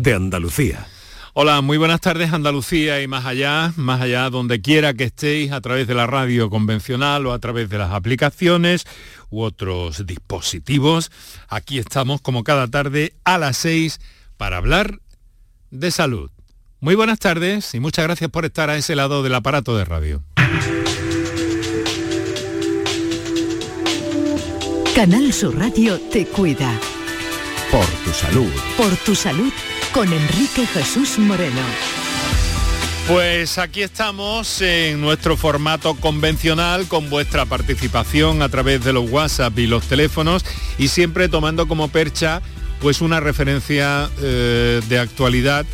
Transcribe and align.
de 0.00 0.14
Andalucía. 0.14 0.86
Hola, 1.34 1.60
muy 1.60 1.78
buenas 1.78 2.00
tardes 2.00 2.32
Andalucía 2.32 3.00
y 3.00 3.06
más 3.06 3.24
allá, 3.24 3.72
más 3.76 4.00
allá 4.00 4.28
donde 4.30 4.60
quiera 4.60 4.94
que 4.94 5.04
estéis 5.04 5.52
a 5.52 5.60
través 5.60 5.86
de 5.86 5.94
la 5.94 6.06
radio 6.06 6.50
convencional 6.50 7.26
o 7.26 7.32
a 7.32 7.38
través 7.38 7.68
de 7.68 7.78
las 7.78 7.92
aplicaciones 7.92 8.84
u 9.30 9.42
otros 9.42 10.04
dispositivos. 10.06 11.10
Aquí 11.48 11.78
estamos 11.78 12.20
como 12.20 12.42
cada 12.42 12.66
tarde 12.66 13.14
a 13.24 13.38
las 13.38 13.56
6 13.58 14.00
para 14.36 14.56
hablar 14.56 15.00
de 15.70 15.90
salud. 15.90 16.30
Muy 16.80 16.94
buenas 16.94 17.18
tardes 17.18 17.74
y 17.74 17.80
muchas 17.80 18.04
gracias 18.04 18.30
por 18.30 18.44
estar 18.44 18.70
a 18.70 18.76
ese 18.76 18.96
lado 18.96 19.22
del 19.22 19.34
aparato 19.34 19.76
de 19.76 19.84
radio. 19.84 20.22
Canal 24.94 25.32
Sur 25.32 25.56
Radio 25.56 26.00
te 26.10 26.26
cuida. 26.26 26.72
Por 27.70 27.86
tu 28.04 28.10
salud. 28.10 28.50
Por 28.76 28.96
tu 28.96 29.14
salud 29.14 29.52
con 29.98 30.12
Enrique 30.12 30.64
Jesús 30.64 31.18
Moreno. 31.18 31.60
Pues 33.08 33.58
aquí 33.58 33.82
estamos 33.82 34.62
en 34.62 35.00
nuestro 35.00 35.36
formato 35.36 35.96
convencional 35.96 36.86
con 36.86 37.10
vuestra 37.10 37.46
participación 37.46 38.40
a 38.42 38.48
través 38.48 38.84
de 38.84 38.92
los 38.92 39.10
WhatsApp 39.10 39.58
y 39.58 39.66
los 39.66 39.88
teléfonos 39.88 40.44
y 40.78 40.86
siempre 40.86 41.28
tomando 41.28 41.66
como 41.66 41.88
percha 41.88 42.42
pues 42.80 43.00
una 43.00 43.18
referencia 43.18 44.08
eh, 44.20 44.80
de 44.88 44.98
actualidad, 45.00 45.66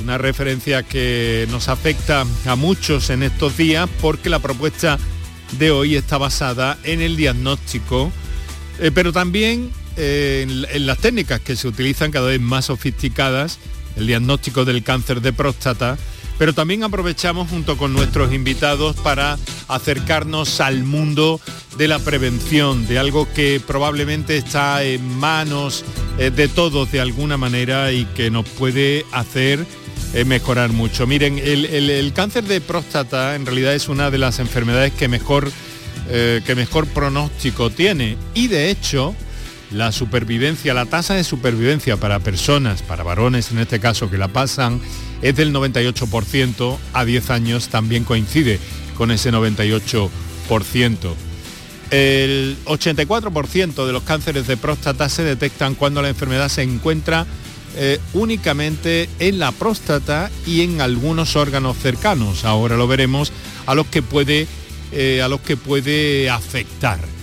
una 0.00 0.16
referencia 0.16 0.84
que 0.84 1.48
nos 1.50 1.68
afecta 1.68 2.24
a 2.46 2.54
muchos 2.54 3.10
en 3.10 3.24
estos 3.24 3.56
días 3.56 3.88
porque 4.00 4.30
la 4.30 4.38
propuesta 4.38 4.96
de 5.58 5.72
hoy 5.72 5.96
está 5.96 6.18
basada 6.18 6.78
en 6.84 7.02
el 7.02 7.16
diagnóstico, 7.16 8.12
eh, 8.78 8.92
pero 8.94 9.12
también 9.12 9.72
en, 9.96 10.86
las 10.86 10.98
técnicas 10.98 11.40
que 11.40 11.56
se 11.56 11.68
utilizan 11.68 12.10
cada 12.10 12.28
vez 12.28 12.40
más 12.40 12.66
sofisticadas, 12.66 13.58
el 13.96 14.06
diagnóstico 14.06 14.64
del 14.64 14.82
cáncer 14.82 15.20
de 15.20 15.32
próstata, 15.32 15.96
pero 16.38 16.52
también 16.52 16.84
aprovechamos 16.84 17.48
junto 17.48 17.78
con 17.78 17.92
nuestros 17.92 18.32
invitados 18.32 18.96
para 18.96 19.38
acercarnos 19.68 20.60
al 20.60 20.84
mundo 20.84 21.40
de 21.78 21.88
la 21.88 21.98
prevención, 21.98 22.86
de 22.86 22.98
algo 22.98 23.26
que 23.32 23.60
probablemente 23.66 24.36
está 24.36 24.82
en 24.84 25.18
manos 25.18 25.84
eh, 26.18 26.30
de 26.30 26.48
todos 26.48 26.92
de 26.92 27.00
alguna 27.00 27.36
manera 27.36 27.92
y 27.92 28.04
que 28.04 28.30
nos 28.30 28.46
puede 28.46 29.06
hacer 29.12 29.64
eh, 30.14 30.24
mejorar 30.24 30.72
mucho. 30.72 31.06
Miren, 31.06 31.38
el, 31.38 32.12
cáncer 32.14 32.44
de 32.44 32.60
próstata 32.60 33.34
en 33.34 33.46
realidad 33.46 33.74
es 33.74 33.88
una 33.88 34.10
de 34.10 34.18
las 34.18 34.38
enfermedades 34.38 34.92
que 34.92 35.08
mejor, 35.08 35.50
eh, 36.08 36.42
que 36.44 36.54
mejor 36.54 36.86
pronóstico 36.86 37.70
tiene 37.70 38.16
y 38.34 38.48
de 38.48 38.70
hecho 38.70 39.14
la 39.70 39.92
supervivencia, 39.92 40.74
la 40.74 40.86
tasa 40.86 41.14
de 41.14 41.24
supervivencia 41.24 41.96
para 41.96 42.20
personas, 42.20 42.82
para 42.82 43.02
varones 43.02 43.50
en 43.50 43.58
este 43.58 43.80
caso 43.80 44.10
que 44.10 44.18
la 44.18 44.28
pasan, 44.28 44.80
es 45.22 45.36
del 45.36 45.52
98%, 45.52 46.76
a 46.92 47.04
10 47.04 47.30
años 47.30 47.68
también 47.68 48.04
coincide 48.04 48.58
con 48.96 49.10
ese 49.10 49.32
98%. 49.32 50.10
El 51.90 52.56
84% 52.64 53.86
de 53.86 53.92
los 53.92 54.02
cánceres 54.02 54.46
de 54.46 54.56
próstata 54.56 55.08
se 55.08 55.22
detectan 55.22 55.74
cuando 55.74 56.02
la 56.02 56.08
enfermedad 56.08 56.48
se 56.48 56.62
encuentra 56.62 57.26
eh, 57.76 58.00
únicamente 58.14 59.08
en 59.18 59.38
la 59.38 59.52
próstata 59.52 60.30
y 60.46 60.62
en 60.62 60.80
algunos 60.80 61.36
órganos 61.36 61.76
cercanos. 61.76 62.44
Ahora 62.44 62.76
lo 62.76 62.88
veremos 62.88 63.32
a 63.66 63.74
los 63.74 63.86
que 63.86 64.02
puede, 64.02 64.48
eh, 64.92 65.22
a 65.22 65.28
los 65.28 65.40
que 65.40 65.56
puede 65.56 66.30
afectar. 66.30 67.15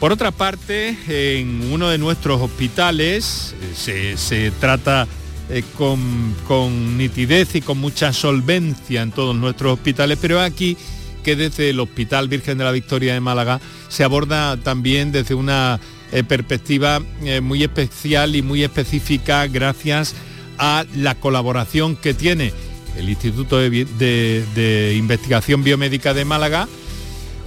Por 0.00 0.12
otra 0.12 0.32
parte, 0.32 0.96
en 1.38 1.72
uno 1.72 1.88
de 1.88 1.98
nuestros 1.98 2.40
hospitales 2.40 3.54
eh, 3.86 4.14
se, 4.16 4.50
trata 4.52 5.06
eh, 5.48 5.62
con, 5.76 6.98
nitidez 6.98 7.54
y 7.54 7.60
con 7.60 7.78
mucha 7.78 8.12
solvencia 8.12 9.02
en 9.02 9.12
todos 9.12 9.34
nuestros 9.34 9.74
hospitales, 9.74 10.18
pero 10.20 10.40
aquí 10.40 10.76
que 11.22 11.36
desde 11.36 11.70
el 11.70 11.80
Hospital 11.80 12.28
Virgen 12.28 12.58
de 12.58 12.64
la 12.64 12.72
Victoria 12.72 13.14
de 13.14 13.20
Málaga 13.20 13.60
se 13.88 14.04
aborda 14.04 14.58
también 14.58 15.10
desde 15.10 15.34
una 15.34 15.80
eh, 16.12 16.22
perspectiva 16.22 17.00
muy 17.40 17.62
especial 17.62 18.36
y 18.36 18.42
muy 18.42 18.62
específica 18.62 19.46
gracias 19.46 20.14
a 20.58 20.84
la 20.96 21.14
colaboración 21.14 21.96
que 21.96 22.12
tiene 22.12 22.52
el 22.98 23.08
Instituto 23.08 23.58
de 23.58 24.94
Investigación 24.98 25.64
Biomédica 25.64 26.12
de 26.12 26.26
Málaga, 26.26 26.68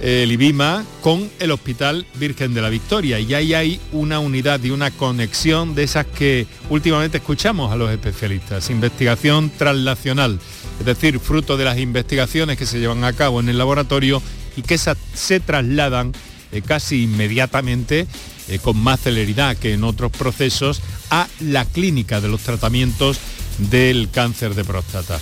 el 0.00 0.30
IBIMA 0.30 0.84
con 1.02 1.28
el 1.40 1.50
Hospital 1.50 2.06
Virgen 2.14 2.54
de 2.54 2.62
la 2.62 2.68
Victoria 2.68 3.18
y 3.18 3.34
ahí 3.34 3.54
hay 3.54 3.80
una 3.92 4.20
unidad 4.20 4.62
y 4.62 4.70
una 4.70 4.90
conexión 4.90 5.74
de 5.74 5.82
esas 5.82 6.06
que 6.06 6.46
últimamente 6.70 7.18
escuchamos 7.18 7.72
a 7.72 7.76
los 7.76 7.90
especialistas, 7.90 8.70
investigación 8.70 9.50
translacional, 9.50 10.38
es 10.78 10.86
decir, 10.86 11.18
fruto 11.18 11.56
de 11.56 11.64
las 11.64 11.78
investigaciones 11.78 12.56
que 12.56 12.66
se 12.66 12.78
llevan 12.78 13.04
a 13.04 13.12
cabo 13.12 13.40
en 13.40 13.48
el 13.48 13.58
laboratorio 13.58 14.22
y 14.56 14.62
que 14.62 14.78
se 14.78 15.40
trasladan 15.40 16.12
eh, 16.52 16.62
casi 16.62 17.02
inmediatamente 17.02 18.06
eh, 18.48 18.58
con 18.60 18.78
más 18.78 19.00
celeridad 19.00 19.56
que 19.56 19.74
en 19.74 19.84
otros 19.84 20.10
procesos 20.12 20.80
a 21.10 21.28
la 21.40 21.64
clínica 21.64 22.20
de 22.20 22.28
los 22.28 22.40
tratamientos 22.40 23.18
del 23.58 24.08
cáncer 24.10 24.54
de 24.54 24.64
próstata. 24.64 25.20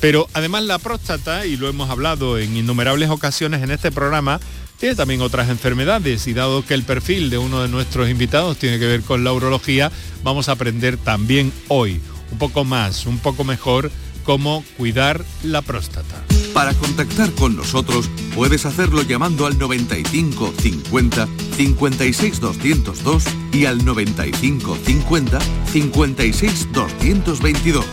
Pero 0.00 0.28
además 0.34 0.64
la 0.64 0.78
próstata, 0.78 1.46
y 1.46 1.56
lo 1.56 1.68
hemos 1.68 1.90
hablado 1.90 2.38
en 2.38 2.56
innumerables 2.56 3.10
ocasiones 3.10 3.62
en 3.62 3.70
este 3.70 3.90
programa, 3.90 4.40
tiene 4.78 4.94
también 4.94 5.22
otras 5.22 5.48
enfermedades 5.48 6.26
y 6.26 6.34
dado 6.34 6.64
que 6.64 6.74
el 6.74 6.82
perfil 6.82 7.30
de 7.30 7.38
uno 7.38 7.62
de 7.62 7.68
nuestros 7.68 8.10
invitados 8.10 8.58
tiene 8.58 8.78
que 8.78 8.86
ver 8.86 9.02
con 9.02 9.24
la 9.24 9.32
urología, 9.32 9.90
vamos 10.22 10.48
a 10.48 10.52
aprender 10.52 10.98
también 10.98 11.52
hoy 11.68 12.00
un 12.30 12.38
poco 12.38 12.64
más, 12.64 13.06
un 13.06 13.18
poco 13.18 13.44
mejor 13.44 13.90
cómo 14.24 14.64
cuidar 14.76 15.24
la 15.42 15.62
próstata. 15.62 16.22
Para 16.52 16.74
contactar 16.74 17.30
con 17.32 17.56
nosotros 17.56 18.10
puedes 18.34 18.66
hacerlo 18.66 19.02
llamando 19.02 19.46
al 19.46 19.58
95 19.58 20.52
50 20.58 21.28
56 21.56 22.40
202 22.40 23.24
y 23.52 23.66
al 23.66 23.84
95 23.84 24.78
50 24.84 25.38
56 25.72 26.68
222 26.72 27.84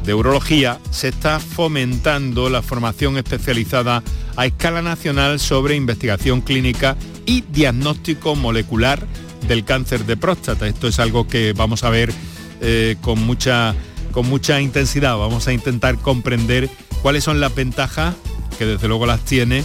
de 0.03 0.13
urología, 0.13 0.79
se 0.91 1.07
está 1.09 1.40
fomentando 1.40 2.50
la 2.50 2.61
formación 2.61 3.17
especializada 3.17 4.03
a 4.35 4.45
escala 4.47 4.81
nacional 4.81 5.40
sobre 5.40 5.75
investigación 5.75 6.41
clínica 6.41 6.97
y 7.25 7.41
diagnóstico 7.41 8.35
molecular 8.35 9.06
del 9.47 9.63
cáncer 9.63 10.06
de 10.06 10.17
próstata. 10.17 10.67
Esto 10.67 10.88
es 10.88 11.00
algo 11.00 11.28
que 11.28 11.53
vamos 11.53 11.84
a 11.84 11.89
ver 11.89 12.13
eh, 12.61 12.95
con, 13.01 13.25
mucha, 13.25 13.75
con 14.11 14.28
mucha 14.28 14.61
intensidad. 14.61 15.17
Vamos 15.17 15.47
a 15.47 15.53
intentar 15.53 15.97
comprender 15.97 16.69
cuáles 17.01 17.23
son 17.23 17.39
las 17.39 17.53
ventajas, 17.53 18.16
que 18.57 18.66
desde 18.66 18.88
luego 18.88 19.06
las 19.06 19.23
tiene, 19.25 19.63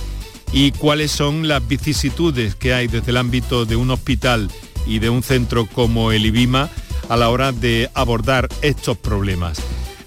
y 0.53 0.73
cuáles 0.73 1.11
son 1.11 1.47
las 1.47 1.67
vicisitudes 1.67 2.55
que 2.55 2.75
hay 2.75 2.89
desde 2.89 3.11
el 3.11 3.19
ámbito 3.19 3.65
de 3.65 3.77
un 3.77 3.91
hospital 3.91 4.51
y 4.87 4.99
de 4.99 5.11
un 5.11 5.23
centro 5.23 5.67
como 5.67 6.13
el 6.13 6.25
IBIMA 6.27 6.71
a 7.09 7.17
la 7.17 7.29
hora 7.29 7.53
de 7.53 7.91
abordar 7.95 8.49
estos 8.63 8.97
problemas. 8.97 9.61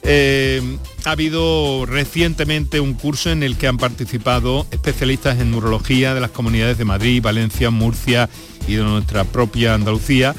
Eh, 0.03 0.61
ha 1.05 1.11
habido 1.11 1.85
recientemente 1.85 2.79
un 2.79 2.93
curso 2.93 3.31
en 3.31 3.43
el 3.43 3.57
que 3.57 3.67
han 3.67 3.77
participado 3.77 4.65
especialistas 4.71 5.39
en 5.39 5.51
neurología 5.51 6.13
de 6.13 6.21
las 6.21 6.31
comunidades 6.31 6.77
de 6.77 6.85
Madrid, 6.85 7.21
Valencia, 7.21 7.69
Murcia 7.69 8.29
y 8.67 8.75
de 8.75 8.83
nuestra 8.83 9.23
propia 9.23 9.73
Andalucía. 9.73 10.35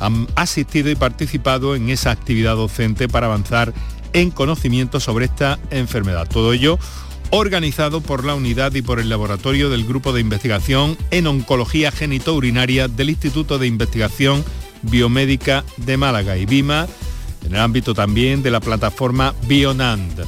Han 0.00 0.26
asistido 0.34 0.90
y 0.90 0.96
participado 0.96 1.76
en 1.76 1.88
esa 1.90 2.10
actividad 2.10 2.56
docente 2.56 3.08
para 3.08 3.26
avanzar 3.26 3.72
en 4.12 4.30
conocimiento 4.30 5.00
sobre 5.00 5.26
esta 5.26 5.58
enfermedad. 5.70 6.28
Todo 6.28 6.52
ello 6.52 6.78
organizado 7.30 8.00
por 8.00 8.24
la 8.24 8.34
unidad 8.34 8.74
y 8.74 8.82
por 8.82 9.00
el 9.00 9.08
laboratorio 9.08 9.70
del 9.70 9.84
Grupo 9.84 10.12
de 10.12 10.20
Investigación 10.20 10.96
en 11.10 11.26
Oncología 11.26 11.90
Genitourinaria 11.90 12.86
del 12.86 13.10
Instituto 13.10 13.58
de 13.58 13.66
Investigación 13.66 14.44
Biomédica 14.82 15.64
de 15.78 15.96
Málaga, 15.96 16.36
y 16.36 16.46
BIMA 16.46 16.86
en 17.44 17.54
el 17.54 17.60
ámbito 17.60 17.94
también 17.94 18.42
de 18.42 18.50
la 18.50 18.60
plataforma 18.60 19.34
Bionand. 19.46 20.24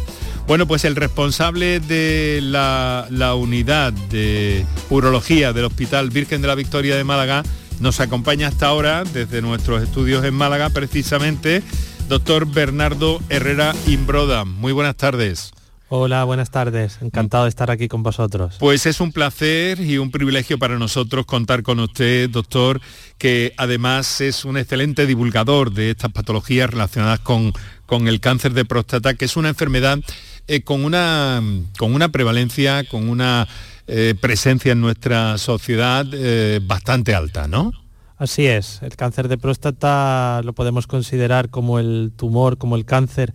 Bueno, 0.47 0.67
pues 0.67 0.85
el 0.85 0.95
responsable 0.95 1.81
de 1.81 2.41
la, 2.41 3.09
unidad 3.37 3.93
de 3.93 4.65
urología 4.91 5.53
del 5.53 5.65
Hospital 5.65 6.11
Virgen 6.11 6.41
de 6.41 6.49
la 6.49 6.55
Victoria 6.55 6.97
de 6.97 7.03
Málaga 7.03 7.43
nos 7.81 7.99
acompaña 7.99 8.47
hasta 8.47 8.69
ahora 8.69 9.03
desde 9.05 9.43
nuestros 9.43 9.83
estudios 9.83 10.25
en 10.25 10.35
Málaga 10.35 10.71
precisamente, 10.71 11.63
doctor 12.09 12.47
Bernardo 12.47 13.21
Herrera 13.29 13.75
Imbroda. 13.87 14.45
Muy 14.45 14.73
buenas 14.73 14.97
tardes. 14.97 15.56
Hola, 15.89 16.25
buenas 16.25 16.51
tardes. 16.51 16.99
Encantado 17.01 17.45
de 17.45 17.51
estar 17.51 17.71
aquí 17.71 17.87
con 17.87 18.03
vosotros. 18.03 18.57
Pues 18.59 18.87
es 18.87 19.01
un 19.01 19.13
placer 19.13 19.81
y 19.81 19.99
un 19.99 20.11
privilegio 20.11 20.59
para 20.59 20.81
nosotros 20.81 21.27
contar 21.27 21.63
con 21.63 21.79
usted, 21.79 22.29
doctor, 22.29 22.81
que 23.19 23.53
además 23.57 24.21
es 24.21 24.45
un 24.45 24.57
excelente 24.57 25.07
divulgador 25.07 25.71
de 25.73 25.93
estas 25.93 26.11
patologías 26.11 26.71
relacionadas 26.71 27.21
con, 27.21 27.53
con 27.87 28.09
el 28.09 28.19
cáncer 28.19 28.53
de 28.53 28.65
próstata, 28.65 29.15
que 29.15 29.27
es 29.27 29.37
una 29.37 29.49
enfermedad 29.49 30.01
eh, 30.49 30.63
con, 30.63 30.85
una, 30.85 31.41
con 31.79 31.95
una 31.95 32.09
prevalencia, 32.09 32.83
con 32.89 33.09
una 33.09 33.47
eh, 33.87 34.17
presencia 34.21 34.73
en 34.73 34.81
nuestra 34.81 35.39
sociedad 35.39 36.05
eh, 36.13 36.59
bastante 36.65 37.15
alta, 37.15 37.47
¿no? 37.47 37.71
Así 38.19 38.47
es, 38.47 38.81
el 38.83 38.97
cáncer 38.97 39.29
de 39.29 39.39
próstata 39.39 40.41
lo 40.43 40.53
podemos 40.53 40.89
considerar 40.89 41.51
como 41.51 41.79
el 41.79 42.13
tumor, 42.17 42.59
como 42.59 42.75
el 42.75 42.85
cáncer 42.85 43.35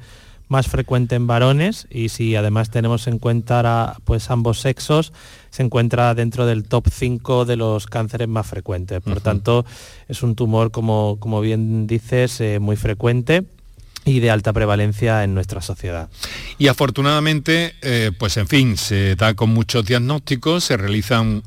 más 0.51 0.67
frecuente 0.67 1.15
en 1.15 1.27
varones 1.27 1.87
y 1.89 2.09
si 2.09 2.35
además 2.35 2.69
tenemos 2.69 3.07
en 3.07 3.19
cuenta 3.19 3.95
pues 4.03 4.29
ambos 4.29 4.59
sexos, 4.59 5.13
se 5.49 5.63
encuentra 5.63 6.13
dentro 6.13 6.45
del 6.45 6.65
top 6.65 6.89
5 6.91 7.45
de 7.45 7.55
los 7.55 7.87
cánceres 7.87 8.27
más 8.27 8.47
frecuentes. 8.47 9.01
Por 9.01 9.21
tanto, 9.21 9.65
es 10.09 10.21
un 10.23 10.35
tumor, 10.35 10.71
como, 10.71 11.17
como 11.21 11.39
bien 11.39 11.87
dices, 11.87 12.41
eh, 12.41 12.59
muy 12.59 12.75
frecuente 12.75 13.45
y 14.03 14.19
de 14.19 14.29
alta 14.29 14.51
prevalencia 14.51 15.23
en 15.23 15.33
nuestra 15.33 15.61
sociedad. 15.61 16.09
Y 16.57 16.67
afortunadamente, 16.67 17.75
eh, 17.81 18.11
pues 18.19 18.35
en 18.35 18.49
fin, 18.49 18.75
se 18.75 19.15
da 19.15 19.33
con 19.35 19.51
muchos 19.51 19.85
diagnósticos, 19.85 20.65
se 20.65 20.75
realizan 20.75 21.43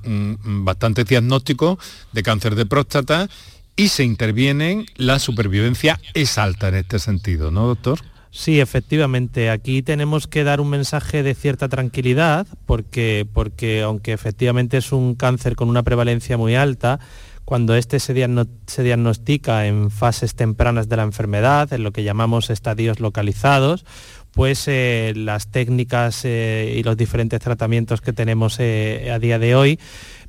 bastantes 0.64 1.04
diagnósticos 1.04 1.76
de 2.12 2.22
cáncer 2.22 2.54
de 2.54 2.64
próstata 2.64 3.28
y 3.76 3.88
se 3.88 4.02
intervienen, 4.04 4.86
la 4.96 5.18
supervivencia 5.18 6.00
es 6.14 6.38
alta 6.38 6.68
en 6.68 6.76
este 6.76 6.98
sentido, 6.98 7.50
¿no, 7.50 7.66
doctor? 7.66 7.98
Sí, 8.36 8.58
efectivamente. 8.58 9.48
Aquí 9.48 9.80
tenemos 9.82 10.26
que 10.26 10.42
dar 10.42 10.60
un 10.60 10.68
mensaje 10.68 11.22
de 11.22 11.36
cierta 11.36 11.68
tranquilidad 11.68 12.48
porque, 12.66 13.28
porque 13.32 13.82
aunque 13.82 14.12
efectivamente 14.12 14.76
es 14.76 14.90
un 14.90 15.14
cáncer 15.14 15.54
con 15.54 15.68
una 15.68 15.84
prevalencia 15.84 16.36
muy 16.36 16.56
alta, 16.56 16.98
cuando 17.44 17.76
este 17.76 18.00
se, 18.00 18.12
diagnostica 18.12 19.66
en 19.66 19.88
fases 19.88 20.34
tempranas 20.34 20.88
de 20.88 20.96
la 20.96 21.04
enfermedad, 21.04 21.72
en 21.72 21.84
lo 21.84 21.92
que 21.92 22.02
llamamos 22.02 22.50
estadios 22.50 22.98
localizados, 22.98 23.84
pues 24.32 24.66
eh, 24.66 25.12
las 25.14 25.52
técnicas 25.52 26.24
eh, 26.24 26.74
y 26.76 26.82
los 26.82 26.96
diferentes 26.96 27.38
tratamientos 27.38 28.00
que 28.00 28.12
tenemos 28.12 28.56
eh, 28.58 29.12
a 29.12 29.20
día 29.20 29.38
de 29.38 29.54
hoy 29.54 29.78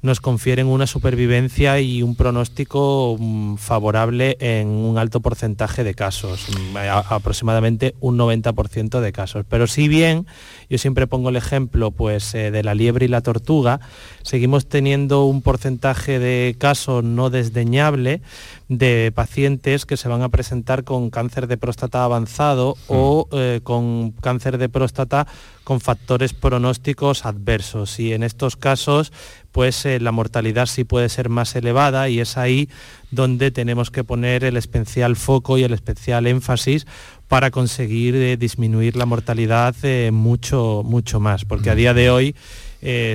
nos 0.02 0.22
confieren 0.22 0.68
una 0.68 0.88
supervivencia 0.88 1.80
y 1.80 2.04
un 2.04 2.16
pronóstico 2.16 3.18
mm, 3.20 3.56
favorable 3.56 4.38
en 4.40 4.68
un 4.68 4.98
alto 4.98 5.20
porcentaje 5.20 5.84
de 5.84 5.94
casos, 5.94 6.48
mm, 6.50 6.78
aproximadamente 7.10 7.96
un 8.00 8.18
90% 8.18 9.02
de 9.02 9.12
casos. 9.12 9.46
Pero 9.50 9.68
si 9.68 9.88
bien, 9.88 10.26
yo 10.70 10.78
siempre 10.78 11.08
pongo 11.08 11.30
el 11.30 11.36
ejemplo 11.36 11.92
pues, 11.92 12.34
eh, 12.36 12.52
de 12.52 12.64
la 12.64 12.76
liebre 12.76 13.06
y 13.06 13.10
la 13.10 13.22
tortuga, 13.22 13.80
seguimos 14.24 14.68
teniendo 14.68 15.26
un 15.26 15.42
porcentaje 15.42 16.20
de 16.20 16.56
casos 16.58 17.04
no 17.04 17.30
desdeñable 17.30 18.22
de 18.68 19.12
pacientes 19.14 19.86
que 19.86 19.98
se 19.98 20.10
van 20.10 20.24
a 20.24 20.30
presentar 20.30 20.84
con 20.84 21.10
cáncer 21.10 21.48
de 21.48 21.58
próstata 21.58 22.04
avanzado 22.04 22.76
o 22.88 23.28
mm. 23.32 23.36
eh, 23.36 23.60
con 23.64 24.12
cáncer 24.12 24.58
de 24.58 24.70
próstata 24.70 25.28
con 25.64 25.82
factores 25.82 26.34
pronósticos 26.34 27.26
adversos 27.26 28.00
y 28.00 28.14
en 28.14 28.24
estos 28.24 28.56
casos 28.56 29.12
pues 29.56 29.86
eh, 29.86 30.02
la 30.02 30.12
mortalidad 30.12 30.66
sí 30.66 30.84
puede 30.84 31.08
ser 31.08 31.30
más 31.30 31.56
elevada 31.56 32.10
y 32.10 32.20
es 32.20 32.36
ahí 32.36 32.68
donde 33.10 33.52
tenemos 33.52 33.90
que 33.90 34.04
poner 34.04 34.44
el 34.44 34.58
especial 34.58 35.16
foco 35.16 35.58
y 35.58 35.64
el 35.64 35.72
especial 35.72 36.28
énfasis 36.28 36.86
para 37.30 37.52
conseguir 37.52 38.16
eh, 38.16 38.36
disminuir 38.36 38.98
la 38.98 39.06
mortalidad 39.06 39.74
eh, 39.84 40.12
mucho, 40.12 40.82
mucho 40.84 41.22
más, 41.22 41.46
porque 41.46 41.70
a 41.70 41.76
día 41.76 41.94
de 41.94 42.10
hoy 42.10 42.36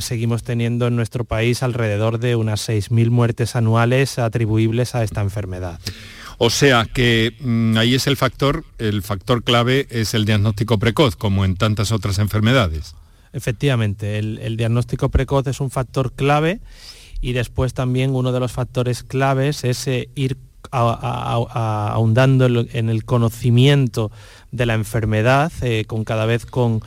seguimos 0.00 0.42
teniendo 0.42 0.86
en 0.86 0.96
nuestro 0.96 1.24
país 1.24 1.62
alrededor 1.62 2.18
de 2.18 2.36
unas 2.36 2.66
6.000 2.68 3.10
muertes 3.10 3.54
anuales 3.54 4.18
atribuibles 4.18 4.94
a 4.94 5.04
esta 5.04 5.20
enfermedad. 5.20 5.78
O 6.38 6.48
sea 6.48 6.86
que 6.86 7.34
mm, 7.38 7.76
ahí 7.76 7.94
es 7.94 8.06
el 8.06 8.16
factor, 8.16 8.64
el 8.78 9.02
factor 9.02 9.44
clave 9.44 9.86
es 9.90 10.14
el 10.14 10.24
diagnóstico 10.24 10.78
precoz, 10.78 11.16
como 11.16 11.44
en 11.44 11.54
tantas 11.54 11.92
otras 11.92 12.18
enfermedades. 12.18 12.94
Efectivamente, 13.32 14.18
el, 14.18 14.56
diagnóstico 14.56 15.08
precoz 15.08 15.46
es 15.46 15.60
un 15.60 15.70
factor 15.70 16.12
clave 16.12 16.60
y 17.20 17.32
después 17.32 17.74
también 17.74 18.14
uno 18.14 18.32
de 18.32 18.40
los 18.40 18.50
factores 18.50 19.04
claves 19.04 19.62
es 19.64 19.86
eh, 19.86 20.08
ir 20.14 20.36
ahondando 20.72 22.46
en 22.46 22.90
el 22.90 23.04
conocimiento 23.04 24.10
de 24.50 24.66
la 24.66 24.74
enfermedad, 24.74 25.52
eh, 25.62 25.84
con 25.86 26.04
cada 26.04 26.26
vez 26.26 26.44
con, 26.46 26.82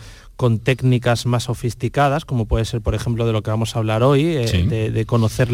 técnicas 0.63 1.25
más 1.25 1.43
sofisticadas, 1.43 2.25
como 2.25 2.45
puede 2.45 2.65
ser, 2.65 2.81
por 2.81 2.95
ejemplo, 2.95 3.25
de 3.25 3.31
lo 3.31 3.41
que 3.41 3.49
vamos 3.49 3.75
a 3.75 3.79
hablar 3.79 4.03
hoy, 4.03 4.25
eh, 4.25 4.91
de, 4.93 5.05
conocer 5.05 5.47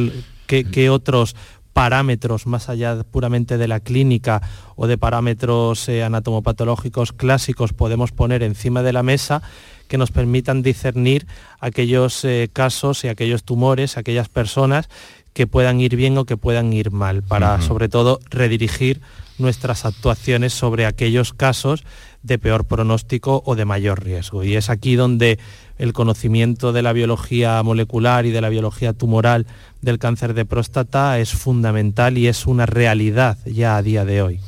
qué, 0.47 0.89
otros 0.89 1.36
parámetros 1.74 2.47
más 2.47 2.69
allá 2.69 3.03
puramente 3.03 3.59
de 3.59 3.68
la 3.68 3.80
clínica 3.81 4.41
o 4.75 4.88
de 4.88 4.97
parámetros 4.97 5.88
anatomopatológicos 5.88 7.13
clásicos 7.13 7.74
podemos 7.74 8.12
poner 8.12 8.41
encima 8.41 8.81
de 8.81 8.94
la 8.94 9.03
mesa 9.03 9.44
que 9.89 9.97
nos 9.97 10.12
permitan 10.12 10.62
discernir 10.62 11.27
aquellos 11.59 12.24
eh, 12.24 12.50
casos 12.53 13.03
y 13.03 13.09
aquellos 13.09 13.44
tumores, 13.44 13.97
aquellas 13.97 14.30
personas 14.30 14.88
que 15.33 15.47
puedan 15.47 15.81
ir 15.81 15.97
bien 15.97 16.18
o 16.18 16.25
que 16.25 16.38
puedan 16.38 16.71
ir 16.71 16.91
mal, 16.91 17.24
para 17.24 17.62
sobre 17.62 17.89
todo 17.89 18.19
redirigir 18.30 19.01
nuestras 19.38 19.86
actuaciones 19.86 20.53
sobre 20.53 20.86
aquellos 20.86 21.33
casos 21.33 21.83
de 22.24 22.38
peor 22.38 22.65
pronóstico 22.65 23.41
o 23.45 23.56
de 23.56 23.65
mayor 23.65 24.03
riesgo. 24.03 24.44
Y 24.44 24.56
es 24.56 24.69
aquí 24.69 24.95
donde 24.95 25.39
el 25.77 25.94
conocimiento 25.94 26.74
de 26.74 26.81
la 26.81 26.94
biología 26.94 27.62
molecular 27.63 28.25
y 28.25 28.31
de 28.31 28.41
la 28.41 28.50
biología 28.50 28.94
tumoral 28.94 29.47
del 29.81 29.97
cáncer 29.97 30.33
de 30.33 30.45
próstata 30.45 31.18
es 31.19 31.31
fundamental 31.31 32.18
y 32.18 32.27
es 32.27 32.45
una 32.45 32.65
realidad 32.65 33.38
ya 33.45 33.77
a 33.77 33.81
día 33.81 34.03
de 34.06 34.21
hoy. 34.21 34.39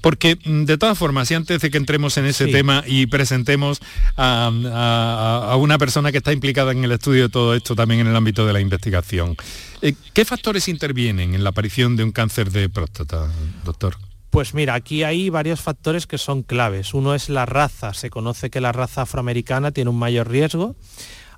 Porque 0.00 0.38
mm, 0.44 0.64
de 0.64 0.78
todas 0.78 0.96
formas, 0.96 1.30
y 1.30 1.34
antes 1.34 1.60
de 1.60 1.70
que 1.70 1.78
entremos 1.78 2.16
en 2.16 2.26
ese 2.26 2.46
tema 2.46 2.84
y 2.86 3.06
presentemos 3.06 3.80
a, 4.16 5.56
una 5.58 5.78
persona 5.78 6.12
que 6.12 6.18
está 6.18 6.32
implicada 6.32 6.72
en 6.72 6.84
el 6.84 6.92
estudio 6.92 7.24
de 7.24 7.28
todo 7.28 7.54
esto 7.54 7.74
también 7.74 8.00
en 8.00 8.06
el 8.06 8.16
ámbito 8.16 8.46
de 8.46 8.52
la 8.52 8.60
investigación, 8.60 9.36
eh, 9.82 9.94
¿qué 10.12 10.24
factores 10.24 10.68
intervienen 10.68 11.34
en 11.34 11.44
la 11.44 11.50
aparición 11.50 11.96
de 11.96 12.04
un 12.04 12.12
cáncer 12.12 12.50
de 12.50 12.68
próstata, 12.68 13.28
doctor? 13.64 13.96
Pues 14.30 14.52
mira, 14.52 14.74
aquí 14.74 15.04
hay 15.04 15.30
varios 15.30 15.60
factores 15.60 16.06
que 16.06 16.18
son 16.18 16.42
claves. 16.42 16.92
Uno 16.92 17.14
es 17.14 17.30
la 17.30 17.46
raza. 17.46 17.94
Se 17.94 18.10
conoce 18.10 18.50
que 18.50 18.60
la 18.60 18.72
raza 18.72 19.02
afroamericana 19.02 19.70
tiene 19.70 19.90
un 19.90 19.98
mayor 19.98 20.28
riesgo. 20.28 20.76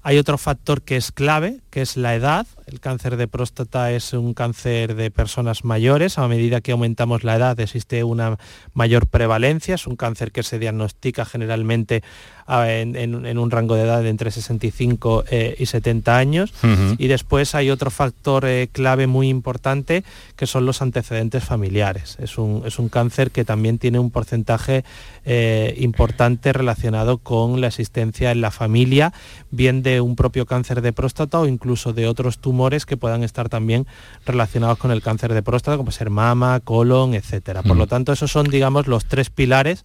Hay 0.03 0.17
otro 0.17 0.39
factor 0.39 0.81
que 0.81 0.97
es 0.97 1.13
clave, 1.13 1.61
que 1.69 1.83
es 1.83 1.99
la 1.99 2.15
edad. 2.15 2.47
El 2.67 2.81
cáncer 2.81 3.19
de 3.19 3.29
próstata 3.29 3.93
es 3.93 4.15
un 4.15 4.33
cáncer 4.33 4.95
de 4.95 5.11
personas 5.11 5.63
mayores. 5.63 6.17
A 6.17 6.27
medida 6.27 6.63
que 6.63 6.73
aumentamos 6.73 7.23
la 7.23 7.37
edad 7.37 7.61
existe 7.61 8.03
una 8.03 8.39
mayor 8.73 9.09
prevalencia. 9.09 9.75
Es 9.75 9.87
un 9.87 9.97
cáncer 9.97 10.33
que 10.33 10.43
se 10.43 10.59
diagnostica 10.59 11.27
generalmente 11.27 12.03
en, 12.49 13.39
un 13.39 13.51
rango 13.51 13.75
de 13.75 13.83
edad 13.83 14.03
de 14.03 14.09
entre 14.09 14.31
65 14.31 15.25
eh, 15.31 15.57
y 15.59 15.67
70 15.67 16.17
años. 16.17 16.53
Y 16.99 17.07
después 17.07 17.55
hay 17.55 17.71
otro 17.71 17.91
factor 17.91 18.45
eh, 18.47 18.69
clave 18.73 19.07
muy 19.07 19.29
importante 19.29 20.05
que 20.37 20.47
son 20.47 20.67
los 20.67 20.83
antecedentes 20.83 21.45
familiares. 21.45 22.17
Es 22.21 22.39
un, 22.39 22.63
es 22.67 22.79
un 22.79 22.89
cáncer 22.89 23.31
que 23.31 23.45
también 23.45 23.79
tiene 23.79 23.99
un 23.99 24.11
porcentaje 24.11 24.85
eh, 25.25 25.75
importante 25.79 26.53
relacionado 26.53 27.19
con 27.19 27.61
la 27.61 27.69
existencia 27.69 28.31
en 28.31 28.41
la 28.41 28.51
familia, 28.51 29.13
bien 29.51 29.83
de 29.83 30.01
un 30.01 30.17
propio 30.17 30.47
cáncer 30.47 30.81
de 30.81 30.93
próstata 30.93 31.41
o 31.41 31.47
incluso 31.47 31.93
de 31.93 32.07
otros 32.07 32.39
tumores 32.39 32.87
que 32.87 32.97
puedan 32.97 33.23
estar 33.23 33.49
también 33.49 33.87
relacionados 34.25 34.79
con 34.79 34.91
el 34.91 35.03
cáncer 35.03 35.35
de 35.35 35.43
próstata, 35.43 35.77
como 35.77 35.91
ser 35.91 36.11
mama, 36.11 36.61
colon, 36.61 37.15
etcétera. 37.15 37.63
Por 37.63 37.77
lo 37.77 37.87
tanto, 37.87 38.13
esos 38.13 38.31
son, 38.31 38.49
digamos, 38.49 38.87
los 38.87 39.05
tres 39.05 39.31
pilares 39.31 39.85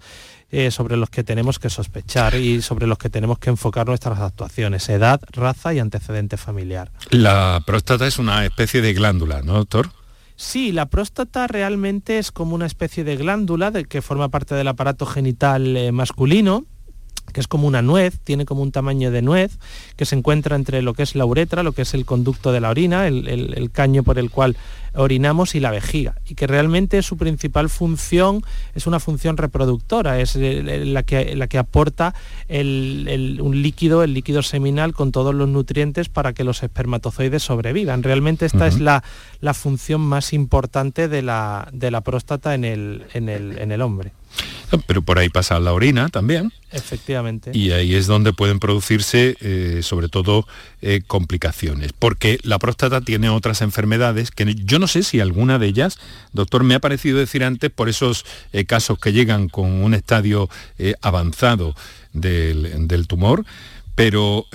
eh, 0.57 0.71
sobre 0.71 0.95
los 0.95 1.09
que 1.09 1.25
tenemos 1.25 1.59
que 1.59 1.69
sospechar 1.69 2.35
y 2.35 2.61
sobre 2.61 2.87
los 2.87 2.97
que 2.97 3.09
tenemos 3.09 3.39
que 3.39 3.49
enfocar 3.49 3.87
nuestras 3.87 4.21
actuaciones, 4.21 4.87
edad, 4.87 5.19
raza 5.33 5.73
y 5.73 5.79
antecedente 5.79 6.37
familiar. 6.37 6.93
La 7.09 7.61
próstata 7.65 8.07
es 8.07 8.19
una 8.19 8.45
especie 8.45 8.81
de 8.81 8.93
glándula, 8.93 9.41
¿no, 9.41 9.55
doctor? 9.55 9.89
Sí, 10.37 10.71
la 10.71 10.85
próstata 10.85 11.47
realmente 11.47 12.19
es 12.19 12.31
como 12.31 12.55
una 12.55 12.67
especie 12.67 13.03
de 13.03 13.17
glándula 13.17 13.69
de 13.69 13.83
que 13.83 14.01
forma 14.01 14.29
parte 14.29 14.55
del 14.55 14.69
aparato 14.69 15.05
genital 15.05 15.75
eh, 15.75 15.91
masculino 15.91 16.63
que 17.35 17.41
es 17.41 17.49
como 17.49 17.67
una 17.67 17.81
nuez, 17.81 18.17
tiene 18.23 18.45
como 18.45 18.61
un 18.61 18.71
tamaño 18.71 19.11
de 19.11 19.21
nuez, 19.21 19.59
que 19.97 20.05
se 20.05 20.15
encuentra 20.15 20.55
entre 20.55 20.81
lo 20.81 20.93
que 20.93 21.03
es 21.03 21.15
la 21.15 21.25
uretra, 21.25 21.63
lo 21.63 21.73
que 21.73 21.81
es 21.81 21.93
el 21.93 22.05
conducto 22.05 22.53
de 22.53 22.61
la 22.61 22.69
orina, 22.69 23.07
el 23.07 23.69
caño 23.73 24.03
por 24.03 24.17
el 24.19 24.31
cual 24.31 24.55
orinamos 24.95 25.53
y 25.53 25.59
la 25.59 25.71
vejiga, 25.71 26.15
y 26.25 26.35
que 26.35 26.47
realmente 26.47 27.01
su 27.01 27.17
principal 27.17 27.69
función 27.69 28.41
es 28.73 28.87
una 28.87 29.01
función 29.01 29.35
reproductora, 29.35 30.21
es 30.21 30.37
la 30.37 31.03
que, 31.03 31.35
la 31.35 31.47
que 31.47 31.57
aporta 31.57 32.15
un 32.49 33.61
líquido, 33.61 34.01
el 34.03 34.13
líquido 34.13 34.41
seminal 34.41 34.93
con 34.93 35.11
todos 35.11 35.35
los 35.35 35.49
nutrientes 35.49 36.07
para 36.07 36.31
que 36.31 36.45
los 36.45 36.63
espermatozoides 36.63 37.43
sobrevivan. 37.43 38.01
Realmente 38.01 38.45
esta 38.45 38.67
es 38.67 38.79
la, 38.79 39.03
función 39.53 39.99
más 39.99 40.31
importante 40.31 41.09
de 41.09 41.21
la, 41.21 41.67
de 41.73 41.91
la 41.91 41.99
próstata 41.99 42.55
en 42.55 42.63
el, 42.63 43.03
en 43.13 43.27
el, 43.27 43.57
en 43.57 43.73
el 43.73 43.81
hombre. 43.81 44.13
Pero 44.87 45.01
por 45.01 45.19
ahí 45.19 45.29
pasa 45.29 45.59
la 45.59 45.73
orina 45.73 46.09
también. 46.09 46.51
Efectivamente. 46.71 47.51
Y 47.53 47.71
ahí 47.71 47.95
es 47.95 48.07
donde 48.07 48.33
pueden 48.33 48.59
producirse, 48.59 49.37
eh, 49.39 49.79
sobre 49.83 50.09
todo, 50.09 50.47
eh, 50.81 51.01
complicaciones. 51.05 51.93
Porque 51.93 52.39
la 52.43 52.59
próstata 52.59 53.01
tiene 53.01 53.29
otras 53.29 53.61
enfermedades 53.61 54.31
que 54.31 54.55
yo 54.55 54.79
no 54.79 54.87
sé 54.87 55.03
si 55.03 55.19
alguna 55.19 55.59
de 55.59 55.67
ellas, 55.67 55.97
doctor, 56.33 56.63
me 56.63 56.75
ha 56.75 56.79
parecido 56.79 57.19
decir 57.19 57.43
antes, 57.43 57.71
por 57.71 57.89
esos 57.89 58.25
eh, 58.51 58.65
casos 58.65 58.99
que 58.99 59.13
llegan 59.13 59.49
con 59.49 59.71
un 59.71 59.93
estadio 59.93 60.49
avanzado 61.01 61.75
del, 62.13 62.87
del, 62.87 63.07
tumor, 63.07 63.45
pero 63.95 64.45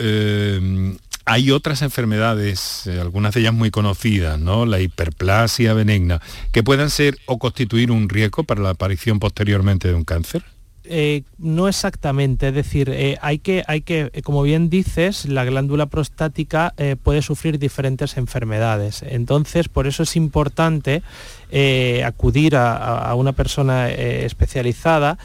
hay 1.30 1.52
otras 1.52 1.82
enfermedades, 1.82 2.88
eh, 2.88 3.00
algunas 3.00 3.32
de 3.32 3.42
ellas 3.42 3.54
muy 3.54 3.70
conocidas, 3.70 4.40
¿no? 4.40 4.66
La 4.66 4.80
hiperplasia 4.80 5.74
benigna, 5.74 6.20
que 6.50 6.64
puedan 6.64 6.90
ser 6.90 7.18
o 7.26 7.38
constituir 7.38 7.92
un 7.92 8.08
riesgo 8.08 8.42
para 8.42 8.60
la 8.60 8.70
aparición 8.70 9.20
posteriormente 9.20 9.86
de 9.86 9.94
un 9.94 10.02
cáncer. 10.02 10.42
Eh, 10.82 11.22
no 11.38 11.68
exactamente, 11.68 12.48
es 12.48 12.54
decir, 12.54 12.90
eh, 12.90 13.16
hay, 13.22 13.38
que, 13.38 13.62
hay 13.68 13.82
que, 13.82 14.10
como 14.24 14.42
bien 14.42 14.70
dices, 14.70 15.24
la 15.26 15.44
glándula 15.44 15.86
prostática 15.86 16.74
puede 17.04 17.22
sufrir 17.22 17.60
diferentes 17.60 18.16
enfermedades. 18.16 19.04
Entonces, 19.06 19.68
por 19.68 19.86
eso 19.86 20.02
es 20.02 20.16
importante 20.16 21.04
acudir 22.04 22.56
a, 22.56 23.14
una 23.14 23.32
persona 23.32 23.88
especializada 23.88 25.16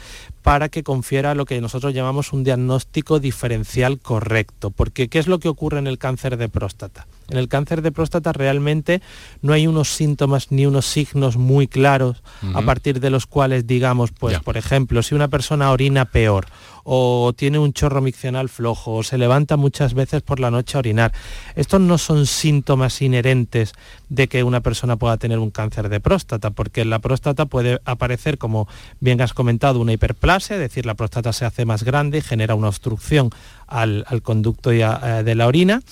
para 0.46 0.68
que 0.68 0.84
confiera 0.84 1.34
lo 1.34 1.44
que 1.44 1.60
nosotros 1.60 1.92
llamamos 1.92 2.32
un 2.32 2.44
diagnóstico 2.44 3.18
diferencial 3.18 3.98
correcto. 3.98 4.70
Porque 4.70 5.08
¿qué 5.08 5.18
es 5.18 5.26
lo 5.26 5.40
que 5.40 5.48
ocurre 5.48 5.80
en 5.80 5.88
el 5.88 5.98
cáncer 5.98 6.36
de 6.36 6.48
próstata? 6.48 7.08
En 7.28 7.38
el 7.38 7.48
cáncer 7.48 7.82
de 7.82 7.92
próstata 7.92 8.32
realmente 8.32 9.02
no 9.42 9.52
hay 9.52 9.66
unos 9.66 9.88
síntomas 9.88 10.52
ni 10.52 10.66
unos 10.66 10.86
signos 10.86 11.36
muy 11.36 11.66
claros 11.66 12.22
a 12.54 12.62
partir 12.62 13.00
de 13.00 13.10
los 13.10 13.26
cuales 13.26 13.66
digamos, 13.66 14.12
pues 14.12 14.38
por 14.40 14.56
ejemplo, 14.56 15.02
si 15.02 15.14
una 15.14 15.28
persona 15.28 15.70
orina 15.70 16.04
peor 16.04 16.46
o 16.88 17.32
tiene 17.34 17.58
un 17.58 17.72
chorro 17.72 18.00
miccional 18.00 18.48
flojo 18.48 18.94
o 18.94 19.02
se 19.02 19.18
levanta 19.18 19.56
muchas 19.56 19.92
veces 19.92 20.22
por 20.22 20.38
la 20.38 20.52
noche 20.52 20.76
a 20.76 20.78
orinar. 20.78 21.12
Estos 21.56 21.80
no 21.80 21.98
son 21.98 22.26
síntomas 22.26 23.02
inherentes 23.02 23.72
de 24.08 24.28
que 24.28 24.44
una 24.44 24.60
persona 24.60 24.94
pueda 24.94 25.16
tener 25.16 25.40
un 25.40 25.50
cáncer 25.50 25.88
de 25.88 25.98
próstata, 25.98 26.50
porque 26.50 26.82
en 26.82 26.90
la 26.90 27.00
próstata 27.00 27.46
puede 27.46 27.80
aparecer, 27.84 28.38
como 28.38 28.68
bien 29.00 29.20
has 29.20 29.34
comentado, 29.34 29.80
una 29.80 29.94
hiperplasia, 29.94 30.54
es 30.54 30.60
decir, 30.60 30.86
la 30.86 30.94
próstata 30.94 31.32
se 31.32 31.44
hace 31.44 31.64
más 31.64 31.82
grande 31.82 32.18
y 32.18 32.22
genera 32.22 32.54
una 32.54 32.68
obstrucción 32.68 33.30
al, 33.66 34.04
conducto 34.22 34.70
eh, 34.72 35.22
de 35.24 35.34
la 35.34 35.46
orina 35.46 35.82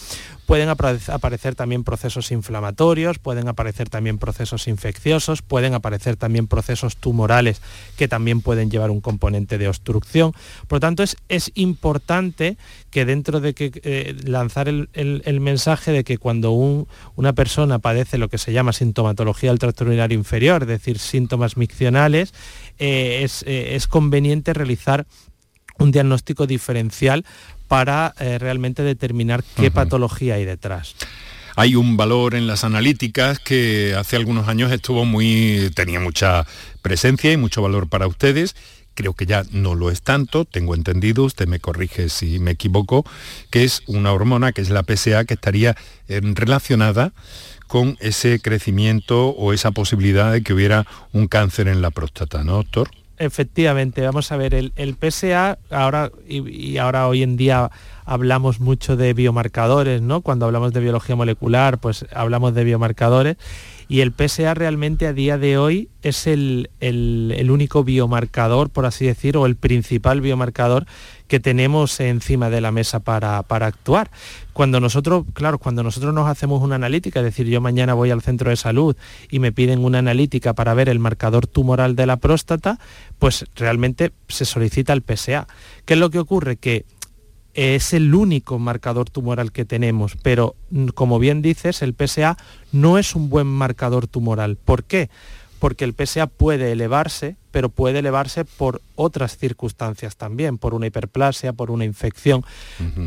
pueden 0.47 0.69
aparecer 0.69 1.54
también 1.54 1.85
procesos 1.85 2.31
inflamatorios, 2.31 3.19
pueden 3.19 3.49
aparecer 3.49 3.88
también 3.88 4.19
procesos 4.19 4.69
infecciosos, 4.69 5.43
pueden 5.43 5.75
aparecer 5.75 6.16
también 6.16 6.47
procesos 6.47 6.97
tumorales 6.97 7.62
que 7.97 8.09
también 8.09 8.40
pueden 8.43 8.71
llevar 8.71 8.90
un 8.90 9.00
componente 9.00 9.59
de 9.59 9.69
obstrucción. 9.69 10.33
Por 10.69 10.76
lo 10.76 10.81
tanto, 10.81 11.02
es, 11.02 11.16
es 11.28 11.50
importante 11.54 12.57
que 12.90 13.04
dentro 13.04 13.40
de 13.40 13.54
que 13.54 13.73
eh, 13.85 14.16
lanzar 14.25 14.69
el, 14.69 15.40
mensaje 15.40 15.93
de 15.93 16.04
que 16.04 16.19
cuando 16.19 16.52
una 17.16 17.33
persona 17.33 17.78
padece 17.78 18.19
lo 18.19 18.28
que 18.28 18.38
se 18.38 18.52
llama 18.52 18.73
sintomatología 18.73 19.50
del 19.50 19.59
tracto 19.59 19.85
urinario 19.85 20.19
inferior, 20.19 20.62
es 20.62 20.69
decir, 20.69 20.99
síntomas 20.99 21.57
miccionales, 21.57 22.35
eh, 22.78 23.21
es, 23.23 23.45
es 23.47 23.87
conveniente 23.87 24.52
realizar 24.52 25.07
un 25.78 25.90
diagnóstico 25.90 26.47
diferencial 26.47 27.25
para 27.68 28.14
eh, 28.18 28.38
realmente 28.38 28.83
determinar 28.83 29.42
qué 29.56 29.71
patología 29.71 30.35
hay 30.35 30.44
detrás. 30.44 30.94
Hay 31.56 31.76
un 31.76 31.97
valor 31.97 32.35
en 32.35 32.47
las 32.49 32.64
analíticas 32.64 33.38
que 33.38 33.94
hace 33.97 34.16
algunos 34.16 34.49
años 34.49 34.73
estuvo 34.73 35.04
muy, 35.04 35.71
tenía 35.75 36.00
mucha 36.00 36.47
presencia 36.83 37.33
y 37.33 37.37
mucho 37.37 37.62
valor 37.62 37.88
para 37.88 38.09
ustedes. 38.09 38.56
Creo 38.94 39.14
que 39.14 39.26
ya 39.26 39.44
no 39.52 39.75
lo 39.75 39.90
es 39.90 40.02
tanto, 40.02 40.44
tengo 40.44 40.75
entendido, 40.75 41.25
usted 41.25 41.47
me 41.47 41.61
corrige 41.61 42.09
si 42.09 42.38
me 42.38 42.52
equivoco, 42.52 43.04
que 43.50 43.64
es 43.64 43.83
una 43.87 44.12
hormona, 44.12 44.52
que 44.52 44.62
es 44.62 44.71
la 44.71 44.85
PSA, 44.85 45.25
que 45.25 45.35
estaría 45.35 45.76
eh, 46.09 46.21
relacionada 46.23 47.12
con 47.66 47.97
ese 48.00 48.40
crecimiento 48.40 49.28
o 49.28 49.52
esa 49.52 49.71
posibilidad 49.71 50.33
de 50.33 50.42
que 50.42 50.54
hubiera 50.54 50.87
un 51.12 51.28
cáncer 51.28 51.68
en 51.68 51.83
la 51.83 51.90
próstata, 51.90 52.44
¿no, 52.44 52.54
doctor? 52.54 52.90
Efectivamente, 53.25 54.02
vamos 54.02 54.31
a 54.33 54.37
ver, 54.37 54.54
el, 54.54 54.97
PSA 55.00 55.59
ahora 55.71 56.11
y, 56.28 56.76
ahora 56.76 57.09
hoy 57.09 57.23
en 57.23 57.37
día 57.37 57.71
hablamos 58.04 58.61
mucho 58.61 58.96
de 58.96 59.14
biomarcadores, 59.14 60.02
¿no? 60.02 60.20
Cuando 60.20 60.46
hablamos 60.46 60.73
de 60.73 60.80
biología 60.80 61.16
molecular, 61.16 61.78
pues 61.78 62.06
hablamos 62.12 62.54
de 62.54 62.64
biomarcadores 62.64 63.37
y 63.88 64.00
el 64.00 64.12
PSA 64.12 64.54
realmente 64.54 65.06
a 65.06 65.12
día 65.12 65.38
de 65.38 65.58
hoy 65.58 65.88
es 66.02 66.26
el, 66.26 66.68
único 67.50 67.84
biomarcador, 67.84 68.70
por 68.70 68.87
así 68.87 69.06
decir, 69.06 69.37
o 69.37 69.46
el 69.46 69.56
principal 69.56 70.20
biomarcador 70.20 70.87
que 71.28 71.40
tenemos 71.40 71.99
encima 72.00 72.50
de 72.50 72.61
la 72.61 72.73
mesa 72.73 73.00
para, 73.00 73.38
actuar. 73.38 74.11
Cuando 74.52 74.80
nosotros, 74.80 75.25
claro, 75.32 75.58
cuando 75.58 75.82
nosotros 75.82 76.14
nos 76.14 76.28
hacemos 76.28 76.62
una 76.62 76.76
analítica, 76.76 77.20
es 77.20 77.25
decir, 77.25 77.46
yo 77.46 77.61
mañana 77.61 77.94
voy 77.94 78.11
al 78.11 78.23
centro 78.23 78.50
de 78.50 78.56
salud 78.56 78.96
y 79.30 79.38
me 79.38 79.52
piden 79.52 79.84
una 79.84 79.99
analítica 79.99 80.52
para 80.52 80.75
ver 80.75 80.88
el 80.88 80.99
marcador 80.99 81.46
tumoral 81.46 81.96
de 81.96 82.06
la 82.06 82.16
próstata, 82.18 82.78
pues 83.18 83.46
realmente 83.54 84.12
se 84.28 84.44
solicita 84.44 84.92
el 84.92 85.02
PSA. 85.02 85.46
¿Qué 85.84 85.94
es 85.94 86.00
lo 86.00 86.11
que 86.11 86.18
ocurre? 86.18 86.56
Que 86.56 86.84
es 87.54 87.92
el 87.92 88.14
único 88.14 88.58
marcador 88.58 89.08
tumoral 89.08 89.52
que 89.52 89.64
tenemos, 89.64 90.16
pero 90.23 90.56
mm, 90.70 90.88
como 90.88 91.18
bien 91.18 91.40
dices, 91.40 91.82
el 91.82 91.94
PSA 91.94 92.37
no 92.73 92.99
es 92.99 93.14
un 93.14 93.30
buen 93.30 93.46
marcador 93.46 94.06
tumoral. 94.08 94.56
¿Por 94.56 94.84
qué? 94.84 95.08
Porque 95.61 95.84
el 95.84 95.94
PSA 95.94 96.26
puede 96.26 96.73
elevarse, 96.73 97.37
pero 97.50 97.68
puede 97.68 98.00
elevarse 98.00 98.44
por 98.44 98.82
otras 98.96 99.38
circunstancias 99.38 100.16
también, 100.16 100.58
por 100.58 100.75
una 100.75 100.88
hiperplasia, 100.88 101.52
por 101.52 101.70
una 101.70 101.84
infección. 101.84 102.44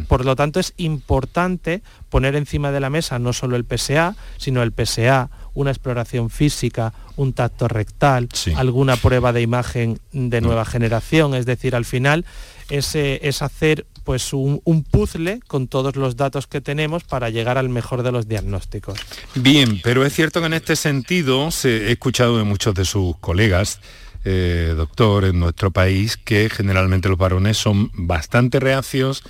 Por 0.08 0.26
lo 0.26 0.36
tanto, 0.36 0.60
es 0.60 0.74
importante 0.78 1.84
poner 2.10 2.36
encima 2.36 2.72
de 2.72 2.80
la 2.80 2.90
mesa 2.90 3.20
no 3.20 3.34
solo 3.34 3.58
el 3.58 3.66
PSA, 3.66 4.16
sino 4.38 4.64
el 4.64 4.72
PSA, 4.72 5.30
una 5.54 5.72
exploración 5.72 6.30
física, 6.30 6.94
un 7.16 7.34
tacto 7.34 7.68
rectal, 7.68 8.30
alguna 8.56 8.96
prueba 8.96 9.34
de 9.34 9.42
imagen 9.42 10.00
de 10.12 10.42
nueva 10.42 10.66
generación. 10.66 11.36
Es 11.36 11.46
decir, 11.46 11.76
al 11.76 11.86
final 11.86 12.26
es, 12.70 13.42
hacer 13.42 13.86
pues 14.04 14.34
un, 14.34 14.62
puzzle 14.90 15.40
con 15.48 15.68
todos 15.68 15.96
los 15.96 16.16
datos 16.16 16.48
que 16.48 16.62
tenemos 16.62 17.04
para 17.04 17.30
llegar 17.30 17.58
al 17.58 17.70
mejor 17.70 18.04
de 18.04 18.12
los 18.12 18.28
diagnósticos. 18.28 19.00
Bien, 19.36 19.82
pero 19.84 20.06
es 20.06 20.14
cierto 20.14 20.40
que 20.40 20.48
en 20.48 20.54
este 20.54 20.76
sentido 20.76 21.52
se, 21.52 21.90
he 21.90 21.92
escuchado 21.92 22.38
de 22.38 22.44
muchos 22.44 22.74
de 22.74 22.86
sus 22.86 23.18
colegas, 23.18 23.80
eh, 24.24 24.74
doctor, 24.76 25.26
en 25.26 25.40
nuestro 25.40 25.72
país, 25.72 26.18
que 26.18 26.50
generalmente 26.50 27.10
los 27.10 27.18
varones 27.18 27.58
son 27.58 27.92
bastante 27.94 28.60
reacios, 28.60 29.24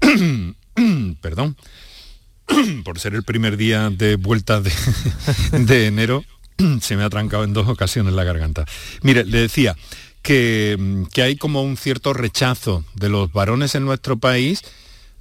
perdón, 1.20 1.56
por 2.84 2.98
ser 2.98 3.14
el 3.14 3.22
primer 3.22 3.56
día 3.56 3.90
de 3.90 4.16
vuelta 4.16 4.60
de, 4.60 4.72
de 5.52 5.86
enero, 5.86 6.24
se 6.80 6.96
me 6.96 7.04
ha 7.04 7.10
trancado 7.10 7.44
en 7.44 7.52
dos 7.52 7.68
ocasiones 7.68 8.14
la 8.14 8.24
garganta. 8.24 8.64
Mire, 9.02 9.24
le 9.24 9.40
decía, 9.40 9.76
que, 10.28 11.22
hay 11.22 11.36
como 11.36 11.62
un 11.62 11.78
cierto 11.78 12.12
rechazo 12.12 12.84
de 12.94 13.08
los 13.08 13.32
varones 13.32 13.74
en 13.74 13.86
nuestro 13.86 14.18
país 14.18 14.62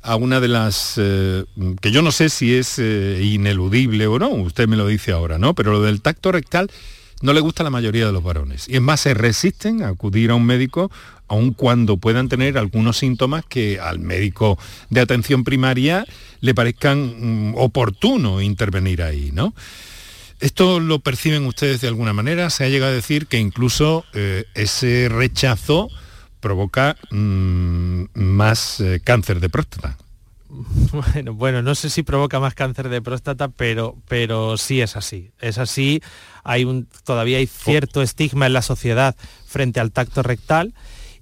a 0.01 0.17
una 0.17 0.41
de 0.41 0.49
las 0.49 0.95
eh, 0.97 1.45
que 1.81 1.91
yo 1.91 2.01
no 2.01 2.11
sé 2.11 2.29
si 2.29 2.53
es 2.53 2.77
eh, 2.77 3.21
ineludible 3.23 4.05
o 4.07 4.19
no, 4.19 4.29
usted 4.29 4.67
me 4.67 4.75
lo 4.75 4.85
dice 4.85 5.13
ahora, 5.13 5.37
¿no? 5.37 5.53
Pero 5.53 5.71
lo 5.71 5.81
del 5.81 6.01
tacto 6.01 6.33
rectal 6.33 6.69
no 7.21 7.31
le 7.31 7.39
gusta 7.39 7.63
a 7.63 7.65
la 7.65 7.69
mayoría 7.69 8.05
de 8.05 8.11
los 8.11 8.21
varones. 8.21 8.67
Y 8.67 8.75
es 8.75 8.81
más, 8.81 8.99
se 8.99 9.13
resisten 9.13 9.81
a 9.81 9.87
acudir 9.87 10.29
a 10.29 10.35
un 10.35 10.45
médico 10.45 10.91
aun 11.29 11.53
cuando 11.53 11.95
puedan 11.95 12.27
tener 12.27 12.57
algunos 12.57 12.97
síntomas 12.97 13.45
que 13.45 13.79
al 13.79 13.99
médico 13.99 14.59
de 14.89 14.99
atención 14.99 15.45
primaria 15.45 16.05
le 16.41 16.53
parezcan 16.53 17.51
mm, 17.51 17.55
oportuno 17.55 18.41
intervenir 18.41 19.01
ahí, 19.01 19.31
¿no? 19.33 19.53
¿Esto 20.39 20.79
lo 20.79 20.99
perciben 20.99 21.45
ustedes 21.45 21.81
de 21.81 21.87
alguna 21.87 22.13
manera? 22.13 22.49
Se 22.49 22.63
ha 22.63 22.69
llegado 22.69 22.91
a 22.91 22.95
decir 22.95 23.27
que 23.27 23.39
incluso 23.39 24.05
eh, 24.13 24.45
ese 24.53 25.09
rechazo 25.09 25.89
provoca 26.39 26.95
mm, 27.11 28.03
más 28.13 28.79
eh, 28.79 29.01
cáncer 29.03 29.39
de 29.39 29.49
próstata. 29.49 29.97
Bueno, 30.91 31.33
bueno, 31.33 31.61
no 31.61 31.75
sé 31.75 31.89
si 31.89 32.03
provoca 32.03 32.39
más 32.39 32.53
cáncer 32.53 32.89
de 32.89 33.01
próstata, 33.01 33.49
pero, 33.49 33.97
pero 34.07 34.57
sí 34.57 34.81
es 34.81 34.95
así. 34.95 35.31
Es 35.39 35.57
así. 35.57 36.01
Hay 36.43 36.63
un, 36.63 36.87
todavía 37.03 37.37
hay 37.37 37.47
cierto 37.47 38.01
estigma 38.01 38.45
en 38.45 38.53
la 38.53 38.61
sociedad 38.61 39.15
frente 39.45 39.79
al 39.79 39.91
tacto 39.91 40.23
rectal 40.23 40.73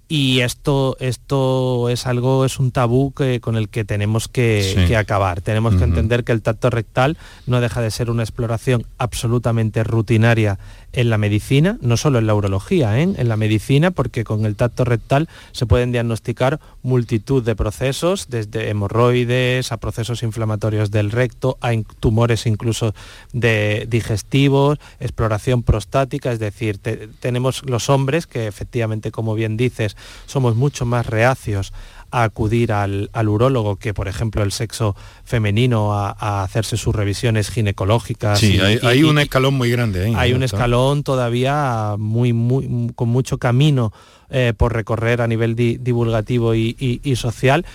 y 0.07 0.41
esto, 0.41 0.97
esto 0.99 1.89
es 1.89 2.05
algo, 2.05 2.45
es 2.45 2.59
un 2.59 2.71
tabú 2.71 3.11
que, 3.11 3.39
con 3.39 3.55
el 3.55 3.69
que 3.69 3.83
tenemos 3.83 4.27
que, 4.27 4.95
acabar. 4.97 5.41
Tenemos 5.41 5.75
que 5.75 5.83
entender 5.83 6.23
que 6.23 6.31
el 6.31 6.41
tacto 6.41 6.69
rectal 6.69 7.17
no 7.47 7.59
deja 7.59 7.81
de 7.81 7.89
ser 7.89 8.11
una 8.11 8.23
exploración 8.23 8.85
absolutamente 8.99 9.83
rutinaria 9.83 10.59
en 10.95 11.09
la 11.09 11.17
medicina, 11.17 11.77
no 11.81 11.97
solo 11.97 12.19
en 12.19 12.27
la 12.27 12.33
urología, 12.33 12.99
¿eh? 12.99 13.03
en 13.03 13.27
la 13.29 13.37
medicina, 13.37 13.91
porque 13.91 14.23
con 14.23 14.45
el 14.45 14.55
tacto 14.55 14.85
rectal 14.85 15.29
se 15.51 15.65
pueden 15.65 15.91
diagnosticar 15.91 16.59
multitud 16.81 17.43
de 17.43 17.55
procesos, 17.55 18.27
desde 18.29 18.69
hemorroides 18.69 19.71
a 19.71 19.77
procesos 19.77 20.23
inflamatorios 20.23 20.91
del 20.91 21.11
recto, 21.11 21.57
a 21.61 21.73
tumores 21.99 22.45
incluso 22.45 22.93
de 23.33 23.85
digestivos, 23.89 24.79
exploración 24.99 25.63
prostática, 25.63 26.31
es 26.31 26.39
decir, 26.39 26.79
tenemos 27.19 27.63
los 27.69 27.89
hombres 27.89 28.25
que 28.25 28.47
efectivamente, 28.47 29.11
como 29.11 29.35
bien 29.35 29.57
dices, 29.57 29.97
somos 30.25 30.55
mucho 30.55 30.85
más 30.85 31.05
reacios 31.05 31.73
a 32.15 32.23
acudir 32.23 32.71
al, 32.71 33.09
al, 33.11 33.27
urólogo 33.27 33.75
que, 33.75 33.93
por 33.93 34.07
ejemplo, 34.07 34.41
el 34.41 34.53
sexo 34.53 34.95
femenino 35.25 35.93
a, 35.93 36.43
hacerse 36.43 36.77
sus 36.77 36.95
revisiones 36.95 37.49
ginecológicas. 37.49 38.39
Sí, 38.39 38.57
hay, 38.59 39.03
un 39.03 39.19
escalón 39.19 39.55
muy 39.55 39.69
grande. 39.69 40.13
Hay 40.15 40.31
un 40.33 40.41
escalón 40.43 41.03
todavía 41.03 41.95
muy, 41.97 42.31
muy, 42.31 42.91
con 42.95 43.09
mucho 43.09 43.37
camino 43.37 43.91
eh, 44.29 44.53
por 44.55 44.73
recorrer 44.73 45.21
a 45.21 45.27
nivel 45.27 45.55
divulgativo 45.55 46.55
y 46.55 47.15
social 47.17 47.65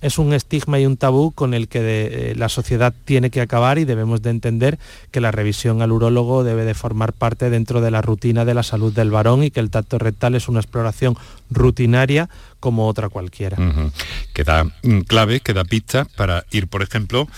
es 0.00 0.18
un 0.18 0.32
estigma 0.32 0.78
y 0.78 0.86
un 0.86 0.96
tabú 0.96 1.32
con 1.32 1.54
el 1.54 1.68
que 1.68 1.80
eh, 1.80 2.34
la 2.36 2.48
sociedad 2.48 2.94
tiene 3.04 3.30
que 3.30 3.40
acabar 3.40 3.78
y 3.78 3.84
debemos 3.84 4.22
de 4.22 4.30
entender 4.30 4.78
que 5.10 5.20
la 5.20 5.30
revisión 5.30 5.82
al 5.82 5.92
urólogo 5.92 6.44
debe 6.44 6.64
de 6.64 6.74
formar 6.74 7.12
parte 7.12 7.50
dentro 7.50 7.80
de 7.80 7.90
la 7.90 8.02
rutina 8.02 8.44
de 8.44 8.54
la 8.54 8.62
salud 8.62 8.92
del 8.92 9.10
varón 9.10 9.42
y 9.42 9.50
que 9.50 9.60
el 9.60 9.70
tacto 9.70 9.98
rectal 9.98 10.34
es 10.34 10.48
una 10.48 10.60
exploración 10.60 11.16
rutinaria 11.50 12.28
como 12.60 12.86
otra 12.86 13.08
cualquiera. 13.08 13.56
Queda 14.32 14.64
mm, 14.64 15.00
clave, 15.00 15.40
queda 15.40 15.64
pista 15.64 16.06
para 16.16 16.44
ir, 16.50 16.68
por 16.68 16.82
ejemplo, 16.82 17.28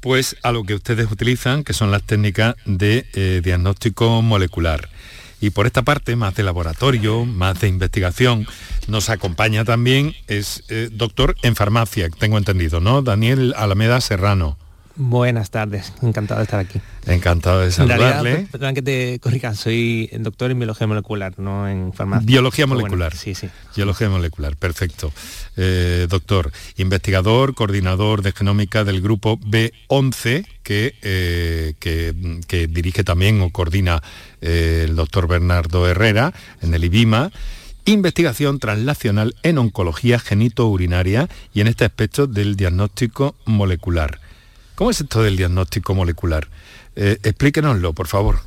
pues 0.00 0.36
a 0.42 0.52
lo 0.52 0.64
que 0.64 0.74
ustedes 0.74 1.10
utilizan, 1.10 1.62
que 1.64 1.72
son 1.72 1.90
las 1.90 2.02
técnicas 2.02 2.56
de 2.66 3.06
eh, 3.14 3.40
diagnóstico 3.42 4.20
molecular. 4.20 4.88
Y 5.42 5.50
por 5.50 5.66
esta 5.66 5.82
parte, 5.82 6.14
más 6.14 6.36
de 6.36 6.44
laboratorio, 6.44 7.24
más 7.24 7.60
de 7.60 7.66
investigación, 7.66 8.46
nos 8.86 9.10
acompaña 9.10 9.64
también, 9.64 10.14
es 10.28 10.62
eh, 10.68 10.88
doctor 10.92 11.34
en 11.42 11.56
farmacia, 11.56 12.08
tengo 12.10 12.38
entendido, 12.38 12.78
¿no? 12.80 13.02
Daniel 13.02 13.52
Alameda 13.56 14.00
Serrano. 14.00 14.56
Buenas 14.96 15.50
tardes, 15.50 15.92
encantado 16.02 16.40
de 16.40 16.44
estar 16.44 16.60
aquí. 16.60 16.80
Encantado 17.06 17.60
de 17.60 17.70
saludarle. 17.72 18.46
Perdón 18.50 18.74
que 18.74 18.82
te 18.82 19.18
corrija, 19.20 19.54
soy 19.54 20.10
doctor 20.18 20.50
en 20.50 20.58
biología 20.58 20.86
molecular, 20.86 21.38
no 21.38 21.68
en 21.68 21.92
farmacia. 21.92 22.26
Biología 22.26 22.66
molecular. 22.66 23.14
sí, 23.14 23.34
sí. 23.34 23.48
Biología 23.74 24.08
molecular, 24.08 24.56
perfecto. 24.56 25.12
Eh, 25.56 26.06
doctor, 26.08 26.52
investigador, 26.76 27.54
coordinador 27.54 28.22
de 28.22 28.32
genómica 28.32 28.84
del 28.84 29.00
grupo 29.00 29.38
B11, 29.38 30.46
que, 30.62 30.94
eh, 31.02 31.74
que, 31.78 32.66
dirige 32.68 33.02
también 33.04 33.40
o 33.40 33.50
coordina 33.50 34.02
eh, 34.40 34.86
el 34.88 34.96
doctor 34.96 35.26
Bernardo 35.26 35.88
Herrera 35.88 36.32
en 36.60 36.74
el 36.74 36.84
IBIMA 36.84 37.30
investigación 37.84 38.60
translacional 38.60 39.34
en 39.42 39.58
oncología 39.58 40.20
genitourinaria 40.20 41.28
y 41.52 41.62
en 41.62 41.66
este 41.66 41.84
aspecto 41.84 42.28
del 42.28 42.54
diagnóstico 42.54 43.34
molecular. 43.44 44.20
¿Cómo 44.82 44.90
es 44.90 45.00
esto 45.00 45.22
del 45.22 45.36
diagnóstico 45.36 45.94
molecular? 45.94 46.48
Eh, 46.96 47.16
explíquenoslo, 47.22 47.92
por 47.92 48.08
favor. 48.08 48.40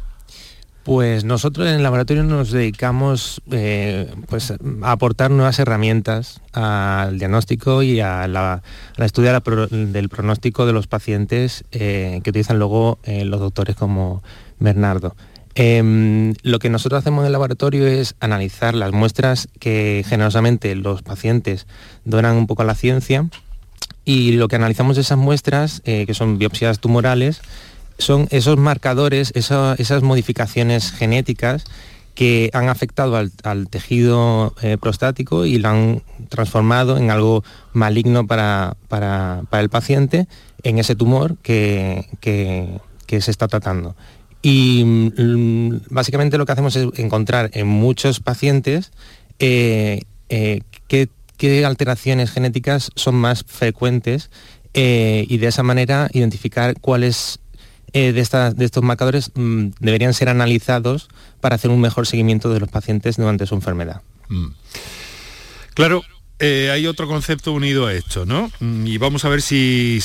Pues 0.84 1.24
nosotros 1.24 1.66
en 1.66 1.76
el 1.76 1.84
laboratorio 1.84 2.24
nos 2.24 2.52
dedicamos 2.52 3.42
eh, 3.52 4.14
pues, 4.28 4.52
a 4.52 4.92
aportar 4.92 5.32
nuevas 5.32 5.60
herramientas 5.60 6.42
al 6.52 7.20
diagnóstico 7.20 7.84
y 7.84 8.02
a 8.02 8.28
la, 8.28 8.64
estudia 8.98 9.40
del 9.40 10.10
pronóstico 10.10 10.66
de 10.66 10.74
los 10.74 10.88
pacientes 10.88 11.64
eh, 11.72 12.20
que 12.22 12.32
utilizan 12.32 12.60
luego 12.60 13.00
los 13.06 13.40
doctores 13.40 13.78
como 13.78 14.22
Bernardo. 14.60 15.16
Em, 15.58 16.34
lo 16.44 16.60
que 16.60 16.70
nosotros 16.70 17.00
hacemos 17.00 17.22
en 17.22 17.28
el 17.28 17.32
laboratorio 17.32 17.88
es 17.88 18.16
analizar 18.20 18.76
las 18.76 18.92
muestras 18.92 19.48
que 19.62 20.04
generosamente 20.06 20.76
los 20.76 21.02
pacientes 21.02 21.66
donan 22.04 22.36
un 22.36 22.46
poco 22.46 22.64
a 22.64 22.66
la 22.66 22.76
ciencia 22.76 23.30
y 24.06 24.34
lo 24.34 24.48
que 24.48 24.56
analizamos 24.56 24.96
de 24.96 25.02
esas 25.02 25.18
muestras, 25.18 25.82
eh, 25.84 26.06
que 26.06 26.14
son 26.14 26.38
biopsias 26.38 26.80
tumorales, 26.80 27.42
son 27.98 28.28
esos 28.30 28.58
marcadores, 28.58 29.32
esas 29.36 30.04
modificaciones 30.04 30.92
genéticas 30.92 31.66
que 32.14 32.50
han 32.54 32.70
afectado 32.70 33.18
al, 33.18 33.68
tejido 33.70 34.54
eh, 34.62 34.78
prostático 34.78 35.46
y 35.46 35.58
lo 35.58 35.70
han 35.70 36.04
transformado 36.30 36.98
en 36.98 37.10
algo 37.10 37.44
maligno 37.74 38.28
para, 38.28 38.78
el 39.52 39.70
paciente, 39.70 40.28
en 40.64 40.78
ese 40.78 40.96
tumor 40.96 41.38
que, 41.42 42.06
se 42.22 43.32
está 43.32 43.48
tratando. 43.48 43.96
Y 44.42 44.84
mm, 44.86 45.82
básicamente 45.90 46.38
lo 46.38 46.46
que 46.46 46.52
hacemos 46.52 46.76
es 46.76 46.88
encontrar 46.98 47.50
en 47.54 47.68
muchos 47.68 48.20
pacientes 48.20 48.92
eh, 49.40 50.02
qué 50.30 51.10
qué 51.38 51.66
alteraciones 51.66 52.32
genéticas 52.32 52.92
son 52.96 53.16
más 53.16 53.44
frecuentes 53.48 54.30
eh, 54.74 55.26
y 55.30 55.38
de 55.38 55.48
esa 55.48 55.64
manera 55.64 56.10
identificar 56.12 56.80
cuáles 56.82 57.40
eh, 57.94 58.12
de, 58.12 58.20
estos 58.20 58.84
marcadores 58.84 59.32
mm, 59.36 59.68
deberían 59.80 60.14
ser 60.14 60.28
analizados 60.28 61.08
para 61.40 61.56
hacer 61.56 61.72
un 61.72 61.80
mejor 61.80 62.08
seguimiento 62.08 62.54
de 62.54 62.60
los 62.60 62.70
pacientes 62.70 63.16
durante 63.18 63.46
su 63.46 63.56
enfermedad. 63.56 64.02
Mm. 64.28 64.48
Claro, 65.76 66.04
eh, 66.40 66.70
hay 66.72 66.86
otro 66.86 67.08
concepto 67.08 67.54
unido 67.54 67.88
a 67.88 67.94
esto, 67.94 68.26
¿no? 68.26 68.52
Mm, 68.60 68.88
y 68.88 68.98
vamos 68.98 69.24
a 69.24 69.30
ver 69.30 69.42
si, 69.42 70.00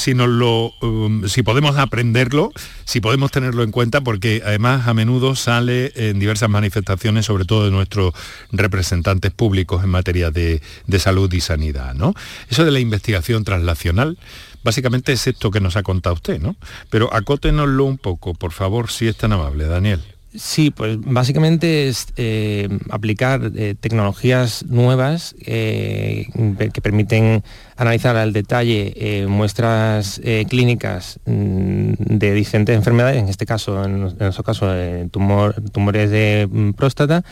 um, 0.81 1.27
si 1.27 1.43
podemos 1.43 1.77
aprenderlo, 1.77 2.53
si 2.85 3.01
podemos 3.01 3.33
tenerlo 3.33 3.65
en 3.65 3.73
cuenta, 3.73 4.01
porque 4.01 4.43
además 4.45 4.87
a 4.87 4.95
menudo 4.95 5.35
sale 5.35 5.93
en 5.97 6.21
diversas 6.21 6.49
manifestaciones, 6.49 7.27
sobre 7.27 7.45
todo 7.45 7.65
de 7.65 7.73
nuestros 7.73 8.15
representantes 8.53 9.33
públicos 9.33 9.83
en 9.83 9.91
materia 9.91 10.31
de, 10.31 10.63
de 10.87 10.99
salud 11.01 11.33
y 11.33 11.41
sanidad, 11.41 11.95
¿no? 11.95 12.15
Eso 12.49 12.65
de 12.65 12.71
la 12.71 12.81
investigación 12.81 13.43
translacional, 13.43 14.17
básicamente 14.63 15.13
es 15.13 15.27
esto 15.27 15.51
que 15.51 15.61
nos 15.61 15.77
ha 15.77 15.83
contado 15.83 16.15
usted, 16.15 16.41
¿no? 16.41 16.55
Pero 16.91 17.13
acótenoslo 17.13 17.85
un 17.85 17.99
poco, 17.99 18.35
por 18.35 18.53
favor, 18.53 18.91
si 18.91 19.09
es 19.09 19.17
tan 19.17 19.33
amable, 19.33 19.67
Daniel. 19.67 20.01
Sí, 20.33 20.71
pues 20.71 20.97
básicamente 21.01 21.89
es 21.89 22.07
eh, 22.17 22.69
aplicar 22.91 23.51
eh, 23.57 23.75
tecnologías 23.79 24.65
nuevas 24.67 25.35
eh, 25.45 26.29
que 26.73 26.81
permiten 26.81 27.43
analizar 27.77 28.17
al 28.17 28.33
detalle 28.33 29.27
muestras 29.29 30.21
clínicas 30.49 31.19
mm, 31.27 31.95
de 31.99 32.35
diferentes 32.35 32.77
enfermedades, 32.77 33.17
en 33.17 33.29
este 33.29 33.45
caso, 33.45 33.83
en, 33.85 34.01
nuestro 34.01 34.45
caso, 34.45 34.69
tumores 35.11 36.11
de 36.11 36.49
mm, 36.49 36.71
próstata, 36.73 37.25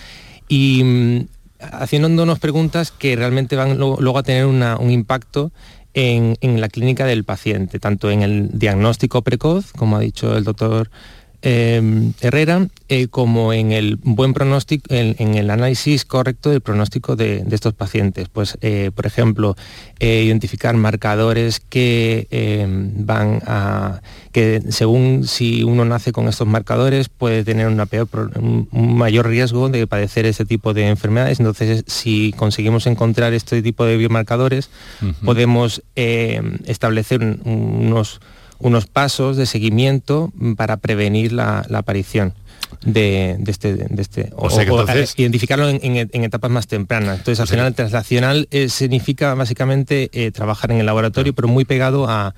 y 0.49 0.83
mm, 0.83 1.27
haciéndonos 1.61 2.41
preguntas 2.41 2.91
que 2.91 3.15
realmente 3.15 3.55
van 3.55 3.79
luego, 3.79 4.19
a 4.19 4.23
tener 4.25 4.47
un 4.47 4.91
impacto 4.91 5.53
en, 5.95 6.37
en 6.41 6.61
la 6.61 6.69
clínica 6.69 7.07
del 7.07 7.23
paciente, 7.23 7.79
tanto 7.79 8.11
en 8.11 8.23
el 8.23 8.59
diagnóstico 8.59 9.23
precoz, 9.23 9.73
como 9.73 9.97
ha 9.97 10.01
dicho 10.01 10.37
el 10.37 10.43
doctor 10.43 10.91
Em, 11.41 12.15
Herrera 12.21 12.67
eh, 12.89 13.07
como 13.07 13.53
en 13.53 13.71
el 13.71 13.97
buen 14.03 14.35
pronóstico, 14.35 14.87
en, 14.93 15.35
el 15.37 15.51
análisis 15.51 16.05
correcto 16.05 16.51
del 16.51 16.63
pronóstico 16.63 17.15
de, 17.15 17.45
estos 17.51 17.75
pacientes. 17.75 18.29
Pues, 18.29 18.59
eh, 18.61 18.91
por 18.93 19.07
ejemplo, 19.07 19.57
eh, 20.01 20.25
identificar 20.25 20.75
marcadores 20.77 21.61
que 21.61 22.67
van 22.97 23.41
a 23.47 24.01
que 24.33 24.63
según 24.71 25.27
si 25.27 25.63
uno 25.63 25.85
nace 25.85 26.11
con 26.11 26.27
estos 26.27 26.49
marcadores 26.49 27.09
puede 27.09 27.45
tener 27.45 27.69
una 27.69 27.87
peor, 27.87 28.09
un, 28.37 28.69
mayor 28.73 29.29
riesgo 29.29 29.69
de 29.69 29.87
padecer 29.87 30.27
ese 30.27 30.45
tipo 30.45 30.75
de 30.75 30.89
enfermedades. 30.89 31.39
Entonces, 31.39 31.85
si 31.87 32.33
conseguimos 32.37 32.89
encontrar 32.89 33.33
este 33.33 33.63
tipo 33.63 33.85
de 33.85 33.97
biomarcadores, 33.97 34.71
podemos 35.25 35.83
em, 35.95 36.59
establecer 36.67 37.23
unos 37.45 38.21
unos 38.59 38.87
pasos 38.87 39.37
de 39.37 39.47
seguimiento 39.47 40.33
para 40.57 40.77
prevenir 40.79 41.33
la, 41.33 41.67
aparición. 41.73 42.35
De, 42.83 43.39
este, 43.47 43.87
este 43.97 44.31
o, 44.37 44.49
identificarlo 45.17 45.69
en, 45.69 46.25
etapas 46.25 46.51
más 46.51 46.67
tempranas. 46.67 47.19
Entonces, 47.19 47.41
al 47.41 47.49
final, 47.49 47.67
el 47.67 47.75
translacional 47.75 48.47
eh, 48.51 48.69
significa 48.69 49.35
básicamente 49.35 50.11
eh, 50.13 50.31
trabajar 50.33 50.71
en 50.73 50.79
el 50.79 50.87
laboratorio, 50.87 51.33
pero 51.33 51.49
muy 51.49 51.65
pegado 51.65 52.09
a, 52.09 52.35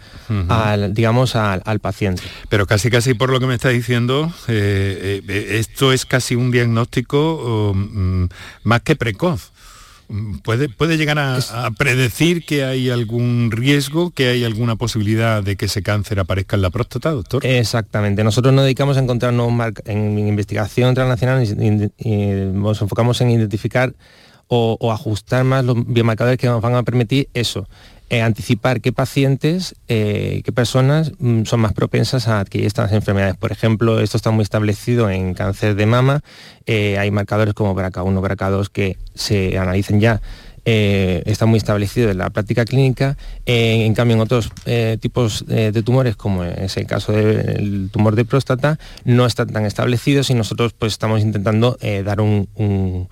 al, 0.49 0.95
digamos, 0.95 1.35
al, 1.35 1.81
paciente. 1.81 2.23
Pero 2.49 2.67
casi, 2.67 2.91
casi 2.91 3.15
por 3.15 3.31
lo 3.31 3.41
que 3.41 3.47
me 3.47 3.55
está 3.55 3.71
diciendo, 3.71 4.33
eh, 4.47 5.21
esto 5.51 5.93
es 5.93 6.07
casi 6.07 6.37
un 6.37 6.51
diagnóstico 6.53 7.73
mm, 7.75 8.27
más 8.63 8.83
que 8.83 8.97
precoz. 8.97 9.51
¿Puede, 10.43 10.69
puede 10.69 10.97
llegar 10.97 11.19
a, 11.19 11.39
predecir 11.79 12.45
que 12.45 12.65
hay 12.65 12.91
algún 12.91 13.51
riesgo, 13.53 14.11
que 14.11 14.29
hay 14.29 14.45
alguna 14.45 14.75
posibilidad 14.75 15.43
de 15.43 15.57
que 15.57 15.67
ese 15.67 15.83
cáncer 15.83 16.19
aparezca 16.19 16.57
en 16.57 16.63
la 16.63 16.71
próstata, 16.71 17.11
doctor? 17.11 17.47
Exactamente. 17.47 18.25
Nosotros 18.25 18.53
nos 18.53 18.65
dedicamos 18.65 18.97
a 18.97 19.01
encontrarnos 19.01 19.53
en 19.85 20.19
investigación 20.19 20.95
transnacional 20.95 21.45
y, 21.45 22.21
nos 22.53 22.83
enfocamos 22.83 23.21
en 23.21 23.31
identificar 23.31 23.95
o, 24.49 24.93
ajustar 24.93 25.45
más 25.45 25.65
los 25.65 25.77
biomarcadores 25.87 26.39
que 26.39 26.49
nos 26.49 26.61
van 26.61 26.75
a 26.75 26.83
permitir 26.83 27.29
eso, 27.33 27.69
eh, 28.13 28.23
anticipar 28.23 28.81
qué 28.81 28.93
pacientes, 28.93 29.77
eh, 29.87 30.43
qué 30.45 30.51
personas 30.51 31.13
mm, 31.21 31.45
son 31.45 31.61
más 31.61 31.73
propensas 31.75 32.27
a 32.27 32.41
adquirir 32.41 32.67
estas 32.67 32.91
enfermedades. 32.91 33.37
Por 33.37 33.53
ejemplo, 33.53 34.01
esto 34.01 34.17
está 34.17 34.33
muy 34.33 34.43
establecido 34.43 35.09
en 35.11 35.33
cáncer 35.33 35.77
de 35.77 35.87
mama, 35.87 36.21
eh, 36.67 36.99
hay 36.99 37.13
marcadores 37.13 37.55
como 37.55 37.73
BRCA1, 37.73 38.21
BRCA2 38.21 38.69
que 38.69 38.97
se 39.15 39.57
analicen 39.59 40.01
ya 40.01 40.21
está 40.63 41.47
muy 41.47 41.57
establecido 41.57 42.11
en 42.11 42.19
la 42.19 42.31
práctica 42.31 42.65
clínica. 42.65 43.17
en 43.45 43.93
cambio, 43.95 44.15
en 44.15 44.21
otros 44.21 44.53
tipos 45.01 45.45
de 45.47 45.83
tumores, 45.83 46.15
como 46.15 46.45
es 46.45 46.77
el 46.77 46.87
caso 46.87 47.11
del 47.11 47.89
tumor 47.91 48.15
de 48.15 48.25
próstata, 48.25 48.79
no 49.05 49.27
está 49.27 49.47
tan 49.47 49.65
establecido 49.67 50.23
y 50.29 50.35
nosotros 50.35 50.73
pues, 50.73 50.93
estamos 50.93 51.23
intentando 51.23 51.77
dar 52.05 52.21
un 52.21 53.09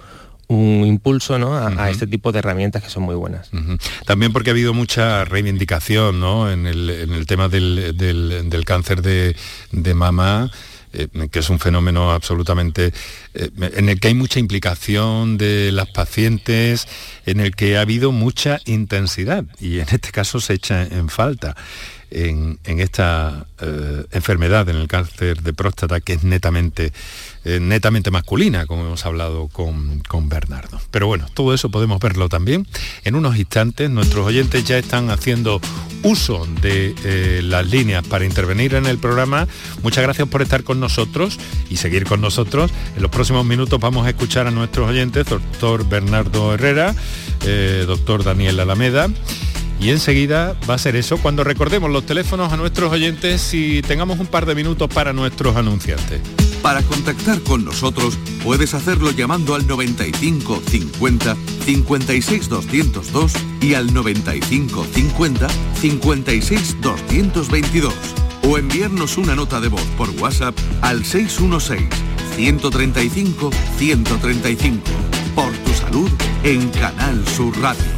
impulso 0.49 1.35
a, 1.35 1.91
este 1.91 2.07
tipo 2.07 2.33
de 2.33 2.39
herramientas 2.39 2.83
que 2.83 2.91
son 2.91 3.03
muy 3.03 3.15
buenas. 3.15 3.51
También 4.07 4.33
porque 4.33 4.51
ha 4.51 4.53
habido 4.53 4.73
mucha 4.75 5.25
reivindicación 5.25 6.23
en, 6.51 6.67
el, 6.67 7.27
tema 7.27 7.49
del, 7.49 8.63
cáncer 8.65 9.03
de, 9.03 9.95
mama. 9.95 10.51
Eh, 10.95 11.07
que 11.31 11.41
es 11.41 11.51
un 11.51 11.59
fenómeno 11.59 12.13
absolutamente 12.13 12.95
eh, 13.35 13.51
en 13.61 13.91
el 13.91 14.01
que 14.01 14.09
hay 14.09 14.15
mucha 14.15 14.39
implicación 14.41 15.37
de 15.37 15.71
las 15.71 15.91
pacientes, 15.91 16.89
en 17.27 17.41
el 17.41 17.55
que 17.55 17.77
ha 17.77 17.83
habido 17.83 18.11
mucha 18.11 18.59
intensidad 18.65 19.45
y 19.61 19.81
en 19.81 19.89
este 19.91 20.13
caso 20.13 20.41
se 20.41 20.55
echa 20.55 20.85
en 20.85 21.11
falta 21.11 21.55
en, 22.11 22.59
esta 22.65 23.47
eh, 23.61 24.05
enfermedad, 24.13 24.69
en 24.69 24.77
el 24.77 24.89
cáncer 24.89 25.43
de 25.43 25.53
próstata, 25.53 26.01
que 26.01 26.15
es 26.15 26.25
netamente, 26.25 26.93
eh, 27.49 27.61
netamente 27.61 28.11
masculina, 28.11 28.67
como 28.67 28.85
hemos 28.85 29.07
hablado 29.07 29.49
con, 29.49 30.03
Bernardo. 30.29 30.79
Pero 30.91 31.07
bueno, 31.07 31.27
todo 31.33 31.55
eso 31.55 31.71
podemos 31.71 31.99
verlo 31.99 32.29
también. 32.29 32.67
En 33.05 33.15
unos 33.15 33.39
instantes 33.39 33.89
nuestros 33.89 34.27
oyentes 34.27 34.67
ya 34.67 34.77
están 34.77 35.09
haciendo 35.09 35.59
uso 36.03 36.47
de 36.61 36.95
eh, 37.05 37.41
las 37.43 37.67
líneas 37.67 38.07
para 38.07 38.27
intervenir 38.27 38.75
en 38.75 38.85
el 38.85 38.99
programa. 38.99 39.49
Muchas 39.83 40.05
gracias 40.05 40.29
por 40.29 40.43
estar 40.43 40.63
con 40.63 40.79
nosotros 40.79 41.39
y 41.71 41.79
seguir 41.79 42.05
con 42.05 42.21
nosotros. 42.21 42.71
En 42.97 43.01
los 43.01 43.11
próximos 43.11 43.47
minutos 43.47 43.81
vamos 43.81 44.07
a 44.07 44.11
escuchar 44.11 44.47
a 44.47 44.51
nuestros 44.51 44.91
oyentes, 44.91 45.25
doctor 45.25 45.89
Bernardo 45.89 46.53
Herrera, 46.53 46.95
doctor 47.87 48.25
Daniel 48.25 48.61
Alameda 48.61 49.09
y 49.81 49.91
enseguida 49.91 50.57
va 50.69 50.75
a 50.75 50.79
ser 50.79 50.97
eso 50.97 51.19
cuando 51.19 51.45
recordemos 51.45 51.91
los 51.91 52.05
teléfonos 52.05 52.53
a 52.53 52.57
nuestros 52.57 52.93
oyentes 52.93 53.55
y 53.55 53.83
tengamos 53.83 54.19
un 54.19 54.27
par 54.27 54.47
de 54.47 54.55
minutos 54.55 54.89
para 54.93 55.13
nuestros 55.13 55.57
anunciantes. 55.57 56.21
Para 56.63 56.83
contactar 56.83 57.41
con 57.43 57.65
nosotros 57.65 58.19
puedes 58.43 58.75
hacerlo 58.75 59.11
llamando 59.13 59.55
al 59.55 59.67
95 59.67 60.63
50 60.69 61.37
56 61.65 62.49
202 62.49 63.33
y 63.61 63.75
al 63.75 63.93
95 63.95 64.87
50 64.93 65.49
56 65.81 66.77
222 66.81 67.95
o 68.43 68.59
enviarnos 68.59 69.17
una 69.19 69.35
nota 69.35 69.61
de 69.61 69.69
voz 69.69 69.85
por 69.97 70.11
WhatsApp 70.21 70.57
al 70.81 71.05
616 71.05 71.89
135 72.37 73.51
135 73.79 74.81
por 75.35 75.53
tu 75.53 75.73
salud 75.75 76.11
en 76.43 76.69
Canal 76.71 77.27
Sur 77.29 77.57
Radio. 77.61 77.98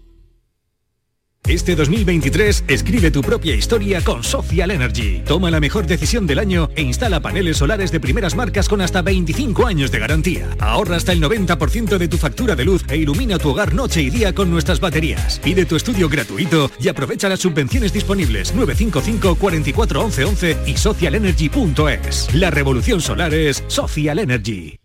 Este 1.47 1.75
2023 1.75 2.65
escribe 2.67 3.11
tu 3.11 3.21
propia 3.21 3.53
historia 3.55 4.01
con 4.01 4.23
Social 4.23 4.71
Energy. 4.71 5.21
Toma 5.25 5.51
la 5.51 5.59
mejor 5.59 5.85
decisión 5.85 6.25
del 6.25 6.39
año 6.39 6.69
e 6.75 6.81
instala 6.81 7.19
paneles 7.19 7.57
solares 7.57 7.91
de 7.91 7.99
primeras 7.99 8.35
marcas 8.35 8.69
con 8.69 8.79
hasta 8.79 9.01
25 9.01 9.65
años 9.65 9.91
de 9.91 9.99
garantía. 9.99 10.47
Ahorra 10.59 10.95
hasta 10.95 11.11
el 11.11 11.21
90% 11.21 11.97
de 11.97 12.07
tu 12.07 12.17
factura 12.17 12.55
de 12.55 12.65
luz 12.65 12.85
e 12.87 12.97
ilumina 12.97 13.37
tu 13.37 13.49
hogar 13.49 13.73
noche 13.73 14.01
y 14.01 14.09
día 14.09 14.33
con 14.33 14.49
nuestras 14.49 14.79
baterías. 14.79 15.39
Pide 15.43 15.65
tu 15.65 15.75
estudio 15.75 16.07
gratuito 16.07 16.71
y 16.79 16.87
aprovecha 16.87 17.27
las 17.27 17.39
subvenciones 17.39 17.91
disponibles 17.91 18.53
955 18.53 19.35
44 19.35 20.01
11 20.05 20.25
11 20.25 20.57
y 20.67 20.77
socialenergy.es. 20.77 22.33
La 22.35 22.51
revolución 22.51 23.01
solar 23.01 23.33
es 23.33 23.63
Social 23.67 24.19
Energy. 24.19 24.80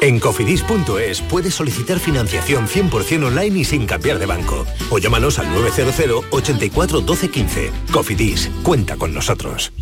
En 0.00 0.20
cofidis.es 0.20 1.22
puedes 1.22 1.54
solicitar 1.54 1.98
financiación 1.98 2.68
100% 2.68 3.26
online 3.26 3.60
y 3.60 3.64
sin 3.64 3.86
cambiar 3.86 4.18
de 4.18 4.26
banco. 4.26 4.66
O 4.90 4.98
llámanos 4.98 5.38
al 5.38 5.50
900 5.50 6.26
84 6.30 7.00
12 7.00 7.30
15. 7.30 7.72
Cofidis, 7.90 8.50
cuenta 8.62 8.96
con 8.96 9.14
nosotros. 9.14 9.72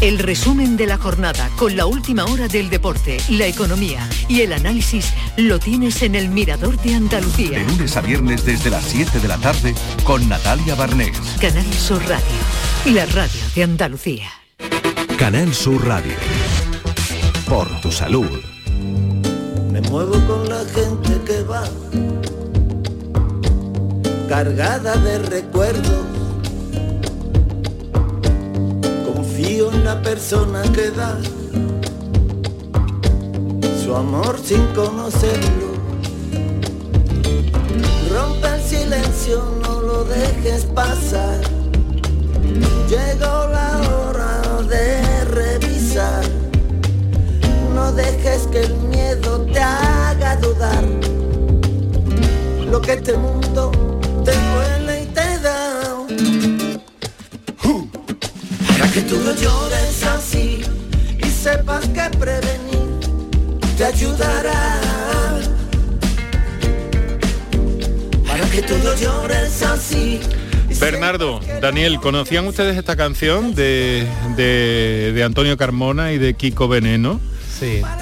El 0.00 0.18
resumen 0.18 0.78
de 0.78 0.86
la 0.86 0.96
jornada 0.96 1.50
con 1.56 1.76
la 1.76 1.84
última 1.84 2.24
hora 2.24 2.48
del 2.48 2.70
deporte, 2.70 3.18
la 3.28 3.46
economía 3.46 4.08
y 4.28 4.40
el 4.40 4.54
análisis 4.54 5.12
lo 5.36 5.58
tienes 5.58 6.02
en 6.02 6.14
el 6.14 6.30
Mirador 6.30 6.80
de 6.80 6.94
Andalucía. 6.94 7.58
De 7.58 7.64
lunes 7.66 7.96
a 7.98 8.00
viernes 8.00 8.46
desde 8.46 8.70
las 8.70 8.84
7 8.84 9.20
de 9.20 9.28
la 9.28 9.36
tarde 9.36 9.74
con 10.04 10.26
Natalia 10.26 10.74
Barnés. 10.74 11.18
Canal 11.38 11.70
Sur 11.74 12.00
Radio, 12.08 12.94
la 12.94 13.04
radio 13.06 13.40
de 13.54 13.62
Andalucía. 13.62 14.30
Canal 15.18 15.52
Sur 15.52 15.86
Radio. 15.86 16.14
Por 17.46 17.68
tu 17.82 17.92
salud. 17.92 18.40
Me 19.80 19.88
muevo 19.88 20.12
con 20.26 20.46
la 20.48 20.62
gente 20.74 21.20
que 21.24 21.42
va, 21.42 21.64
cargada 24.28 24.94
de 24.96 25.18
recuerdos. 25.20 26.04
Confío 29.06 29.72
en 29.72 29.84
la 29.84 30.02
persona 30.02 30.62
que 30.74 30.90
da 30.90 31.18
su 33.82 33.94
amor 33.94 34.38
sin 34.42 34.66
conocerlo. 34.74 35.70
Rompe 38.12 38.48
el 38.54 38.62
silencio, 38.62 39.42
no 39.62 39.80
lo 39.80 40.04
dejes 40.04 40.66
pasar. 40.66 41.40
Llegó 42.88 43.48
la 43.48 43.80
hora 43.88 44.62
de 44.68 45.24
revisar 45.24 46.39
no 47.90 47.96
dejes 47.96 48.46
que 48.52 48.60
el 48.60 48.74
miedo 48.74 49.40
te 49.52 49.60
haga 49.60 50.36
dudar. 50.36 50.84
Lo 52.70 52.80
que 52.80 52.92
este 52.92 53.16
mundo 53.16 53.72
te 54.24 54.32
duele 54.32 55.02
y 55.02 55.06
te 55.06 55.38
da. 55.40 56.06
Para 58.68 58.92
que 58.92 59.00
tú 59.02 59.16
no 59.18 59.34
llores 59.34 60.04
así 60.04 60.62
y 61.18 61.30
sepas 61.30 61.86
que 61.88 62.18
prevenir 62.18 62.90
te 63.76 63.84
ayudará. 63.84 64.80
Para 68.26 68.44
que 68.50 68.62
tú 68.62 68.74
no 68.84 68.94
llores 68.94 69.62
así. 69.62 70.20
Bernardo, 70.80 71.40
Daniel, 71.60 71.98
¿conocían 72.00 72.46
ustedes 72.46 72.76
esta 72.76 72.96
canción 72.96 73.54
de, 73.54 74.06
de, 74.36 75.12
de 75.12 75.24
Antonio 75.24 75.56
Carmona 75.56 76.12
y 76.12 76.18
de 76.18 76.34
Kiko 76.34 76.68
Veneno? 76.68 77.20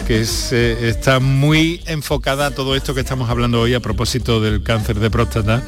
Que 0.07 0.21
está 0.21 1.19
muy 1.19 1.83
enfocada 1.87 2.47
a 2.47 2.51
todo 2.53 2.77
esto 2.77 2.95
que 2.95 3.01
estamos 3.01 3.29
hablando 3.29 3.61
hoy 3.61 3.75
a 3.75 3.81
propósito 3.81 4.41
del 4.41 4.63
cáncer 4.63 5.01
de 5.01 5.11
próstata 5.11 5.63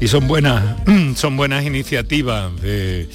y 0.00 0.08
son 0.08 0.26
buenas, 0.26 0.76
son 1.16 1.36
buenas 1.36 1.64
iniciativas 1.64 2.50
de, 2.60 3.08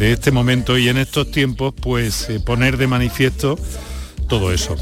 este 0.00 0.30
momento 0.30 0.78
y 0.78 0.88
en 0.88 0.98
estos 0.98 1.30
tiempos 1.30 1.74
pues 1.80 2.30
eh, 2.30 2.38
poner 2.38 2.76
de 2.76 2.86
manifiesto 2.86 3.58
todo 4.28 4.52
eso. 4.52 4.76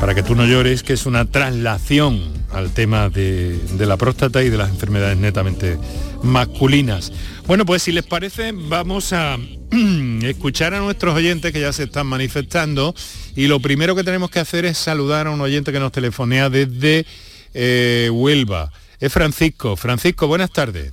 Para 0.00 0.14
que 0.14 0.22
tú 0.22 0.34
no 0.34 0.46
llores, 0.46 0.82
que 0.82 0.94
es 0.94 1.06
una 1.06 1.26
traslación 1.26 2.32
al 2.52 2.70
tema 2.70 3.08
de 3.10 3.60
la 3.78 3.96
próstata 3.96 4.42
y 4.42 4.48
de 4.48 4.56
las 4.56 4.70
enfermedades 4.70 5.18
netamente 5.18 5.78
masculinas. 6.24 7.12
Bueno, 7.46 7.64
pues 7.64 7.82
si 7.82 7.92
les 7.92 8.04
parece, 8.04 8.52
vamos 8.52 9.12
a 9.12 9.36
escuchar 10.22 10.74
a 10.74 10.80
nuestros 10.80 11.14
oyentes 11.14 11.52
que 11.52 11.60
ya 11.60 11.72
se 11.72 11.84
están 11.84 12.06
manifestando 12.06 12.94
y 13.36 13.46
lo 13.46 13.60
primero 13.60 13.94
que 13.94 14.04
tenemos 14.04 14.30
que 14.30 14.40
hacer 14.40 14.64
es 14.64 14.78
saludar 14.78 15.26
a 15.26 15.30
un 15.30 15.40
oyente 15.40 15.72
que 15.72 15.80
nos 15.80 15.92
telefonea 15.92 16.48
desde 16.50 17.06
eh, 17.52 18.10
Huelva. 18.12 18.72
Es 18.98 19.12
Francisco. 19.12 19.76
Francisco, 19.76 20.26
buenas 20.26 20.50
tardes. 20.50 20.92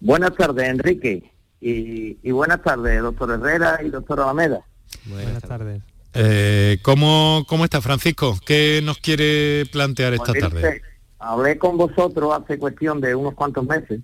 Buenas 0.00 0.34
tardes, 0.36 0.68
Enrique. 0.68 1.32
Y, 1.60 2.30
buenas 2.30 2.62
tardes, 2.62 3.02
doctor 3.02 3.30
Herrera 3.32 3.80
y 3.84 3.90
doctor 3.90 4.20
Alameda. 4.20 4.60
Buenas 5.06 5.42
tardes. 5.42 5.82
Eh, 6.14 6.78
¿cómo, 6.82 7.44
¿Cómo 7.48 7.64
está 7.64 7.80
Francisco? 7.80 8.38
¿Qué 8.46 8.80
nos 8.82 8.98
quiere 8.98 9.66
plantear 9.70 10.14
esta 10.14 10.32
pues 10.32 10.40
tarde? 10.40 10.82
Hablé 11.18 11.58
con 11.58 11.76
vosotros 11.76 12.32
hace 12.32 12.58
cuestión 12.58 13.00
de 13.00 13.14
unos 13.14 13.34
cuantos 13.34 13.66
meses 13.66 14.00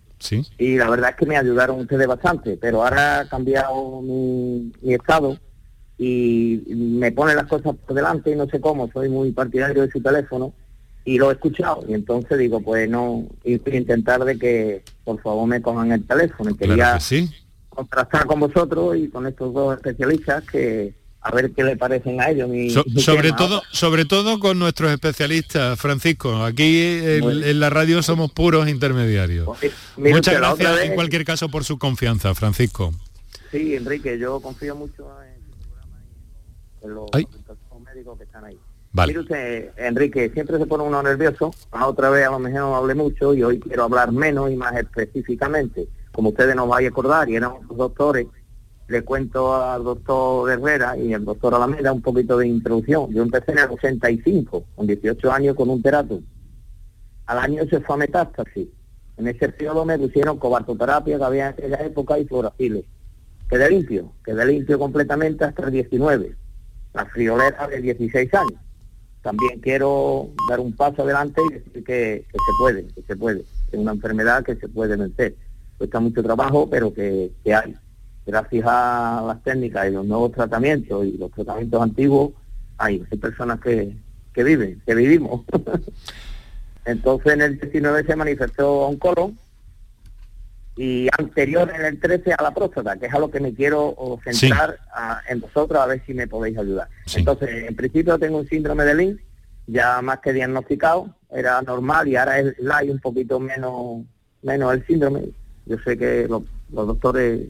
y 0.58 0.76
la 0.76 0.88
verdad 0.88 1.10
es 1.10 1.16
que 1.16 1.26
me 1.26 1.36
ayudaron 1.36 1.80
ustedes 1.80 2.06
bastante, 2.06 2.56
pero 2.56 2.82
ahora 2.82 3.20
ha 3.20 3.28
cambiado 3.28 4.00
mi, 4.02 4.72
estado 4.82 5.38
y 5.98 6.62
me 6.68 7.12
pone 7.12 7.34
las 7.34 7.46
cosas 7.46 7.74
por 7.76 7.94
delante 7.94 8.32
y 8.32 8.36
no 8.36 8.48
sé 8.48 8.60
cómo, 8.60 8.90
soy 8.92 9.08
muy 9.08 9.32
partidario 9.32 9.82
de 9.82 9.90
su 9.90 10.00
teléfono 10.00 10.52
y 11.04 11.18
lo 11.18 11.30
he 11.30 11.34
escuchado 11.34 11.84
y 11.86 11.94
entonces 11.94 12.38
digo, 12.38 12.60
pues 12.60 12.88
no, 12.88 13.26
intentar 13.44 14.24
de 14.24 14.38
que 14.38 14.82
por 15.04 15.20
favor 15.20 15.46
me 15.46 15.60
cojan 15.60 15.92
el 15.92 16.06
teléfono. 16.06 16.50
Y 16.50 16.56
quería 16.56 16.98
contrastar 17.68 18.24
con 18.24 18.40
vosotros 18.40 18.96
y 18.96 19.08
con 19.08 19.26
estos 19.26 19.52
dos 19.52 19.76
especialistas 19.76 20.42
que 20.44 20.94
a 21.24 21.30
ver 21.30 21.52
qué 21.52 21.64
le 21.64 21.76
parecen 21.76 22.20
a 22.20 22.28
ellos. 22.28 22.50
sobre 23.02 23.32
todo, 23.32 23.62
sobre 23.72 24.04
todo 24.04 24.38
con 24.38 24.58
nuestros 24.58 24.92
especialistas, 24.92 25.80
Francisco. 25.80 26.44
Aquí 26.44 26.78
en, 26.78 27.58
la 27.58 27.70
radio 27.70 28.02
somos 28.02 28.30
puros 28.30 28.68
intermediarios. 28.68 29.46
Pues, 29.46 29.72
Muchas 29.96 30.34
gracias 30.34 30.80
en 30.82 30.94
cualquier 30.94 31.24
caso 31.24 31.48
por 31.48 31.64
su 31.64 31.78
confianza, 31.78 32.34
Francisco. 32.34 32.92
Sí, 33.50 33.74
Enrique, 33.74 34.18
yo 34.18 34.38
confío 34.40 34.76
mucho 34.76 35.08
en 35.22 35.40
su 35.46 35.58
programa 35.60 36.02
y 36.04 36.84
en 36.84 36.94
los, 36.94 37.10
médicos 37.82 38.18
que 38.18 38.24
están 38.24 38.44
ahí. 38.44 38.58
Mire 38.92 39.18
usted, 39.18 39.70
Enrique, 39.78 40.30
siempre 40.30 40.58
se 40.58 40.66
pone 40.66 40.84
uno 40.84 41.02
nervioso. 41.02 41.54
A 41.70 41.86
otra 41.86 42.10
vez 42.10 42.26
a 42.26 42.32
lo 42.32 42.38
mejor 42.38 42.74
hablé 42.74 42.94
mucho 42.94 43.32
y 43.34 43.42
hoy 43.42 43.58
quiero 43.60 43.84
hablar 43.84 44.12
menos 44.12 44.50
y 44.50 44.56
más 44.56 44.76
específicamente. 44.76 45.88
Como 46.12 46.28
ustedes 46.28 46.54
nos 46.54 46.68
van 46.68 46.84
a 46.84 46.88
acordar 46.88 47.30
y 47.30 47.36
éramos 47.36 47.66
doctores, 47.66 48.26
le 48.86 49.02
cuento 49.02 49.54
al 49.54 49.82
doctor 49.82 50.50
Herrera 50.50 50.96
y 50.96 51.14
al 51.14 51.24
doctor 51.24 51.54
Alameda 51.54 51.92
un 51.92 52.02
poquito 52.02 52.36
de 52.36 52.48
introducción. 52.48 53.10
Yo 53.12 53.22
empecé 53.22 53.52
en 53.52 53.58
el 53.58 53.70
85, 53.70 54.64
con 54.74 54.86
18 54.86 55.32
años, 55.32 55.56
con 55.56 55.70
un 55.70 55.82
terato. 55.82 56.20
Al 57.26 57.38
año 57.38 57.64
se 57.68 57.80
fue 57.80 57.94
a 57.94 57.98
metástasis. 57.98 58.68
En 59.16 59.28
ese 59.28 59.48
periodo 59.48 59.84
me 59.84 59.98
pusieron 59.98 60.38
cobartoterapia 60.38 61.16
que 61.16 61.24
había 61.24 61.46
en 61.46 61.52
aquella 61.52 61.76
época 61.82 62.18
y 62.18 62.26
fluoraciles. 62.26 62.84
Quedé 63.48 63.70
limpio, 63.70 64.12
quedé 64.24 64.44
limpio 64.44 64.78
completamente 64.78 65.44
hasta 65.44 65.64
el 65.64 65.70
19. 65.70 66.36
La 66.92 67.06
friolera 67.06 67.66
de 67.68 67.80
16 67.80 68.34
años. 68.34 68.60
También 69.22 69.60
quiero 69.60 70.28
dar 70.50 70.60
un 70.60 70.76
paso 70.76 71.02
adelante 71.02 71.40
y 71.48 71.54
decir 71.54 71.84
que, 71.84 72.26
se 72.30 72.52
puede, 72.58 72.86
que 72.88 73.02
se 73.02 73.16
puede. 73.16 73.44
Es 73.72 73.78
una 73.78 73.92
enfermedad 73.92 74.44
que 74.44 74.56
se 74.56 74.68
puede 74.68 74.96
vencer. 74.96 75.34
Cuesta 75.78 76.00
mucho 76.00 76.22
trabajo, 76.22 76.68
pero 76.68 76.92
que 76.92 77.32
hay 77.46 77.74
gracias 78.26 78.64
a 78.66 79.24
las 79.26 79.42
técnicas 79.42 79.88
y 79.88 79.92
los 79.92 80.06
nuevos 80.06 80.32
tratamientos 80.32 81.04
y 81.06 81.16
los 81.18 81.30
tratamientos 81.30 81.82
antiguos, 81.82 82.32
hay, 82.78 82.98
personas 82.98 83.60
que, 83.60 83.96
que 84.32 84.44
viven, 84.44 84.82
que 84.86 84.94
vivimos. 84.94 85.42
Entonces 86.84 87.32
en 87.32 87.42
el 87.42 87.60
19 87.60 88.04
se 88.04 88.16
manifestó 88.16 88.88
un 88.88 88.98
colon 88.98 89.38
y 90.76 91.08
anterior 91.16 91.70
en 91.74 91.84
el 91.84 92.00
13 92.00 92.32
a 92.32 92.42
la 92.42 92.52
próstata, 92.52 92.96
que 92.96 93.06
es 93.06 93.14
a 93.14 93.18
lo 93.18 93.30
que 93.30 93.40
me 93.40 93.54
quiero 93.54 94.18
centrar 94.24 94.78
en 95.28 95.40
vosotros 95.40 95.80
a 95.80 95.86
ver 95.86 96.02
si 96.04 96.14
me 96.14 96.26
podéis 96.26 96.58
ayudar. 96.58 96.88
Entonces, 97.14 97.68
en 97.68 97.76
principio 97.76 98.18
tengo 98.18 98.38
un 98.38 98.48
síndrome 98.48 98.84
de 98.84 98.94
Lynch, 98.94 99.20
ya 99.66 100.02
más 100.02 100.18
que 100.18 100.32
diagnosticado, 100.32 101.14
era 101.30 101.62
normal 101.62 102.08
y 102.08 102.16
ahora 102.16 102.40
es 102.40 102.58
la 102.58 102.82
un 102.82 102.98
poquito 102.98 103.38
menos 103.38 104.02
menos 104.42 104.74
el 104.74 104.86
síndrome. 104.86 105.28
Yo 105.66 105.78
sé 105.78 105.96
que 105.96 106.26
los 106.28 106.42
doctores 106.68 107.48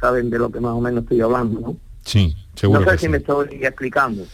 saben 0.00 0.30
de 0.30 0.38
lo 0.38 0.50
que 0.50 0.60
más 0.60 0.72
o 0.72 0.80
menos 0.80 1.02
estoy 1.02 1.20
hablando, 1.20 1.60
¿no? 1.60 1.76
Sí, 2.04 2.34
seguro. 2.54 2.80
No 2.80 2.90
sé 2.90 2.98
si 2.98 3.08
me 3.08 3.18
estoy 3.18 3.48
explicando. 3.62 4.24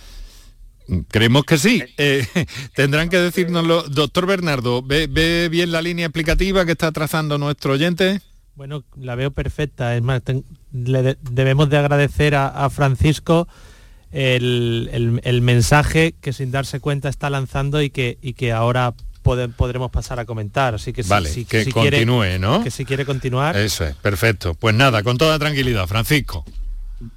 Creemos 1.09 1.44
que 1.44 1.59
sí. 1.59 1.83
Eh, 1.96 2.26
tendrán 2.74 3.09
que 3.09 3.18
decírnoslo. 3.18 3.85
Doctor 3.85 4.26
Bernardo, 4.26 4.83
¿ve, 4.83 5.48
bien 5.50 5.72
la 5.72 5.80
línea 5.80 6.07
explicativa 6.07 6.64
que 6.64 6.72
está 6.72 6.92
trazando 6.92 7.38
nuestro 7.38 7.72
oyente? 7.72 8.20
Bueno, 8.57 8.85
la 8.96 9.14
veo 9.14 9.30
perfecta. 9.30 9.96
Es 9.96 10.02
más, 10.02 10.22
le 10.72 11.16
debemos 11.22 11.70
de 11.70 11.78
agradecer 11.78 12.35
a, 12.35 12.68
Francisco 12.70 13.48
el, 14.12 15.40
mensaje 15.42 16.14
que 16.20 16.33
sin 16.33 16.50
darse 16.50 16.80
cuenta 16.80 17.09
está 17.09 17.30
lanzando 17.30 17.83
y 17.83 17.90
que, 17.90 18.18
y 18.20 18.35
que 18.35 18.52
ahora 18.52 18.94
podremos 19.25 19.91
pasar 19.91 20.21
a 20.21 20.25
comentar. 20.25 20.75
Así 20.75 20.93
que 20.93 21.03
si, 21.03 21.45
que 21.45 21.71
continúe, 21.73 22.39
¿no? 22.39 22.63
Que 22.63 22.71
si 22.71 22.85
quiere 22.85 23.05
continuar. 23.05 23.57
Eso 23.57 23.85
es, 23.85 23.97
perfecto. 23.97 24.55
Pues 24.55 24.75
nada, 24.75 25.03
con 25.03 25.19
toda 25.19 25.39
tranquilidad, 25.39 25.87
Francisco. 25.87 26.45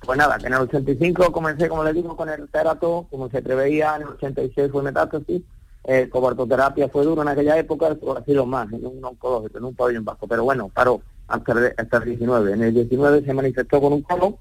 Pues 0.02 0.18
nada, 0.18 0.38
que 0.38 0.48
en 0.48 0.54
el 0.54 0.62
85 0.62 1.32
comencé, 1.32 1.70
como 1.70 1.84
le 1.84 1.94
digo, 1.94 2.16
con 2.18 2.30
el 2.30 2.50
terato, 2.50 3.08
como 3.12 3.30
se 3.30 3.42
preveía, 3.42 3.96
en 3.96 4.04
el 4.04 4.08
86 4.10 4.72
fue 4.72 4.82
metástasis, 4.84 5.42
eh, 5.84 6.10
cobartoterapia 6.10 6.90
fue 6.90 7.06
duro 7.06 7.22
en 7.22 7.28
aquella 7.28 7.58
época, 7.58 7.94
por 7.96 8.18
así 8.18 8.34
lo 8.34 8.46
más, 8.46 8.72
en 8.74 8.86
un 8.86 9.04
oncológico, 9.04 9.58
en 9.58 9.66
un 9.66 9.76
pabellón 9.76 10.04
bajo, 10.04 10.28
pero 10.28 10.44
bueno, 10.44 10.70
paró 10.74 11.02
hasta 11.28 11.52
el, 11.54 11.74
hasta 11.78 11.98
el 11.98 12.06
19. 12.06 12.54
En 12.54 12.64
el 12.64 12.74
19 12.74 13.24
se 13.24 13.34
manifestó 13.34 13.80
con 13.80 13.94
un 13.94 14.02
colon, 14.02 14.36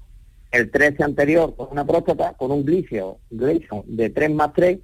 el 0.51 0.71
13 0.71 1.03
anterior 1.03 1.55
con 1.55 1.67
una 1.71 1.85
próstata, 1.85 2.33
con 2.33 2.51
un 2.51 2.65
glicio, 2.65 3.17
de 3.29 4.09
3 4.09 4.31
más 4.31 4.53
3 4.53 4.79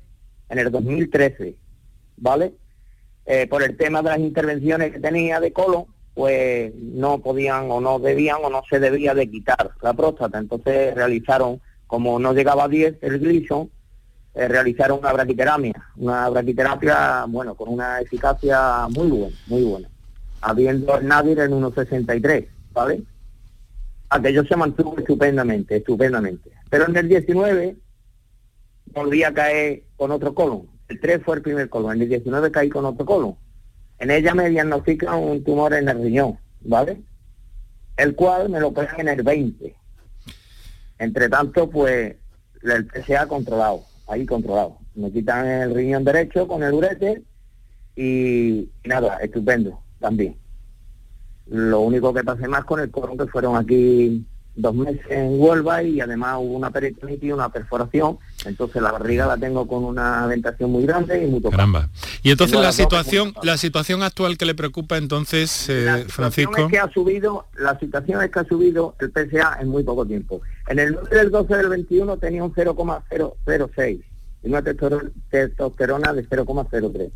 en 0.49 0.59
el 0.59 0.71
2013, 0.71 1.55
¿vale? 2.17 2.53
Eh, 3.25 3.47
por 3.47 3.63
el 3.63 3.77
tema 3.77 4.01
de 4.01 4.09
las 4.09 4.19
intervenciones 4.19 4.91
que 4.91 4.99
tenía 4.99 5.39
de 5.39 5.53
colon, 5.53 5.85
pues 6.13 6.73
no 6.75 7.19
podían 7.19 7.71
o 7.71 7.81
no 7.81 7.99
debían 7.99 8.37
o 8.43 8.49
no 8.49 8.63
se 8.69 8.79
debía 8.79 9.13
de 9.13 9.29
quitar 9.29 9.71
la 9.81 9.93
próstata. 9.93 10.37
Entonces 10.37 10.93
realizaron, 10.93 11.61
como 11.87 12.19
no 12.19 12.33
llegaba 12.33 12.65
a 12.65 12.67
10 12.67 12.97
el 13.01 13.19
Gleason, 13.19 13.69
eh, 14.35 14.47
realizaron 14.47 14.99
una 14.99 15.13
braquiterapia, 15.13 15.73
una 15.97 16.27
braquiterapia, 16.29 17.25
bueno, 17.27 17.55
con 17.55 17.69
una 17.69 18.01
eficacia 18.01 18.87
muy 18.89 19.07
buena, 19.07 19.35
muy 19.47 19.63
buena, 19.63 19.89
habiendo 20.41 20.97
el 20.97 21.07
Nadir 21.07 21.39
en 21.39 21.51
1.63, 21.51 22.47
¿vale? 22.71 23.03
Aquello 24.09 24.43
se 24.43 24.55
mantuvo 24.55 24.97
estupendamente, 24.97 25.77
estupendamente. 25.77 26.51
Pero 26.69 26.87
en 26.87 26.97
el 26.97 27.09
19 27.09 27.75
volví 28.87 29.23
a 29.23 29.33
caer 29.33 29.83
con 29.95 30.11
otro 30.11 30.33
colon, 30.33 30.67
el 30.87 30.99
3 30.99 31.21
fue 31.23 31.37
el 31.37 31.41
primer 31.41 31.69
colon, 31.69 31.95
en 31.95 32.01
el 32.01 32.09
19 32.09 32.51
caí 32.51 32.69
con 32.69 32.85
otro 32.85 33.05
colon. 33.05 33.35
En 33.99 34.11
ella 34.11 34.33
me 34.33 34.49
diagnostican 34.49 35.15
un 35.15 35.43
tumor 35.43 35.73
en 35.73 35.87
el 35.87 36.01
riñón, 36.01 36.37
¿vale? 36.61 37.01
El 37.95 38.15
cual 38.15 38.49
me 38.49 38.59
lo 38.59 38.73
ponen 38.73 38.99
en 38.99 39.07
el 39.07 39.23
20. 39.23 39.75
Entre 40.99 41.29
tanto, 41.29 41.69
pues, 41.69 42.15
el 42.63 42.87
PSA 42.87 43.27
controlado, 43.27 43.83
ahí 44.07 44.25
controlado. 44.25 44.77
Me 44.95 45.11
quitan 45.11 45.47
el 45.47 45.73
riñón 45.73 46.03
derecho 46.03 46.47
con 46.47 46.63
el 46.63 46.73
urete 46.73 47.23
y, 47.95 48.69
nada, 48.83 49.17
estupendo 49.17 49.79
también. 49.99 50.37
Lo 51.47 51.81
único 51.81 52.13
que 52.13 52.23
pasé 52.23 52.47
más 52.47 52.65
con 52.65 52.79
el 52.79 52.89
colon 52.89 53.17
que 53.17 53.27
fueron 53.27 53.55
aquí 53.55 54.25
dos 54.55 54.75
meses 54.75 55.05
en 55.09 55.39
Huelva 55.39 55.83
y 55.83 55.99
además 55.99 56.37
hubo 56.39 56.55
una 56.55 56.71
peritonitis 56.71 57.33
una 57.33 57.49
perforación, 57.49 58.17
entonces 58.45 58.81
la 58.81 58.91
barriga 58.91 59.25
la 59.25 59.37
tengo 59.37 59.67
con 59.67 59.83
una 59.83 60.25
ventación 60.27 60.71
muy 60.71 60.85
grande 60.85 61.23
y 61.23 61.27
muy 61.27 61.41
Caramba. 61.41 61.89
Y 62.21 62.31
entonces 62.31 62.59
la 62.59 62.71
situación, 62.71 63.33
la 63.43 63.57
situación 63.57 64.03
actual 64.03 64.37
que 64.37 64.45
le 64.45 64.55
preocupa 64.55 64.97
entonces, 64.97 65.67
eh, 65.69 66.05
Francisco. 66.07 66.57
Es 66.57 66.71
que 66.71 66.79
ha 66.79 66.91
subido, 66.91 67.47
la 67.57 67.77
situación 67.79 68.21
es 68.21 68.31
que 68.31 68.39
ha 68.39 68.45
subido 68.45 68.95
el 68.99 69.11
PSA 69.11 69.57
en 69.61 69.69
muy 69.69 69.83
poco 69.83 70.05
tiempo. 70.05 70.41
En 70.67 70.79
el 70.79 70.93
9 70.93 71.15
del 71.15 71.31
12 71.31 71.55
del 71.55 71.69
21 71.69 72.17
tenía 72.17 72.43
un 72.43 72.53
0,006 72.53 73.99
y 74.43 74.47
una 74.47 74.61
testosterona 74.61 76.13
de 76.13 76.27
0,03. 76.27 77.11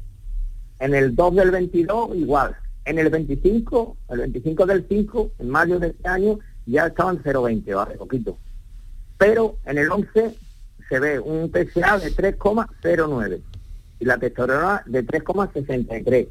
En 0.80 0.96
el 0.96 1.16
2 1.16 1.36
del 1.36 1.52
22 1.52 2.16
igual. 2.16 2.56
En 2.86 3.00
el 3.00 3.10
25, 3.10 3.98
el 4.10 4.20
25 4.20 4.66
del 4.66 4.86
5, 4.88 5.32
en 5.40 5.50
mayo 5.50 5.78
de 5.78 5.88
este 5.88 6.08
año, 6.08 6.40
ya 6.66 6.88
estaban 6.88 7.22
0,20, 7.22 7.76
vale, 7.76 7.96
poquito. 7.96 8.38
Pero 9.18 9.58
en 9.66 9.78
el 9.78 9.92
11 9.92 10.36
se 10.89 11.00
ve 11.00 11.19
un 11.19 11.52
PSA 11.52 12.00
de 12.00 12.12
3,09 12.12 13.41
y 14.00 14.06
la 14.06 14.17
testosterona 14.17 14.84
de 14.86 15.06
3,63. 15.06 16.30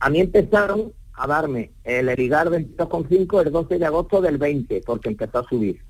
A 0.00 0.10
mí 0.10 0.20
empezaron 0.20 0.92
a 1.14 1.26
darme 1.26 1.72
el 1.84 2.08
Erigar 2.08 2.48
22,5 2.48 3.46
el 3.46 3.52
12 3.52 3.78
de 3.78 3.86
agosto 3.86 4.20
del 4.20 4.38
20, 4.38 4.82
porque 4.84 5.10
empezó 5.10 5.38
a 5.38 5.48
subir 5.48 5.80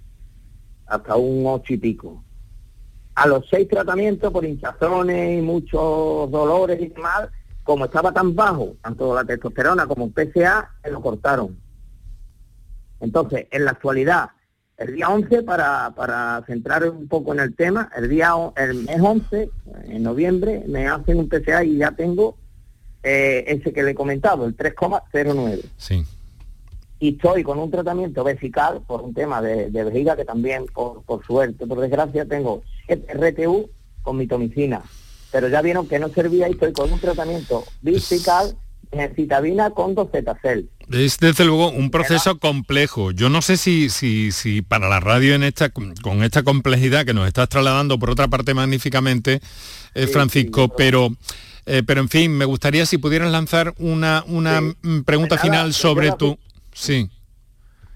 hasta 0.86 1.16
un 1.16 1.44
8 1.46 1.74
y 1.74 1.78
pico. 1.78 2.24
A 3.14 3.26
los 3.26 3.46
seis 3.50 3.68
tratamientos 3.68 4.32
por 4.32 4.44
hinchazones 4.44 5.38
y 5.38 5.42
muchos 5.42 6.30
dolores 6.30 6.80
y 6.80 6.88
demás, 6.88 7.28
como 7.62 7.84
estaba 7.84 8.12
tan 8.12 8.34
bajo, 8.34 8.76
tanto 8.82 9.14
la 9.14 9.24
testosterona 9.24 9.86
como 9.86 10.06
el 10.06 10.32
PSA, 10.32 10.70
se 10.82 10.90
lo 10.90 11.00
cortaron. 11.00 11.58
Entonces, 13.00 13.46
en 13.50 13.64
la 13.64 13.72
actualidad, 13.72 14.30
el 14.82 14.96
día 14.96 15.08
11, 15.08 15.42
para, 15.42 15.92
para 15.94 16.42
centrar 16.46 16.88
un 16.88 17.08
poco 17.08 17.32
en 17.32 17.40
el 17.40 17.54
tema, 17.54 17.90
el 17.96 18.08
día 18.08 18.32
el 18.56 18.84
mes 18.84 19.00
11, 19.00 19.50
en 19.84 20.02
noviembre, 20.02 20.64
me 20.66 20.88
hacen 20.88 21.18
un 21.18 21.28
PCA 21.28 21.64
y 21.64 21.78
ya 21.78 21.92
tengo 21.92 22.36
eh, 23.02 23.44
ese 23.46 23.72
que 23.72 23.82
le 23.82 23.92
he 23.92 23.94
comentado, 23.94 24.44
el 24.44 24.56
3,09. 24.56 25.62
Sí. 25.76 26.04
Y 26.98 27.14
estoy 27.14 27.42
con 27.42 27.58
un 27.58 27.70
tratamiento 27.70 28.22
vesical 28.22 28.82
por 28.86 29.02
un 29.02 29.12
tema 29.12 29.42
de, 29.42 29.70
vejiga 29.70 30.16
que 30.16 30.24
también, 30.24 30.66
por, 30.66 31.02
por, 31.02 31.24
suerte, 31.24 31.66
por 31.66 31.80
desgracia, 31.80 32.24
tengo 32.26 32.62
7 32.86 33.14
RTU 33.14 33.70
con 34.02 34.16
mitomicina. 34.16 34.82
Pero 35.32 35.48
ya 35.48 35.62
vieron 35.62 35.88
que 35.88 35.98
no 35.98 36.08
servía 36.10 36.48
y 36.48 36.52
estoy 36.52 36.72
con 36.72 36.92
un 36.92 37.00
tratamiento 37.00 37.64
vesical, 37.80 38.56
citabina 39.16 39.70
con 39.70 39.94
2 39.94 40.10
zetacel 40.12 40.68
Es 40.90 41.18
desde 41.18 41.44
luego 41.44 41.70
un 41.70 41.90
proceso 41.90 42.38
complejo. 42.38 43.12
Yo 43.12 43.28
no 43.28 43.42
sé 43.42 43.56
si, 43.56 43.88
si, 43.88 44.32
si 44.32 44.62
para 44.62 44.88
la 44.88 45.00
radio 45.00 45.34
en 45.34 45.42
esta, 45.42 45.70
con 45.70 46.22
esta 46.22 46.42
complejidad 46.42 47.04
que 47.04 47.14
nos 47.14 47.26
estás 47.26 47.48
trasladando 47.48 47.98
por 47.98 48.10
otra 48.10 48.28
parte 48.28 48.54
magníficamente, 48.54 49.40
eh, 49.94 50.06
Francisco, 50.06 50.68
pero, 50.68 51.10
eh, 51.66 51.82
pero 51.86 52.00
en 52.00 52.08
fin, 52.08 52.36
me 52.36 52.44
gustaría 52.44 52.86
si 52.86 52.98
pudieras 52.98 53.30
lanzar 53.30 53.74
una, 53.78 54.24
una 54.26 54.60
mm, 54.60 55.04
pregunta 55.04 55.36
Pues 55.36 55.50
nada, 55.50 55.62
final 55.62 55.72
sobre 55.72 56.12
tu... 56.12 56.38
Sí. 56.74 57.10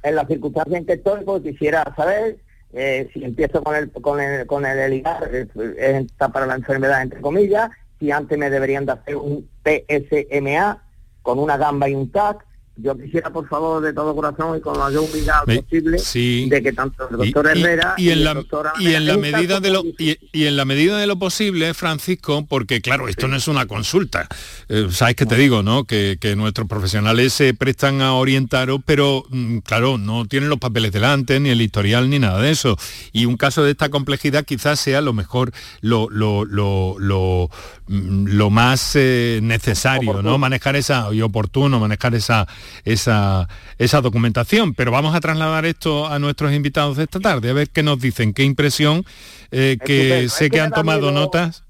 en 0.02 0.14
la 0.14 0.26
circunstancia 0.26 0.76
en 0.76 0.84
que 0.84 0.92
estoy, 0.94 1.24
pues 1.24 1.42
quisiera 1.42 1.94
saber 1.96 2.38
eh, 2.74 3.08
si 3.14 3.24
empiezo 3.24 3.62
con 3.62 3.74
el 3.74 3.90
con 3.90 4.20
el 4.20 4.46
con 4.46 4.66
el 4.66 4.78
ELIGAR, 4.78 5.30
está 5.56 6.28
para 6.28 6.44
la 6.44 6.56
enfermedad 6.56 7.00
entre 7.00 7.22
comillas, 7.22 7.70
si 7.98 8.10
antes 8.10 8.36
me 8.36 8.50
deberían 8.50 8.84
de 8.84 8.92
hacer 8.92 9.16
un 9.16 9.48
PSMA 9.64 10.82
con 11.22 11.38
una 11.38 11.56
gamba 11.56 11.88
y 11.88 11.94
un 11.94 12.10
TAC. 12.10 12.45
Yo 12.78 12.94
quisiera, 12.96 13.30
por 13.30 13.48
favor, 13.48 13.82
de 13.82 13.92
todo 13.94 14.14
corazón 14.14 14.58
y 14.58 14.60
con 14.60 14.74
la 14.74 14.84
mayor 14.84 15.04
humildad 15.10 15.40
Me- 15.46 15.62
posible, 15.62 15.98
sí. 15.98 16.46
de 16.50 16.62
que 16.62 16.72
tanto 16.72 17.08
el 17.08 17.16
doctor 17.16 17.46
y- 17.54 17.60
Herrera 17.62 17.94
y 17.96 18.10
en 18.10 18.22
la, 18.22 18.44
y 18.78 18.94
en 18.94 19.06
la 19.06 19.16
medida 19.16 19.60
de 19.60 19.70
lo 19.70 19.82
y 19.98 20.44
en 20.44 20.56
la 20.56 20.64
medida 20.66 20.98
de 20.98 21.06
lo 21.06 21.18
posible 21.18 21.72
Francisco 21.72 22.44
porque 22.46 22.82
claro 22.82 23.08
esto 23.08 23.28
no 23.28 23.36
es 23.36 23.48
una 23.48 23.66
consulta. 23.66 24.28
Eh, 24.68 24.88
sabes 24.90 25.16
que 25.16 25.24
te 25.24 25.36
digo 25.36 25.62
no 25.62 25.84
que, 25.84 26.18
que 26.20 26.36
nuestros 26.36 26.68
profesionales 26.68 27.32
se 27.32 27.54
prestan 27.54 28.02
a 28.02 28.12
orientaros 28.12 28.80
pero 28.84 29.24
mm, 29.30 29.58
claro 29.60 29.96
no 29.96 30.26
tienen 30.26 30.50
los 30.50 30.58
papeles 30.58 30.92
delante 30.92 31.40
ni 31.40 31.48
el 31.48 31.62
historial 31.62 32.10
ni 32.10 32.18
nada 32.18 32.42
de 32.42 32.50
eso. 32.50 32.76
Y 33.12 33.24
un 33.24 33.38
caso 33.38 33.64
de 33.64 33.70
esta 33.70 33.88
complejidad 33.88 34.44
quizás 34.44 34.78
sea 34.80 35.00
lo 35.00 35.14
mejor 35.14 35.50
lo 35.80 36.08
lo, 36.10 36.44
lo, 36.44 36.96
lo, 36.98 37.48
mm, 37.86 38.26
lo 38.36 38.50
más 38.50 38.92
eh, 38.96 39.40
necesario 39.42 40.22
no 40.22 40.36
manejar 40.36 40.76
esa 40.76 41.08
y 41.14 41.22
oportuno 41.22 41.80
manejar 41.80 42.14
esa 42.14 42.46
esa 42.84 43.48
esa 43.78 44.00
documentación 44.00 44.74
pero 44.74 44.90
vamos 44.90 45.14
a 45.14 45.20
trasladar 45.20 45.66
esto 45.66 46.06
a 46.06 46.18
nuestros 46.18 46.52
invitados 46.52 46.96
de 46.96 47.04
esta 47.04 47.20
tarde 47.20 47.50
a 47.50 47.52
ver 47.52 47.68
qué 47.70 47.82
nos 47.82 48.00
dicen 48.00 48.32
qué 48.32 48.44
impresión 48.44 49.04
eh, 49.50 49.78
que 49.84 50.08
sé 50.08 50.24
Es 50.24 50.38
que 50.38 50.50
que 50.50 50.60
han 50.60 50.70
tomado 50.72 51.00
miedo- 51.10 51.12
notas 51.12 51.62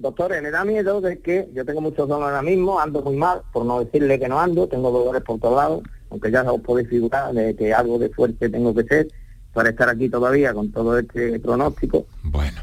Doctores, 0.00 0.40
me 0.40 0.52
da 0.52 0.64
miedo 0.64 1.00
de 1.00 1.18
que 1.18 1.48
yo 1.54 1.64
tengo 1.64 1.80
muchos 1.80 2.06
dolores 2.08 2.36
ahora 2.36 2.42
mismo, 2.48 2.78
ando 2.78 3.02
muy 3.02 3.16
mal, 3.16 3.42
por 3.52 3.66
no 3.66 3.80
decirle 3.84 4.16
que 4.20 4.28
no 4.28 4.38
ando, 4.40 4.68
tengo 4.68 4.92
dolores 4.92 5.22
por 5.22 5.40
todos 5.40 5.56
lados, 5.56 5.82
aunque 6.10 6.30
ya 6.30 6.42
os 6.44 6.60
podéis 6.60 6.88
figurar 6.88 7.32
de 7.34 7.56
que 7.56 7.74
algo 7.74 7.98
de 7.98 8.08
fuerte 8.10 8.48
tengo 8.48 8.72
que 8.72 8.84
ser 8.84 9.08
para 9.52 9.70
estar 9.70 9.88
aquí 9.88 10.08
todavía 10.08 10.54
con 10.54 10.70
todo 10.70 10.96
este 11.00 11.40
pronóstico. 11.40 12.06
Bueno. 12.22 12.60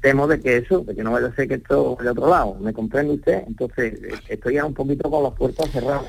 temo 0.00 0.28
de 0.28 0.38
que 0.40 0.58
eso, 0.58 0.84
de 0.86 0.94
que 0.94 1.02
no 1.02 1.10
vaya 1.10 1.26
a 1.26 1.34
ser 1.34 1.48
que 1.48 1.54
esto 1.54 1.98
a 2.00 2.10
otro 2.12 2.28
lado. 2.30 2.54
¿Me 2.60 2.72
comprende 2.72 3.14
usted? 3.14 3.42
Entonces, 3.48 3.98
estoy 4.28 4.54
ya 4.54 4.64
un 4.64 4.74
poquito 4.74 5.10
con 5.10 5.24
las 5.24 5.32
puertas 5.32 5.68
cerradas. 5.72 6.04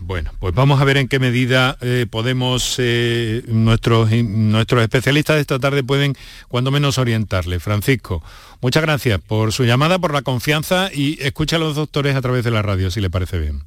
Bueno, 0.00 0.30
pues 0.38 0.54
vamos 0.54 0.80
a 0.80 0.84
ver 0.84 0.96
en 0.96 1.08
qué 1.08 1.18
medida 1.18 1.76
eh, 1.80 2.06
podemos, 2.10 2.76
eh, 2.78 3.42
nuestros, 3.48 4.10
nuestros 4.10 4.82
especialistas 4.82 5.36
de 5.36 5.42
esta 5.42 5.58
tarde 5.58 5.84
pueden 5.84 6.16
cuando 6.48 6.70
menos 6.70 6.98
orientarle. 6.98 7.60
Francisco, 7.60 8.22
muchas 8.60 8.82
gracias 8.82 9.20
por 9.20 9.52
su 9.52 9.64
llamada, 9.64 9.98
por 9.98 10.12
la 10.12 10.22
confianza 10.22 10.90
y 10.92 11.22
escucha 11.22 11.56
a 11.56 11.58
los 11.58 11.76
doctores 11.76 12.16
a 12.16 12.22
través 12.22 12.44
de 12.44 12.50
la 12.50 12.62
radio, 12.62 12.90
si 12.90 13.00
le 13.00 13.10
parece 13.10 13.38
bien. 13.38 13.62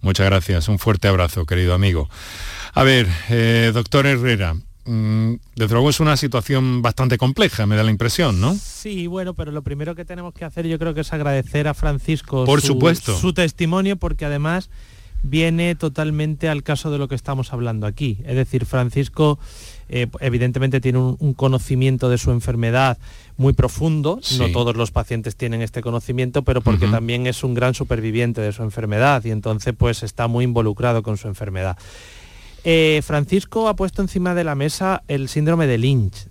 Muchas 0.00 0.26
gracias, 0.26 0.68
un 0.68 0.78
fuerte 0.78 1.08
abrazo, 1.08 1.46
querido 1.46 1.74
amigo. 1.74 2.08
A 2.74 2.84
ver, 2.84 3.08
eh, 3.30 3.70
doctor 3.72 4.06
Herrera, 4.06 4.54
mm, 4.84 5.34
desde 5.56 5.72
luego 5.72 5.90
es 5.90 5.98
una 5.98 6.16
situación 6.16 6.82
bastante 6.82 7.18
compleja, 7.18 7.66
me 7.66 7.74
da 7.74 7.82
la 7.82 7.90
impresión, 7.90 8.40
¿no? 8.40 8.54
Sí, 8.54 9.06
bueno, 9.06 9.34
pero 9.34 9.50
lo 9.50 9.62
primero 9.62 9.94
que 9.94 10.04
tenemos 10.04 10.34
que 10.34 10.44
hacer 10.44 10.66
yo 10.66 10.78
creo 10.78 10.94
que 10.94 11.00
es 11.00 11.12
agradecer 11.12 11.68
a 11.68 11.74
Francisco 11.74 12.44
Por 12.44 12.60
su, 12.60 12.68
supuesto. 12.68 13.18
su 13.18 13.32
testimonio 13.32 13.96
porque 13.96 14.26
además 14.26 14.68
viene 15.24 15.74
totalmente 15.74 16.48
al 16.48 16.62
caso 16.62 16.90
de 16.92 16.98
lo 16.98 17.08
que 17.08 17.14
estamos 17.14 17.52
hablando 17.52 17.86
aquí. 17.86 18.18
Es 18.24 18.36
decir, 18.36 18.66
Francisco 18.66 19.38
eh, 19.88 20.06
evidentemente 20.20 20.80
tiene 20.80 20.98
un, 20.98 21.16
un 21.18 21.34
conocimiento 21.34 22.08
de 22.08 22.18
su 22.18 22.30
enfermedad 22.30 22.98
muy 23.36 23.52
profundo, 23.54 24.18
Sí. 24.22 24.38
no 24.38 24.50
todos 24.50 24.76
los 24.76 24.90
pacientes 24.92 25.34
tienen 25.34 25.60
este 25.62 25.80
conocimiento, 25.82 26.42
pero 26.42 26.60
porque 26.60 26.86
también 26.86 27.26
es 27.26 27.42
un 27.42 27.54
gran 27.54 27.74
superviviente 27.74 28.40
de 28.40 28.52
su 28.52 28.62
enfermedad 28.62 29.24
y 29.24 29.30
entonces 29.30 29.74
pues 29.76 30.02
está 30.02 30.28
muy 30.28 30.44
involucrado 30.44 31.02
con 31.02 31.16
su 31.16 31.26
enfermedad. 31.26 31.76
Eh, 32.66 33.02
Francisco 33.04 33.68
ha 33.68 33.76
puesto 33.76 34.00
encima 34.00 34.34
de 34.34 34.42
la 34.44 34.54
mesa 34.54 35.02
el 35.08 35.28
síndrome 35.28 35.66
de 35.66 35.76
Lynch. 35.76 36.28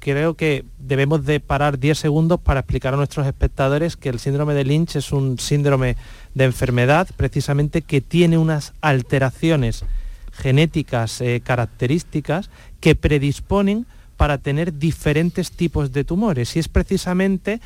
Creo, 0.00 0.34
que 0.34 0.66
debemos 0.78 1.24
de 1.24 1.40
parar 1.40 1.78
10 1.78 1.96
segundos 1.96 2.38
para 2.38 2.60
explicar 2.60 2.92
a 2.92 2.98
nuestros 2.98 3.26
espectadores 3.26 3.96
que 3.96 4.10
el 4.10 4.18
síndrome 4.18 4.52
de 4.52 4.64
Lynch 4.64 4.96
es 4.96 5.12
un 5.12 5.38
síndrome 5.38 5.96
de 6.34 6.44
enfermedad 6.44 7.08
precisamente 7.16 7.80
que 7.80 8.02
tiene 8.02 8.36
unas 8.36 8.74
alteraciones 8.82 9.86
genéticas 10.30 11.22
eh, 11.22 11.40
características 11.42 12.50
que 12.80 12.96
predisponen 12.96 13.86
para 14.18 14.36
tener 14.36 14.78
diferentes 14.78 15.50
tipos 15.50 15.90
de 15.90 16.04
tumores. 16.04 16.54
Y 16.54 16.58
es 16.58 16.68
precisamente 16.68 17.58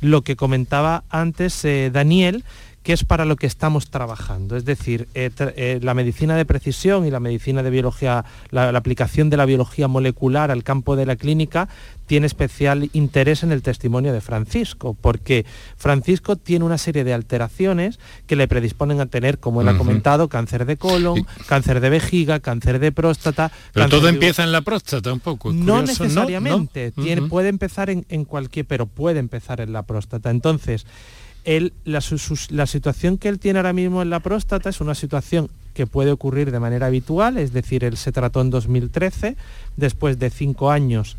lo 0.00 0.22
que 0.22 0.36
comentaba 0.36 1.04
antes 1.10 1.62
eh, 1.66 1.90
Daniel, 1.92 2.42
que 2.82 2.94
es 2.94 3.04
para 3.04 3.26
lo 3.26 3.36
que 3.36 3.46
estamos 3.46 3.90
trabajando. 3.90 4.56
Es 4.56 4.64
decir, 4.64 5.06
eh, 5.14 5.30
tra- 5.36 5.52
eh, 5.56 5.80
la 5.82 5.92
medicina 5.92 6.34
de 6.34 6.46
precisión 6.46 7.06
y 7.06 7.10
la 7.10 7.20
medicina 7.20 7.62
de 7.62 7.68
biología, 7.68 8.24
la, 8.50 8.72
la 8.72 8.78
aplicación 8.78 9.28
de 9.28 9.36
la 9.36 9.44
biología 9.44 9.86
molecular 9.86 10.50
al 10.50 10.64
campo 10.64 10.96
de 10.96 11.04
la 11.04 11.16
clínica 11.16 11.68
tiene 12.06 12.26
especial 12.26 12.88
interés 12.94 13.42
en 13.42 13.52
el 13.52 13.62
testimonio 13.62 14.12
de 14.12 14.20
Francisco, 14.22 14.96
porque 15.00 15.44
Francisco 15.76 16.36
tiene 16.36 16.64
una 16.64 16.78
serie 16.78 17.04
de 17.04 17.12
alteraciones 17.14 18.00
que 18.26 18.34
le 18.34 18.48
predisponen 18.48 19.00
a 19.00 19.06
tener, 19.06 19.38
como 19.38 19.60
él 19.60 19.68
ha 19.68 19.76
comentado, 19.78 20.28
cáncer 20.28 20.64
de 20.64 20.76
colon, 20.76 21.24
cáncer 21.46 21.80
de 21.80 21.90
vejiga, 21.90 22.40
cáncer 22.40 22.78
de 22.80 22.90
próstata. 22.92 23.52
Pero 23.74 23.88
todo 23.88 24.02
de- 24.06 24.08
empieza 24.10 24.42
en 24.42 24.52
la 24.52 24.62
próstata 24.62 25.12
un 25.12 25.20
poco. 25.20 25.52
no 25.52 25.80
curioso, 25.80 26.02
necesariamente, 26.04 26.92
¿No? 26.96 27.02
tiene- 27.04 27.20
Ujú. 27.20 27.30
puede 27.30 27.48
empezar 27.48 27.90
en, 27.90 28.04
en 28.08 28.24
cualquier, 28.24 28.66
pero 28.66 28.86
puede 28.86 29.20
empezar 29.20 29.60
en 29.60 29.72
la 29.72 29.82
próstata. 29.84 30.30
Entonces, 30.30 30.86
la, 31.44 32.00
la 32.50 32.66
situación 32.66 33.18
que 33.18 33.28
él 33.28 33.38
tiene 33.38 33.58
ahora 33.58 33.72
mismo 33.72 34.02
en 34.02 34.10
la 34.10 34.20
próstata 34.20 34.68
es 34.70 34.80
una 34.80 34.94
situación 34.94 35.48
que 35.74 35.86
puede 35.86 36.12
ocurrir 36.12 36.50
de 36.50 36.60
manera 36.60 36.86
habitual, 36.86 37.38
es 37.38 37.52
decir, 37.52 37.84
él 37.84 37.96
se 37.96 38.12
trató 38.12 38.40
en 38.40 38.50
2013, 38.50 39.36
después 39.76 40.18
de 40.18 40.30
cinco 40.30 40.70
años 40.70 41.16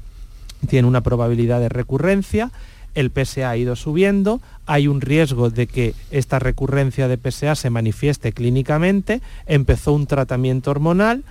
tiene 0.67 0.88
una 0.88 1.01
probabilidad 1.01 1.60
de 1.60 1.69
recurrencia, 1.69 2.51
el 2.93 3.10
PSA 3.10 3.49
ha 3.49 3.57
ido 3.57 3.75
subiendo, 3.75 4.41
hay 4.65 4.88
un 4.88 5.01
riesgo 5.01 5.49
de 5.49 5.67
que 5.67 5.93
esta 6.12 6.39
recurrencia 6.39 7.07
de 7.07 7.17
PSA 7.17 7.55
se 7.55 7.69
manifieste 7.69 8.34
clínicamente, 8.34 9.21
empezó 9.45 9.93
un 9.93 10.07
tratamiento 10.07 10.71
hormonal, 10.71 11.23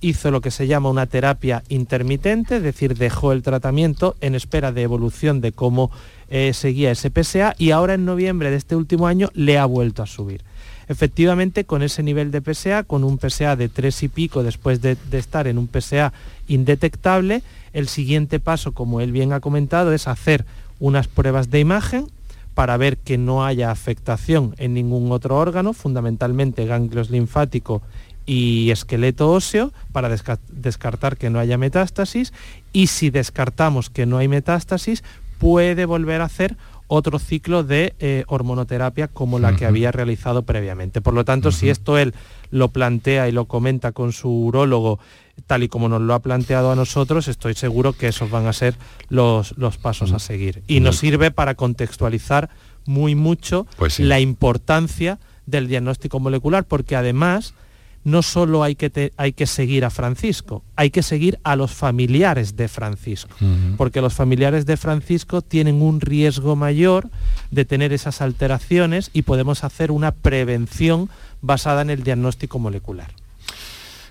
hizo 0.00 0.30
lo 0.30 0.40
que 0.40 0.50
se 0.50 0.66
llama 0.66 0.90
una 0.90 1.06
terapia 1.06 1.62
intermitente, 1.68 2.56
es 2.56 2.62
decir, 2.62 2.96
dejó 2.96 3.32
el 3.32 3.42
tratamiento 3.42 4.16
en 4.20 4.34
espera 4.34 4.72
de 4.72 4.82
evolución 4.82 5.40
de 5.40 5.52
cómo 5.52 5.90
eh, 6.28 6.52
seguía 6.54 6.90
ese 6.90 7.10
PSA 7.10 7.54
y 7.58 7.70
ahora 7.70 7.94
en 7.94 8.04
noviembre 8.04 8.50
de 8.50 8.56
este 8.56 8.76
último 8.76 9.06
año 9.06 9.28
le 9.34 9.58
ha 9.58 9.64
vuelto 9.66 10.02
a 10.02 10.06
subir. 10.06 10.42
Efectivamente, 10.88 11.64
con 11.64 11.82
ese 11.82 12.02
nivel 12.02 12.30
de 12.30 12.40
PSA, 12.40 12.84
con 12.84 13.02
un 13.02 13.18
PSA 13.18 13.56
de 13.56 13.68
3 13.68 14.04
y 14.04 14.08
pico 14.08 14.42
después 14.44 14.80
de, 14.80 14.96
de 15.10 15.18
estar 15.18 15.48
en 15.48 15.58
un 15.58 15.68
PSA 15.68 16.12
indetectable, 16.46 17.42
el 17.72 17.88
siguiente 17.88 18.40
paso, 18.40 18.72
como 18.72 19.00
él 19.00 19.12
bien 19.12 19.32
ha 19.32 19.40
comentado, 19.40 19.92
es 19.92 20.08
hacer 20.08 20.44
unas 20.78 21.08
pruebas 21.08 21.50
de 21.50 21.60
imagen 21.60 22.06
para 22.54 22.76
ver 22.76 22.96
que 22.96 23.18
no 23.18 23.44
haya 23.44 23.70
afectación 23.70 24.54
en 24.58 24.74
ningún 24.74 25.12
otro 25.12 25.36
órgano, 25.36 25.72
fundamentalmente 25.72 26.64
ganglios 26.66 27.10
linfáticos 27.10 27.82
y 28.24 28.70
esqueleto 28.70 29.30
óseo, 29.30 29.72
para 29.92 30.08
desca- 30.08 30.38
descartar 30.48 31.16
que 31.16 31.30
no 31.30 31.38
haya 31.38 31.58
metástasis, 31.58 32.32
y 32.72 32.86
si 32.86 33.10
descartamos 33.10 33.90
que 33.90 34.06
no 34.06 34.18
hay 34.18 34.28
metástasis, 34.28 35.04
puede 35.38 35.84
volver 35.84 36.20
a 36.20 36.24
hacer 36.24 36.56
otro 36.88 37.18
ciclo 37.18 37.64
de 37.64 37.94
eh, 37.98 38.24
hormonoterapia 38.28 39.08
como 39.08 39.40
la 39.40 39.56
que 39.56 39.66
había 39.66 39.90
realizado 39.90 40.44
previamente. 40.44 41.00
Por 41.00 41.14
lo 41.14 41.24
tanto, 41.24 41.50
si 41.50 41.68
esto 41.68 41.98
él 41.98 42.14
lo 42.50 42.68
plantea 42.68 43.28
y 43.28 43.32
lo 43.32 43.46
comenta 43.46 43.90
con 43.90 44.12
su 44.12 44.30
urólogo, 44.30 45.00
tal 45.48 45.64
y 45.64 45.68
como 45.68 45.88
nos 45.88 46.00
lo 46.02 46.14
ha 46.14 46.20
planteado 46.20 46.70
a 46.70 46.76
nosotros, 46.76 47.26
estoy 47.26 47.54
seguro 47.54 47.92
que 47.92 48.06
esos 48.08 48.30
van 48.30 48.46
a 48.46 48.52
ser 48.52 48.76
los, 49.08 49.58
los 49.58 49.78
pasos 49.78 50.12
a 50.12 50.20
seguir. 50.20 50.62
Y 50.68 50.78
nos 50.78 50.98
sirve 50.98 51.32
para 51.32 51.56
contextualizar 51.56 52.50
muy 52.84 53.16
mucho 53.16 53.66
Pues 53.76 53.94
sí. 53.94 54.04
la 54.04 54.20
importancia 54.20 55.18
del 55.44 55.66
diagnóstico 55.66 56.20
molecular, 56.20 56.64
porque 56.64 56.94
además 56.94 57.52
no 58.06 58.22
solo 58.22 58.62
hay 58.62 58.76
que, 58.76 58.88
te- 58.88 59.12
hay 59.16 59.32
que 59.32 59.46
seguir 59.46 59.84
a 59.84 59.90
Francisco, 59.90 60.62
hay 60.76 60.90
que 60.90 61.02
seguir 61.02 61.40
a 61.42 61.56
los 61.56 61.72
familiares 61.72 62.54
de 62.54 62.68
Francisco, 62.68 63.34
porque 63.76 64.00
los 64.00 64.14
familiares 64.14 64.64
de 64.64 64.76
Francisco 64.76 65.42
tienen 65.42 65.82
un 65.82 66.00
riesgo 66.00 66.54
mayor 66.54 67.10
de 67.50 67.64
tener 67.64 67.92
esas 67.92 68.20
alteraciones 68.22 69.10
y 69.12 69.22
podemos 69.22 69.64
hacer 69.64 69.90
una 69.90 70.12
prevención 70.12 71.10
basada 71.42 71.82
en 71.82 71.90
el 71.90 72.04
diagnóstico 72.04 72.60
molecular. 72.60 73.10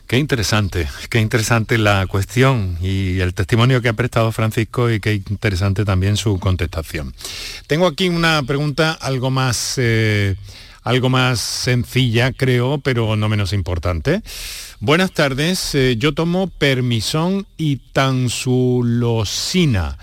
Qué 0.07 0.19
interesante, 0.19 0.87
qué 1.09 1.19
interesante 1.19 1.77
la 1.77 2.05
cuestión 2.05 2.77
y 2.81 3.19
el 3.21 3.33
testimonio 3.33 3.81
que 3.81 3.89
ha 3.89 3.93
prestado 3.93 4.31
Francisco 4.33 4.91
y 4.91 4.99
qué 4.99 5.15
interesante 5.15 5.83
también 5.85 6.15
su 6.17 6.37
contestación. 6.39 7.13
Tengo 7.65 7.87
aquí 7.87 8.09
una 8.09 8.43
pregunta 8.43 8.91
algo 8.91 9.31
más, 9.31 9.75
eh, 9.77 10.35
algo 10.85 11.09
más 11.09 11.41
sencilla, 11.41 12.31
creo, 12.31 12.77
pero 12.77 13.17
no 13.17 13.27
menos 13.27 13.51
importante. 13.51 14.21
Buenas 14.79 15.11
tardes, 15.11 15.75
eh, 15.75 15.97
yo 15.97 16.13
tomo 16.13 16.47
permisón 16.47 17.45
y 17.57 17.81
tansulosina. 17.91 19.97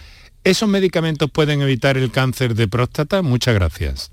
¿Esos 0.44 0.68
medicamentos 0.68 1.30
pueden 1.30 1.62
evitar 1.62 1.96
el 1.96 2.10
cáncer 2.10 2.56
de 2.56 2.66
próstata? 2.66 3.22
Muchas 3.22 3.54
gracias. 3.54 4.10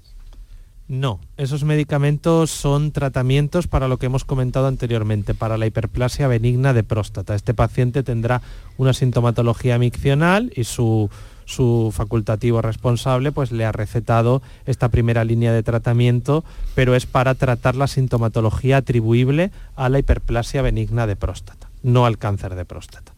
No, 0.88 1.20
esos 1.38 1.64
medicamentos 1.64 2.52
son 2.52 2.92
tratamientos 2.92 3.68
para 3.68 3.88
lo 3.88 3.98
que 3.98 4.06
hemos 4.06 4.26
comentado 4.26 4.68
anteriormente, 4.68 5.34
para 5.34 5.58
la 5.58 5.66
hiperplasia 5.66 6.28
benigna 6.28 6.74
de 6.74 6.84
próstata. 6.84 7.34
Este 7.36 7.56
paciente 7.56 8.04
tendrá 8.04 8.44
una 8.78 8.94
sintomatología 8.94 9.80
miccional 9.80 10.54
y 10.56 10.66
su, 10.66 11.10
su 11.50 11.92
facultativo 11.92 12.62
responsable 12.62 13.32
pues 13.32 13.52
le 13.52 13.66
ha 13.66 13.72
recetado 13.72 14.42
esta 14.68 14.90
primera 14.90 15.24
línea 15.24 15.52
de 15.52 15.64
tratamiento, 15.64 16.44
pero 16.76 16.96
es 16.96 17.08
para 17.08 17.34
tratar 17.34 17.76
la 17.76 17.88
sintomatología 17.88 18.78
atribuible 18.78 19.52
a 19.76 19.90
la 19.90 20.00
hiperplasia 20.00 20.62
benigna 20.62 21.08
de 21.08 21.16
próstata, 21.16 21.70
no 21.82 22.06
al 22.06 22.20
cáncer 22.20 22.54
de 22.54 22.66
próstata. 22.66 23.14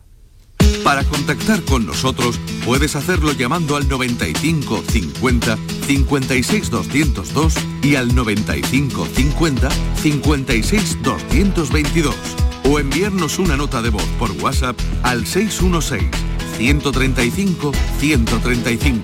Para 0.83 1.03
contactar 1.03 1.61
con 1.63 1.85
nosotros 1.85 2.39
puedes 2.65 2.95
hacerlo 2.95 3.33
llamando 3.33 3.75
al 3.75 3.87
95 3.87 4.81
50 4.87 5.57
56 5.87 6.69
202 6.71 7.53
y 7.83 7.95
al 7.95 8.15
95 8.15 9.05
50 9.05 9.69
56 9.69 11.03
222 11.03 12.15
o 12.63 12.79
enviarnos 12.79 13.39
una 13.39 13.57
nota 13.57 13.81
de 13.81 13.89
voz 13.89 14.07
por 14.17 14.31
WhatsApp 14.41 14.79
al 15.03 15.25
616 15.25 16.31
135 16.61 17.71
135 17.99 19.01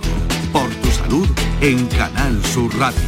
por 0.53 0.69
tu 0.75 0.91
salud 0.91 1.27
en 1.61 1.87
Canal 1.87 2.45
Sur 2.45 2.69
Radio. 2.77 3.01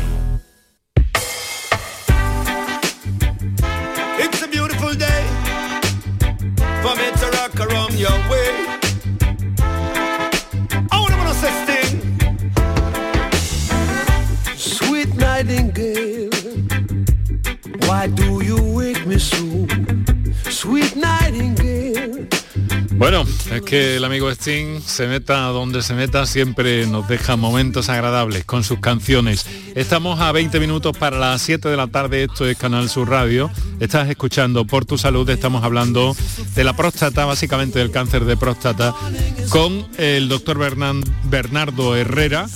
It's 4.17 4.41
a 4.41 4.47
beautiful 4.47 4.95
day 4.95 5.23
for 6.81 6.95
me 6.95 7.11
to 7.21 7.27
rock 7.37 7.59
around 7.59 7.93
your 7.93 8.17
way. 8.31 8.49
I 10.91 10.99
wanna 10.99 11.17
wanna 11.17 11.35
say 11.35 11.53
sting. 11.63 12.01
Sweet 14.57 15.13
nightingale, 15.15 16.31
why 17.87 18.07
do 18.07 18.41
you 18.43 18.57
wake 18.73 19.05
me 19.05 19.19
so? 19.19 19.67
Sweet 20.49 20.95
nightingale. 20.95 22.38
Bueno, 22.99 23.25
es 23.49 23.61
que 23.61 23.95
el 23.95 24.03
amigo 24.03 24.29
Sting 24.29 24.81
se 24.81 25.07
meta 25.07 25.39
donde 25.43 25.81
se 25.81 25.93
meta, 25.93 26.25
siempre 26.25 26.85
nos 26.85 27.07
deja 27.07 27.37
momentos 27.37 27.87
agradables 27.87 28.43
con 28.43 28.65
sus 28.65 28.81
canciones. 28.81 29.45
Estamos 29.73 30.19
a 30.19 30.33
20 30.33 30.59
minutos 30.59 30.97
para 30.97 31.17
las 31.17 31.41
7 31.41 31.69
de 31.69 31.77
la 31.77 31.87
tarde, 31.87 32.25
esto 32.25 32.45
es 32.45 32.57
Canal 32.57 32.89
Sur 32.89 33.09
Radio. 33.09 33.49
Estás 33.79 34.09
escuchando 34.09 34.65
Por 34.65 34.83
tu 34.83 34.97
Salud, 34.97 35.29
estamos 35.29 35.63
hablando 35.63 36.13
de 36.53 36.63
la 36.65 36.75
próstata, 36.75 37.23
básicamente 37.23 37.79
del 37.79 37.89
cáncer 37.89 38.25
de 38.25 38.35
próstata, 38.35 38.93
con 39.47 39.87
el 39.97 40.27
doctor 40.27 40.57
Bernardo 41.23 41.95
Herrera 41.95 42.47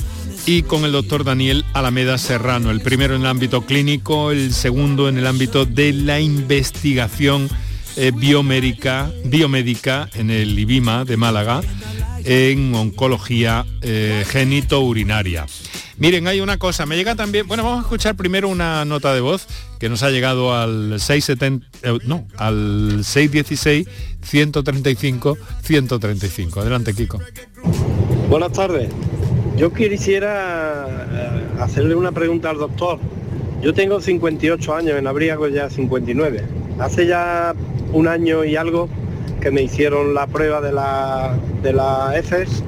y 0.45 0.63
con 0.63 0.83
el 0.83 0.91
doctor 0.91 1.23
Daniel 1.23 1.63
Alameda 1.71 2.17
Serrano, 2.17 2.69
el 2.69 2.81
primero 2.81 3.15
en 3.15 3.21
el 3.21 3.27
ámbito 3.27 3.61
clínico, 3.61 4.31
el 4.31 4.53
segundo 4.53 5.07
en 5.07 5.17
el 5.17 5.25
ámbito 5.25 5.65
de 5.65 5.93
la 5.93 6.19
investigación 6.19 7.49
eh, 7.95 8.11
biomédica, 8.15 9.11
biomédica 9.25 10.09
en 10.15 10.29
el 10.29 10.57
IBIMA 10.57 11.05
de 11.05 11.17
Málaga 11.17 11.61
en 12.25 12.73
oncología 12.73 13.65
eh, 13.81 14.23
genito-urinaria. 14.27 15.45
Miren, 15.97 16.27
hay 16.27 16.41
una 16.41 16.57
cosa, 16.57 16.85
me 16.85 16.95
llega 16.95 17.15
también, 17.15 17.47
bueno, 17.47 17.63
vamos 17.63 17.79
a 17.79 17.81
escuchar 17.83 18.15
primero 18.15 18.49
una 18.49 18.83
nota 18.83 19.13
de 19.13 19.21
voz 19.21 19.47
que 19.79 19.89
nos 19.89 20.01
ha 20.03 20.09
llegado 20.09 20.55
al 20.55 20.99
670, 20.99 21.67
eh, 21.83 21.99
no, 22.05 22.25
al 22.37 23.03
616 23.03 23.87
135 24.21 25.37
135. 25.61 26.61
Adelante, 26.61 26.93
Kiko. 26.93 27.19
Buenas 28.29 28.53
tardes. 28.53 28.89
Yo 29.55 29.71
quisiera 29.71 30.87
eh, 31.11 31.61
hacerle 31.61 31.95
una 31.95 32.11
pregunta 32.11 32.49
al 32.49 32.57
doctor. 32.57 32.99
Yo 33.61 33.73
tengo 33.73 34.01
58 34.01 34.75
años, 34.75 34.97
en 34.97 35.05
abril 35.05 35.31
hago 35.31 35.47
ya 35.47 35.69
59. 35.69 36.43
Hace 36.79 37.05
ya 37.05 37.53
un 37.93 38.07
año 38.07 38.43
y 38.43 38.55
algo 38.55 38.89
que 39.41 39.51
me 39.51 39.61
hicieron 39.61 40.13
la 40.13 40.27
prueba 40.27 40.61
de 40.61 40.71
la, 40.71 41.35
de 41.61 41.73
la 41.73 42.13
EFES 42.17 42.63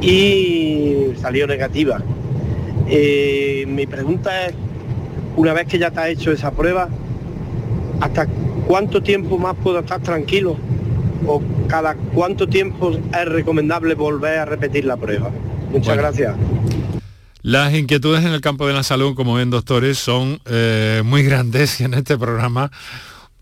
y 0.00 1.06
salió 1.20 1.46
negativa. 1.46 2.00
Eh, 2.88 3.64
mi 3.68 3.86
pregunta 3.86 4.46
es, 4.46 4.54
una 5.36 5.52
vez 5.52 5.66
que 5.66 5.78
ya 5.78 5.90
te 5.90 6.00
ha 6.00 6.08
hecho 6.08 6.32
esa 6.32 6.50
prueba, 6.50 6.88
¿hasta 8.00 8.26
cuánto 8.66 9.02
tiempo 9.02 9.38
más 9.38 9.54
puedo 9.62 9.78
estar 9.80 10.00
tranquilo? 10.00 10.56
¿O 11.26 11.42
cada 11.68 11.94
cuánto 12.14 12.46
tiempo 12.48 12.90
es 12.92 13.24
recomendable 13.28 13.94
volver 13.94 14.38
a 14.38 14.44
repetir 14.44 14.84
la 14.84 14.96
prueba? 14.96 15.30
Muchas 15.70 15.88
Bueno. 15.88 16.02
gracias. 16.02 16.34
Las 17.42 17.72
inquietudes 17.74 18.24
en 18.24 18.32
el 18.32 18.40
campo 18.40 18.66
de 18.66 18.72
la 18.72 18.82
salud, 18.82 19.14
como 19.14 19.34
ven 19.34 19.50
doctores, 19.50 19.98
son 19.98 20.40
eh, 20.46 21.02
muy 21.04 21.22
grandes 21.22 21.80
y 21.80 21.84
en 21.84 21.94
este 21.94 22.16
programa 22.18 22.70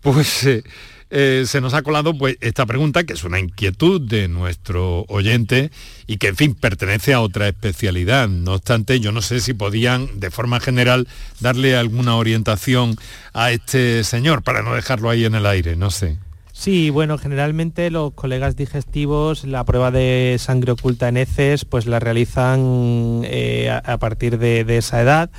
pues 0.01 0.45
eh, 0.45 0.63
eh, 1.09 1.43
se 1.45 1.61
nos 1.61 1.73
ha 1.73 1.81
colado 1.81 2.17
pues 2.17 2.37
esta 2.41 2.65
pregunta 2.65 3.03
que 3.03 3.13
es 3.13 3.23
una 3.23 3.39
inquietud 3.39 4.01
de 4.01 4.27
nuestro 4.27 5.05
oyente 5.07 5.71
y 6.05 6.17
que 6.17 6.27
en 6.27 6.35
fin 6.35 6.55
pertenece 6.55 7.13
a 7.13 7.21
otra 7.21 7.47
especialidad. 7.47 8.27
No 8.27 8.53
obstante, 8.53 8.99
yo 8.99 9.11
no 9.11 9.21
sé 9.21 9.39
si 9.39 9.53
podían 9.53 10.19
de 10.19 10.31
forma 10.31 10.59
general 10.59 11.07
darle 11.39 11.75
alguna 11.75 12.15
orientación 12.15 12.95
a 13.33 13.51
este 13.51 14.03
señor 14.03 14.43
para 14.43 14.63
no 14.63 14.75
dejarlo 14.75 15.09
ahí 15.09 15.25
en 15.25 15.35
el 15.35 15.45
aire, 15.45 15.75
no 15.75 15.91
sé. 15.91 16.17
Sí, 16.51 16.89
bueno, 16.89 17.19
generalmente 17.19 17.91
los 17.91 18.13
colegas 18.13 18.55
digestivos 18.55 19.43
la 19.43 19.63
prueba 19.63 19.91
de 19.91 20.37
sangre 20.39 20.71
oculta 20.71 21.07
en 21.07 21.17
heces 21.17 21.65
pues 21.65 21.85
la 21.85 21.99
realizan 21.99 23.21
eh, 23.25 23.69
a, 23.69 23.97
partir 23.99 24.39
de 24.39 24.77
esa 24.77 25.01
edad 25.01 25.29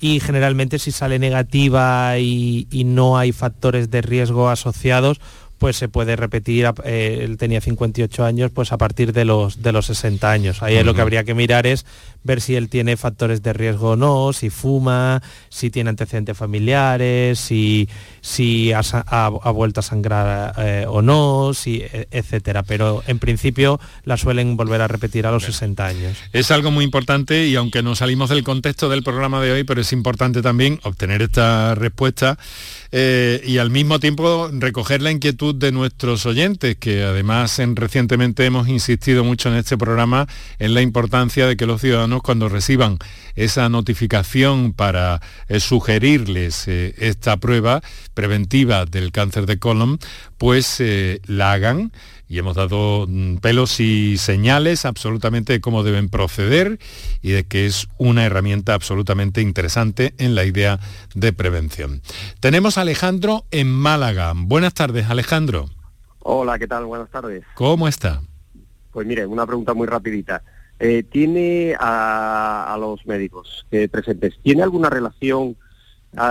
y 0.00 0.20
generalmente 0.20 0.78
si 0.78 0.92
sale 0.92 1.18
negativa 1.18 2.18
y, 2.18 2.68
y 2.70 2.84
no 2.84 3.18
hay 3.18 3.32
factores 3.32 3.90
de 3.90 4.02
riesgo 4.02 4.48
asociados 4.48 5.20
pues 5.58 5.76
se 5.76 5.88
puede 5.88 6.16
repetir, 6.16 6.68
eh, 6.84 7.20
él 7.22 7.36
tenía 7.38 7.60
58 7.60 8.24
años, 8.24 8.50
pues 8.50 8.72
a 8.72 8.78
partir 8.78 9.12
de 9.12 9.24
los, 9.24 9.62
de 9.62 9.72
los 9.72 9.86
60 9.86 10.30
años. 10.30 10.62
Ahí 10.62 10.82
lo 10.84 10.94
que 10.94 11.00
habría 11.00 11.24
que 11.24 11.34
mirar 11.34 11.66
es 11.66 11.86
ver 12.26 12.40
si 12.40 12.56
él 12.56 12.68
tiene 12.68 12.96
factores 12.96 13.42
de 13.42 13.52
riesgo 13.52 13.90
o 13.92 13.96
no, 13.96 14.32
si 14.32 14.50
fuma, 14.50 15.22
si 15.48 15.70
tiene 15.70 15.90
antecedentes 15.90 16.36
familiares, 16.36 17.38
si, 17.38 17.88
si 18.20 18.72
ha, 18.72 18.80
ha- 18.80 19.26
ha 19.42 19.50
vuelto 19.50 19.80
a 19.80 19.82
sangrar 19.82 20.54
eh, 20.58 20.84
o 20.88 21.00
no, 21.02 21.52
si, 21.54 21.76
e- 21.82 22.08
etcétera. 22.10 22.62
Pero 22.64 23.02
en 23.06 23.18
principio 23.18 23.80
la 24.04 24.16
suelen 24.16 24.56
volver 24.56 24.80
a 24.82 24.88
repetir 24.88 25.26
a 25.26 25.30
los 25.30 25.44
60 25.44 25.86
años. 25.86 26.16
Es 26.32 26.50
algo 26.50 26.70
muy 26.70 26.84
importante 26.84 27.46
y 27.46 27.56
aunque 27.56 27.82
nos 27.82 27.98
salimos 27.98 28.28
del 28.30 28.42
contexto 28.44 28.88
del 28.88 29.02
programa 29.02 29.40
de 29.40 29.52
hoy, 29.52 29.64
pero 29.64 29.80
es 29.80 29.92
importante 29.92 30.42
también 30.42 30.80
obtener 30.82 31.22
esta 31.22 31.74
respuesta 31.74 32.38
eh, 32.92 33.42
y 33.46 33.58
al 33.58 33.70
mismo 33.70 33.98
tiempo 34.00 34.48
recoger 34.52 35.02
la 35.02 35.10
inquietud 35.10 35.54
de 35.54 35.72
nuestros 35.72 36.26
oyentes, 36.26 36.76
que 36.76 37.02
además 37.04 37.58
en- 37.58 37.76
recientemente 37.76 38.44
hemos 38.44 38.68
insistido 38.68 39.24
mucho 39.24 39.48
en 39.48 39.56
este 39.56 39.76
programa 39.76 40.26
en 40.58 40.74
la 40.74 40.82
importancia 40.82 41.46
de 41.46 41.56
que 41.56 41.66
los 41.66 41.80
ciudadanos 41.80 42.15
cuando 42.22 42.48
reciban 42.48 42.98
esa 43.34 43.68
notificación 43.68 44.72
para 44.72 45.20
eh, 45.48 45.60
sugerirles 45.60 46.66
eh, 46.68 46.94
esta 46.98 47.36
prueba 47.36 47.82
preventiva 48.14 48.86
del 48.86 49.12
cáncer 49.12 49.46
de 49.46 49.58
colon, 49.58 49.98
pues 50.38 50.80
eh, 50.80 51.20
la 51.26 51.52
hagan 51.52 51.92
y 52.28 52.38
hemos 52.38 52.56
dado 52.56 53.06
mm, 53.08 53.36
pelos 53.36 53.78
y 53.80 54.18
señales 54.18 54.84
absolutamente 54.84 55.52
de 55.52 55.60
cómo 55.60 55.82
deben 55.82 56.08
proceder 56.08 56.78
y 57.22 57.30
de 57.30 57.44
que 57.44 57.66
es 57.66 57.88
una 57.98 58.24
herramienta 58.24 58.74
absolutamente 58.74 59.40
interesante 59.40 60.14
en 60.18 60.34
la 60.34 60.44
idea 60.44 60.80
de 61.14 61.32
prevención. 61.32 62.02
Tenemos 62.40 62.78
a 62.78 62.82
Alejandro 62.82 63.44
en 63.50 63.70
Málaga. 63.70 64.32
Buenas 64.34 64.74
tardes, 64.74 65.08
Alejandro. 65.08 65.66
Hola, 66.20 66.58
¿qué 66.58 66.66
tal? 66.66 66.86
Buenas 66.86 67.10
tardes. 67.10 67.44
¿Cómo 67.54 67.86
está? 67.86 68.20
Pues 68.90 69.06
mire, 69.06 69.26
una 69.26 69.46
pregunta 69.46 69.74
muy 69.74 69.86
rapidita. 69.86 70.42
Eh, 70.78 71.02
¿Tiene 71.10 71.74
a, 71.78 72.72
a 72.74 72.76
los 72.78 73.06
médicos 73.06 73.64
que 73.70 73.88
presentes, 73.88 74.34
¿tiene 74.42 74.62
alguna 74.62 74.90
relación, 74.90 75.56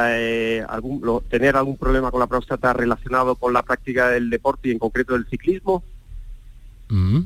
eh, 0.10 0.64
algún, 0.70 1.02
lo- 1.04 1.22
tener 1.22 1.56
algún 1.56 1.78
problema 1.78 2.12
con 2.12 2.20
la 2.20 2.28
próstata 2.28 2.72
relacionado 2.74 3.36
con 3.36 3.54
la 3.54 3.64
práctica 3.64 4.10
del 4.10 4.30
deporte 4.30 4.70
y 4.70 4.72
en 4.72 4.80
concreto 4.80 5.14
del 5.14 5.26
ciclismo? 5.28 5.84
Mm. 6.90 7.22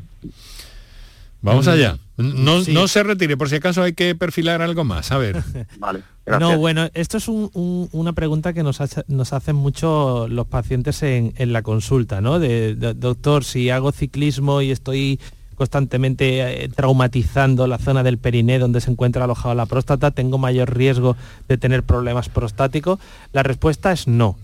Vamos 1.42 1.68
Mm, 1.68 1.70
allá. 1.70 1.98
No, 2.18 2.62
sí. 2.64 2.74
no 2.74 2.88
se 2.90 3.02
retire, 3.04 3.38
por 3.38 3.48
si 3.50 3.56
acaso 3.56 3.82
hay 3.82 3.94
que 3.94 4.14
perfilar 4.14 4.62
algo 4.62 4.84
más. 4.84 5.12
A 5.14 5.18
ver. 5.18 5.42
Vale, 5.80 6.04
No, 6.40 6.58
bueno, 6.58 6.90
esto 6.94 7.18
es 7.18 7.28
un- 7.30 7.50
un- 7.54 7.88
una 7.94 8.12
pregunta 8.14 8.52
que 8.54 8.62
nos, 8.62 8.82
hace- 8.82 9.04
nos 9.08 9.32
hacen 9.34 9.56
mucho 9.56 10.28
los 10.30 10.48
pacientes 10.48 11.02
en, 11.04 11.34
en 11.38 11.54
la 11.54 11.62
consulta, 11.64 12.20
¿no? 12.22 12.40
De, 12.40 12.76
de, 12.76 12.94
doctor, 12.94 13.44
si 13.46 13.70
hago 13.70 13.92
ciclismo 13.94 14.62
y 14.62 14.72
estoy 14.72 15.20
constantemente 15.60 16.64
eh, 16.64 16.70
traumatizando 16.70 17.68
la 17.68 17.78
zona 17.78 18.02
del 18.02 18.18
periné 18.18 18.60
donde 18.60 18.80
se 18.80 18.90
encuentra 18.90 19.26
alojada 19.26 19.54
la 19.54 19.66
próstata, 19.66 20.12
tengo 20.12 20.38
mayor 20.38 20.74
riesgo 20.74 21.18
de 21.50 21.58
tener 21.58 21.84
problemas 21.84 22.30
prostáticos. 22.30 22.98
La 23.34 23.44
respuesta 23.44 23.92
es 23.92 24.08
no. 24.08 24.38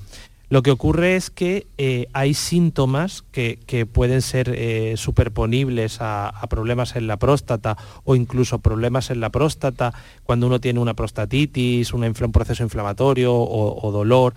Lo 0.49 0.61
que 0.61 0.72
ocurre 0.72 1.16
es 1.16 1.30
que 1.30 1.68
eh, 1.78 2.07
hay 2.13 2.34
síntomas 2.34 3.24
que, 3.32 3.57
pueden 3.91 4.22
ser 4.22 4.53
eh, 4.53 4.95
superponibles 4.97 5.97
a, 6.01 6.34
problemas 6.49 6.95
en 6.95 7.07
la 7.07 7.18
próstata 7.18 7.78
o 8.03 8.16
incluso 8.16 8.59
problemas 8.59 9.09
en 9.09 9.22
la 9.22 9.30
próstata 9.30 9.93
cuando 10.24 10.47
uno 10.47 10.59
tiene 10.59 10.80
una 10.82 10.93
prostatitis, 10.93 11.93
un 11.93 12.13
proceso 12.32 12.61
inflamatorio 12.61 13.34
o, 13.34 13.91
dolor 13.91 14.34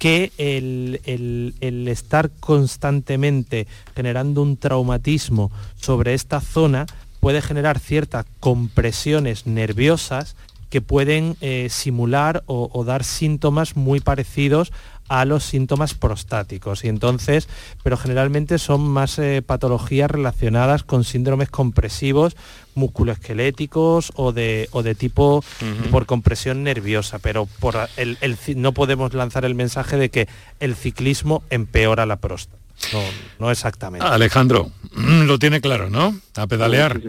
que 0.00 0.32
el, 0.38 1.54
estar 1.88 2.30
constantemente 2.40 3.66
generando 3.94 4.40
un 4.40 4.56
traumatismo 4.56 5.52
sobre 5.76 6.14
esta 6.14 6.40
zona 6.40 6.86
puede 7.20 7.42
generar 7.42 7.78
ciertas 7.78 8.24
compresiones 8.40 9.46
nerviosas 9.46 10.36
que 10.70 10.80
pueden 10.80 11.36
eh, 11.42 11.68
simular 11.68 12.42
o, 12.46 12.82
dar 12.84 13.04
síntomas 13.04 13.76
muy 13.76 14.00
parecidos 14.00 14.72
a 15.10 15.24
los 15.24 15.42
síntomas 15.42 15.94
prostáticos. 15.94 16.84
Y 16.84 16.88
entonces, 16.88 17.48
pero 17.82 17.96
generalmente 17.96 18.58
son 18.58 18.88
más 18.88 19.18
eh, 19.18 19.42
patologías 19.44 20.08
relacionadas 20.08 20.84
con 20.84 21.02
síndromes 21.02 21.50
compresivos 21.50 22.36
musculoesqueléticos 22.76 24.12
o 24.14 24.32
de, 24.32 24.68
o 24.70 24.84
de 24.84 24.94
tipo 24.94 25.42
por 25.90 26.06
compresión 26.06 26.62
nerviosa, 26.62 27.18
pero 27.18 27.46
por 27.58 27.74
el, 27.96 28.18
no 28.54 28.72
podemos 28.72 29.12
lanzar 29.12 29.44
el 29.44 29.56
mensaje 29.56 29.96
de 29.96 30.10
que 30.10 30.28
el 30.60 30.76
ciclismo 30.76 31.42
empeora 31.50 32.06
la 32.06 32.16
próstata. 32.16 32.56
No, 32.92 33.02
no 33.38 33.50
exactamente. 33.50 34.06
Alejandro, 34.06 34.70
lo 34.96 35.38
tiene 35.38 35.60
claro, 35.60 35.90
¿no? 35.90 36.18
A 36.34 36.46
pedalear. 36.46 37.00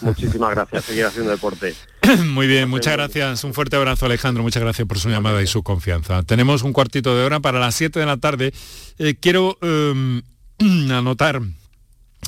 Muchísimas, 0.00 0.50
gracias, 0.50 0.84
seguir 0.84 1.06
haciendo 1.06 1.30
deporte. 1.30 1.74
Muy 2.24 2.46
bien, 2.46 2.68
muchas 2.68 2.94
gracias. 2.94 3.44
Un 3.44 3.54
fuerte 3.54 3.76
abrazo, 3.76 4.06
Alejandro. 4.06 4.42
Muchas 4.42 4.62
gracias 4.62 4.86
por 4.86 4.98
su 4.98 5.08
llamada 5.08 5.42
y 5.42 5.46
su 5.46 5.62
confianza. 5.62 6.22
Tenemos 6.22 6.62
un 6.62 6.72
cuartito 6.72 7.16
de 7.16 7.24
hora 7.24 7.40
para 7.40 7.58
las 7.58 7.74
7 7.74 7.98
de 7.98 8.06
la 8.06 8.16
tarde. 8.16 8.52
Eh, 8.98 9.16
quiero 9.20 9.58
em, 9.62 10.22
anotar 10.90 11.42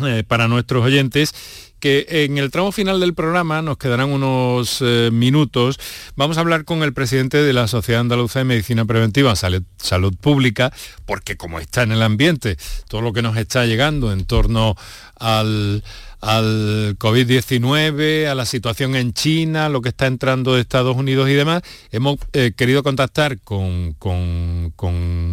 eh, 0.05 0.25
para 0.27 0.49
nuestros 0.49 0.85
oyentes 0.85 1.35
que 1.81 2.07
en 2.09 2.39
el 2.39 2.51
tramo 2.51 2.71
final 2.71 3.01
del 3.01 3.15
programa 3.15 3.63
nos 3.63 3.79
quedarán 3.79 4.11
unos 4.11 4.79
eh, 4.81 5.11
minutos. 5.13 5.81
Vamos 6.15 6.37
a 6.37 6.41
hablar 6.41 6.65
con 6.65 6.83
el 6.83 6.93
presidente 6.93 7.43
de 7.43 7.53
la 7.53 7.67
Sociedad 7.67 8.03
Andaluza 8.03 8.39
de 8.39 8.45
Medicina 8.45 8.85
Preventiva, 8.85 9.35
Salud, 9.35 10.15
Pública, 10.21 10.73
porque 11.07 11.37
como 11.37 11.59
está 11.59 11.83
en 11.83 11.93
el 11.93 12.03
ambiente, 12.03 12.57
todo 12.89 13.01
lo 13.01 13.13
que 13.13 13.23
nos 13.23 13.37
está 13.37 13.67
llegando 13.67 14.13
en 14.13 14.25
torno 14.27 14.77
al 15.17 15.83
al 16.21 16.97
COVID-19, 16.99 18.27
a 18.27 18.35
la 18.35 18.45
situación 18.45 18.95
en 18.95 19.13
China, 19.15 19.69
lo 19.69 19.81
que 19.81 19.89
está 19.89 20.07
entrando 20.07 20.55
de 20.55 20.61
Estados 20.61 20.97
Unidos 20.97 21.31
y 21.31 21.33
demás, 21.33 21.63
hemos 21.93 22.19
eh, 22.33 22.53
querido 22.55 22.83
contactar 22.83 23.39
con, 23.41 23.97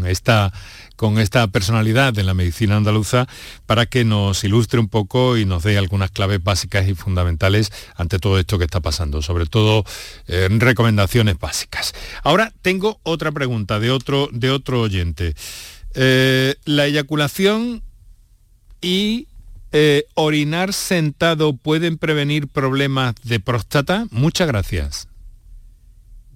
esta, 0.08 0.54
con 0.98 1.20
esta 1.20 1.48
personalidad 1.48 2.12
de 2.12 2.24
la 2.24 2.34
medicina 2.34 2.76
andaluza 2.76 3.28
para 3.66 3.86
que 3.86 4.04
nos 4.04 4.44
ilustre 4.44 4.80
un 4.82 4.90
poco 4.90 5.38
y 5.38 5.46
nos 5.46 5.64
dé 5.64 5.78
algunas 5.78 6.12
claves 6.12 6.44
básicas 6.44 6.88
y 6.90 6.96
fundamentales 6.96 7.72
ante 7.96 8.20
todo 8.20 8.38
esto 8.40 8.58
que 8.58 8.66
está 8.66 8.82
pasando, 8.82 9.22
sobre 9.22 9.46
todo 9.46 9.86
eh, 10.28 10.50
recomendaciones 10.52 11.40
básicas. 11.40 11.94
Ahora 12.24 12.52
tengo 12.62 13.00
otra 13.04 13.32
pregunta 13.32 13.80
de 13.80 13.92
otro, 13.92 14.28
de 14.34 14.52
otro 14.52 14.82
oyente. 14.82 15.36
Eh, 15.94 16.56
la 16.66 16.88
eyaculación 16.88 17.84
y 18.82 19.28
eh, 19.72 20.06
orinar 20.16 20.74
sentado 20.74 21.56
pueden 21.56 21.98
prevenir 21.98 22.48
problemas 22.48 23.16
de 23.24 23.40
próstata? 23.40 24.08
Muchas 24.12 24.48
gracias. 24.48 25.08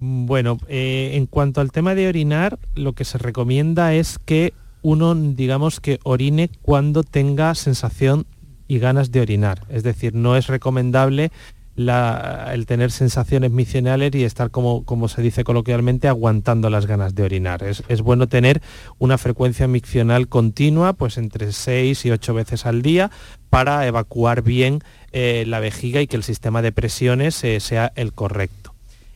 Bueno, 0.04 0.58
eh, 0.66 1.12
en 1.14 1.26
cuanto 1.26 1.60
al 1.60 1.70
tema 1.70 1.94
de 1.94 2.08
orinar, 2.08 2.58
lo 2.74 2.92
que 2.92 3.04
se 3.04 3.18
recomienda 3.18 3.94
es 3.94 4.18
que 4.18 4.52
uno, 4.82 5.14
digamos, 5.14 5.78
que 5.78 6.00
orine 6.02 6.50
cuando 6.60 7.04
tenga 7.04 7.54
sensación 7.54 8.26
y 8.66 8.80
ganas 8.80 9.12
de 9.12 9.20
orinar. 9.20 9.64
Es 9.68 9.84
decir, 9.84 10.12
no 10.16 10.34
es 10.34 10.48
recomendable 10.48 11.30
el 11.76 12.66
tener 12.66 12.90
sensaciones 12.90 13.52
misionales 13.52 14.12
y 14.16 14.24
estar, 14.24 14.50
como, 14.50 14.84
como 14.84 15.06
se 15.06 15.22
dice 15.22 15.44
coloquialmente, 15.44 16.08
aguantando 16.08 16.68
las 16.68 16.86
ganas 16.86 17.14
de 17.14 17.22
orinar. 17.22 17.62
Es, 17.62 18.02
bueno 18.02 18.26
tener 18.26 18.60
una 18.98 19.18
frecuencia 19.18 19.68
miccional 19.68 20.26
continua, 20.26 20.94
pues 20.94 21.16
entre 21.16 21.52
6 21.52 22.06
y 22.06 22.10
8 22.10 22.34
veces 22.34 22.66
al 22.66 22.82
día, 22.82 23.12
para 23.50 23.86
evacuar 23.86 24.42
bien 24.42 24.80
eh, 25.12 25.44
la 25.46 25.60
vejiga 25.60 26.00
y 26.00 26.08
que 26.08 26.16
el 26.16 26.24
sistema 26.24 26.60
de 26.60 26.72
presiones 26.72 27.44
eh, 27.44 27.60
sea 27.60 27.92
el 27.94 28.12
correcto. 28.12 28.61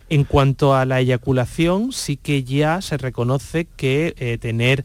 En 0.08 0.24
cuanto 0.24 0.74
a 0.74 0.84
la 0.84 1.00
eyaculación, 1.00 1.92
sí 1.92 2.16
que 2.16 2.44
ya 2.44 2.80
se 2.80 2.96
reconoce 2.96 3.66
que 3.76 4.14
eh, 4.18 4.38
tener 4.38 4.84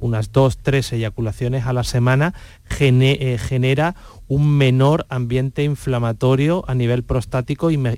unas 0.00 0.32
dos, 0.32 0.58
tres 0.58 0.92
eyaculaciones 0.92 1.66
a 1.66 1.72
la 1.72 1.84
semana 1.84 2.34
genera 2.68 3.94
un 4.28 4.56
menor 4.56 5.06
ambiente 5.08 5.62
inflamatorio 5.62 6.64
a 6.66 6.74
nivel 6.74 7.04
prostático 7.04 7.70
y 7.70 7.76
me, 7.76 7.96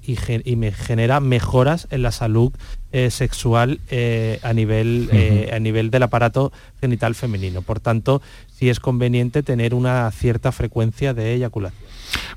genera 0.72 1.20
mejoras 1.20 1.88
en 1.90 2.02
la 2.02 2.12
salud 2.12 2.52
eh, 2.92 3.10
sexual 3.10 3.80
eh, 3.90 4.38
a, 4.42 4.52
nivel, 4.52 5.08
eh, 5.12 5.50
a 5.52 5.58
nivel 5.58 5.90
del 5.90 6.02
aparato 6.02 6.52
genital 6.80 7.14
femenino. 7.14 7.62
Por 7.62 7.80
tanto, 7.80 8.20
sí 8.52 8.68
es 8.68 8.80
conveniente 8.80 9.42
tener 9.42 9.74
una 9.74 10.10
cierta 10.10 10.52
frecuencia 10.52 11.14
de 11.14 11.34
eyaculación. 11.34 11.88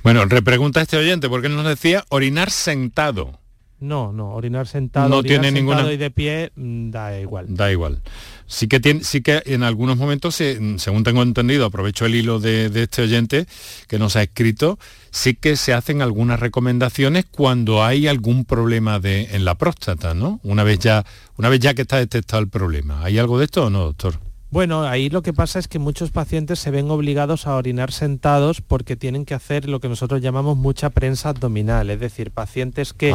Bueno, 0.04 0.26
repregunta 0.26 0.82
este 0.82 0.98
oyente, 0.98 1.30
porque 1.30 1.50
nos 1.50 1.66
decía 1.66 2.06
orinar 2.10 2.52
sentado. 2.52 3.40
No, 3.82 4.14
no, 4.14 4.36
orinar 4.36 4.68
sentado, 4.68 5.10
no 5.10 5.24
tiene 5.24 5.52
ninguna... 5.52 5.92
y 5.92 5.98
de 5.98 6.12
pie 6.12 6.52
mm, 6.56 6.92
da 6.92 7.20
igual. 7.20 7.48
Da 7.50 7.72
igual. 7.72 8.04
Sí 8.46 8.68
que, 8.68 8.80
tiene, 8.80 9.04
sí 9.04 9.22
que 9.22 9.42
en 9.46 9.64
algunos 9.64 9.98
momentos, 9.98 10.36
según 10.36 11.04
tengo 11.04 11.24
entendido, 11.24 11.66
aprovecho 11.66 12.06
el 12.06 12.14
hilo 12.14 12.40
de, 12.40 12.70
este 12.76 13.02
oyente 13.02 13.48
que 13.88 13.98
nos 13.98 14.16
ha 14.18 14.22
escrito, 14.22 14.78
sí 15.10 15.34
que 15.34 15.56
se 15.56 15.74
hacen 15.74 16.04
algunas 16.04 16.40
recomendaciones 16.40 17.26
cuando 17.32 17.84
hay 17.84 18.08
algún 18.08 18.46
problema 18.46 19.00
de, 19.00 19.30
en 19.32 19.46
la 19.46 19.56
próstata, 19.56 20.14
¿no? 20.14 20.40
Una 20.44 20.64
vez, 20.64 20.78
ya, 20.78 21.04
una 21.38 21.50
vez 21.50 21.60
ya 21.60 21.74
que 21.74 21.82
está 21.82 21.98
detectado 21.98 22.44
el 22.44 22.50
problema. 22.50 23.04
¿Hay 23.04 23.18
algo 23.18 23.40
de 23.40 23.46
esto 23.46 23.66
o 23.66 23.70
no, 23.72 23.80
doctor? 23.80 24.20
Bueno, 24.52 24.84
ahí 24.84 25.10
lo 25.10 25.22
que 25.22 25.32
pasa 25.32 25.60
es 25.60 25.70
que 25.70 25.80
muchos 25.80 26.12
pacientes 26.12 26.60
se 26.60 26.72
ven 26.72 26.92
obligados 26.92 27.48
a 27.48 27.56
orinar 27.56 27.94
sentados 27.94 28.60
porque 28.60 28.98
tienen 28.98 29.24
que 29.24 29.34
hacer 29.34 29.70
lo 29.70 29.80
que 29.80 29.88
nosotros 29.88 30.22
llamamos 30.22 30.58
mucha 30.58 30.90
prensa 30.90 31.30
abdominal, 31.30 31.90
es 31.90 32.02
decir, 32.02 32.32
pacientes 32.32 32.92
que, 32.92 33.14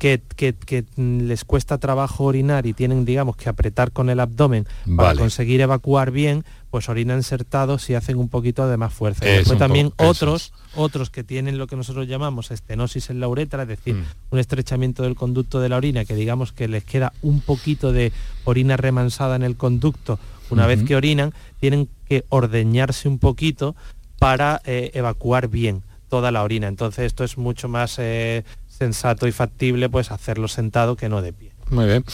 que, 0.00 0.84
les 0.96 1.44
cuesta 1.44 1.78
trabajo 1.78 2.24
orinar 2.24 2.66
y 2.66 2.72
tienen, 2.72 3.04
digamos, 3.04 3.36
que 3.36 3.48
apretar 3.48 3.92
con 3.92 4.10
el 4.10 4.18
abdomen 4.18 4.66
para 4.96 5.14
conseguir 5.14 5.60
evacuar 5.60 6.10
bien, 6.10 6.44
pues 6.72 6.88
orinan 6.88 7.22
sentados 7.22 7.88
y 7.88 7.94
hacen 7.94 8.18
un 8.18 8.28
poquito 8.28 8.66
de 8.66 8.76
más 8.76 8.92
fuerza. 8.92 9.24
Y 9.24 9.36
después 9.36 9.60
también 9.60 9.92
otros, 9.98 10.52
otros 10.74 11.10
que 11.10 11.22
tienen 11.22 11.58
lo 11.58 11.68
que 11.68 11.76
nosotros 11.76 12.08
llamamos 12.08 12.50
estenosis 12.50 13.08
en 13.08 13.20
la 13.20 13.28
uretra, 13.28 13.62
es 13.62 13.68
decir, 13.68 13.94
mm. 13.94 14.04
un 14.30 14.38
estrechamiento 14.40 15.04
del 15.04 15.14
conducto 15.14 15.60
de 15.60 15.68
la 15.68 15.76
orina, 15.76 16.04
que 16.04 16.16
digamos 16.16 16.50
que 16.50 16.66
les 16.66 16.82
queda 16.82 17.12
un 17.22 17.40
poquito 17.40 17.92
de 17.92 18.10
orina 18.44 18.76
remansada 18.76 19.36
en 19.36 19.42
el 19.44 19.56
conducto 19.56 20.18
una 20.52 20.66
vez 20.66 20.82
que 20.84 20.94
orinan, 20.96 21.32
tienen 21.58 21.88
que 22.06 22.24
ordeñarse 22.28 23.08
un 23.08 23.18
poquito 23.18 23.74
para 24.18 24.60
eh, 24.64 24.90
evacuar 24.94 25.48
bien 25.48 25.82
toda 26.08 26.30
la 26.30 26.42
orina. 26.42 26.68
Entonces 26.68 27.06
esto 27.06 27.24
es 27.24 27.38
mucho 27.38 27.68
más 27.68 27.96
eh, 27.98 28.44
sensato 28.68 29.26
y 29.26 29.32
factible 29.32 29.88
pues 29.88 30.10
hacerlo 30.10 30.46
sentado 30.48 30.94
que 30.94 31.08
no 31.08 31.22
de 31.22 31.32
pie. 31.32 31.52
Muy 31.70 31.86
bien, 31.86 32.04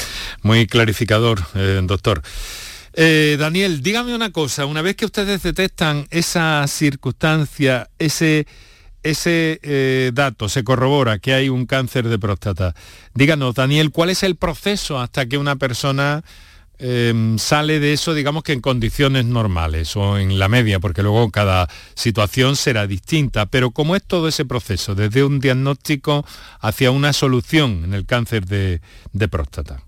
muy 0.42 0.66
clarificador, 0.66 1.40
eh, 1.54 1.80
doctor. 1.82 2.22
Daniel, 2.94 3.80
dígame 3.80 4.12
una 4.12 4.32
cosa, 4.32 4.66
una 4.66 4.82
vez 4.82 4.96
que 4.96 5.04
ustedes 5.04 5.40
detectan 5.44 6.08
esa 6.10 6.66
circunstancia, 6.66 7.88
ese, 8.00 8.48
ese 9.04 10.10
dato, 10.12 10.48
se 10.48 10.64
corrobora 10.64 11.20
que 11.20 11.32
hay 11.32 11.48
un 11.48 11.66
cáncer 11.66 12.08
de 12.08 12.18
próstata, 12.18 12.74
díganos, 13.14 13.54
Daniel, 13.54 13.92
¿cuál 13.92 14.10
es 14.10 14.24
el 14.24 14.34
proceso 14.34 14.98
hasta 14.98 15.26
que 15.26 15.38
una 15.38 15.54
persona 15.54 16.24
Em, 16.80 17.38
sale 17.38 17.80
de 17.80 17.92
eso, 17.92 18.14
digamos 18.14 18.44
que 18.44 18.52
en 18.52 18.60
condiciones 18.60 19.24
normales 19.24 19.96
o 19.96 20.16
en 20.16 20.38
la 20.38 20.48
media, 20.48 20.78
porque 20.78 21.02
luego 21.02 21.30
cada 21.30 21.68
situación 21.94 22.54
será 22.54 22.86
distinta. 22.86 23.46
Pero 23.46 23.72
¿cómo 23.72 23.96
es 23.96 24.04
todo 24.04 24.28
ese 24.28 24.44
proceso, 24.44 24.94
desde 24.94 25.24
un 25.24 25.40
diagnóstico 25.40 26.24
hacia 26.60 26.92
una 26.92 27.12
solución 27.12 27.82
en 27.84 27.94
el 27.94 28.06
cáncer 28.06 28.46
de, 28.46 28.80
próstata? 29.28 29.82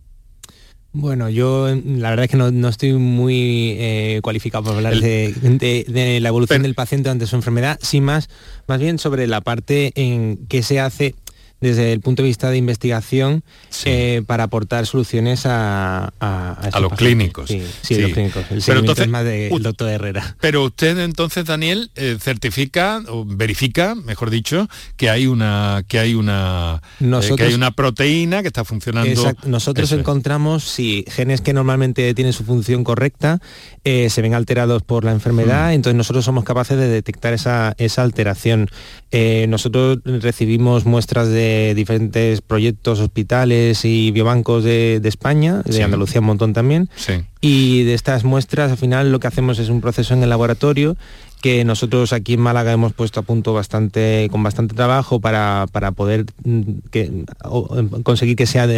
Bueno, 0.93 1.29
yo 1.29 1.69
la 1.69 2.11
verdad 2.11 2.25
es 2.25 2.31
que 2.33 2.37
no, 2.37 2.69
estoy 2.69 2.95
muy 2.95 3.77
eh, 3.79 4.19
cualificado 4.25 4.65
para 4.65 4.77
hablar 4.79 4.97
de, 4.97 6.19
la 6.21 6.29
evolución 6.29 6.63
del 6.63 6.75
paciente 6.75 7.09
ante 7.09 7.29
su 7.29 7.37
enfermedad, 7.37 7.79
sin 7.81 8.03
más, 8.03 8.29
más 8.67 8.81
bien 8.81 8.99
sobre 8.99 9.29
la 9.29 9.41
parte 9.41 9.93
en 9.95 10.49
que 10.49 10.65
se 10.65 10.81
hace 10.81 11.15
desde 11.61 11.93
el 11.93 12.01
punto 12.01 12.23
de 12.23 12.29
vista 12.29 12.51
de 12.51 12.57
investigación 12.57 13.45
eh, 13.85 14.23
para 14.27 14.45
aportar 14.45 14.87
soluciones 14.87 15.45
a, 15.45 16.13
a, 16.19 16.81
los 16.81 16.93
clínicos. 16.95 17.49
Sí, 17.49 17.63
sí, 17.83 18.01
los 18.01 18.13
clínicos. 18.13 18.45
El 18.51 18.63
pero 18.65 18.81
entonces, 18.81 19.09
más 19.09 19.25
del 19.25 19.63
doctor 19.63 19.91
Herrera. 19.91 20.37
Pero 20.41 20.65
usted 20.65 20.99
entonces, 20.99 21.45
Daniel, 21.45 21.91
eh, 21.97 22.17
certifica 22.19 23.03
o 23.09 23.25
verifica, 23.27 23.95
mejor 23.95 24.31
dicho, 24.31 24.69
que 24.97 25.11
hay 25.11 25.27
una 25.27 25.85
que 25.87 25.99
hay 25.99 26.15
una 26.15 26.81
eh, 27.01 27.35
que 27.37 27.43
hay 27.45 27.55
una 27.55 27.73
proteína 27.73 28.41
que 28.41 28.49
está 28.49 28.65
funcionando. 28.65 29.11
Exacto. 29.11 29.49
Nosotros 29.49 29.93
encontramos 29.93 30.65
si 30.65 31.05
genes 31.09 31.43
que 31.43 31.53
normalmente 31.53 32.15
tienen 32.15 32.33
su 32.33 32.45
función 32.45 32.85
correcta 32.85 33.41
se 33.83 34.23
ven 34.23 34.35
alterados 34.35 34.83
por 34.83 35.05
la 35.05 35.13
enfermedad, 35.13 35.71
mm. 35.71 35.73
entonces 35.73 35.97
nosotros 35.97 36.25
somos 36.25 36.45
capaces 36.45 36.79
de 36.79 36.87
detectar 36.89 37.33
esa, 37.33 37.75
esa 37.79 38.03
alteración. 38.03 38.69
nosotros 39.49 39.99
recibimos 40.05 40.85
muestras 40.85 41.29
de 41.29 41.50
diferentes 41.75 42.41
proyectos, 42.41 43.01
hospitales 43.01 43.85
y 43.85 44.11
biobancos 44.11 44.65
de, 44.65 45.01
España, 45.05 45.63
de 45.65 45.83
Andalucía 45.83 46.21
un 46.21 46.27
montón 46.27 46.53
también. 46.53 46.89
Y 47.41 47.85
de 47.85 47.95
estas 47.95 48.25
muestras 48.25 48.71
al 48.71 48.79
final 48.79 49.13
lo 49.13 49.21
que 49.21 49.27
hacemos 49.27 49.59
es 49.59 49.69
un 49.69 49.81
proceso 49.81 50.15
en 50.15 50.23
el 50.23 50.29
laboratorio 50.29 50.97
que 51.41 51.65
nosotros 51.65 52.13
aquí 52.13 52.35
en 52.35 52.41
Málaga 52.41 52.73
hemos 52.73 52.93
puesto 52.93 53.21
a 53.21 53.23
punto 53.23 53.53
bastante, 53.53 54.29
con 54.31 54.43
bastante 54.43 54.75
trabajo 54.75 55.21
para, 55.21 55.67
poder 55.97 56.27
mm, 56.45 56.61
que, 56.91 57.25
conseguir 58.03 58.37
que 58.37 58.47
sea 58.47 58.69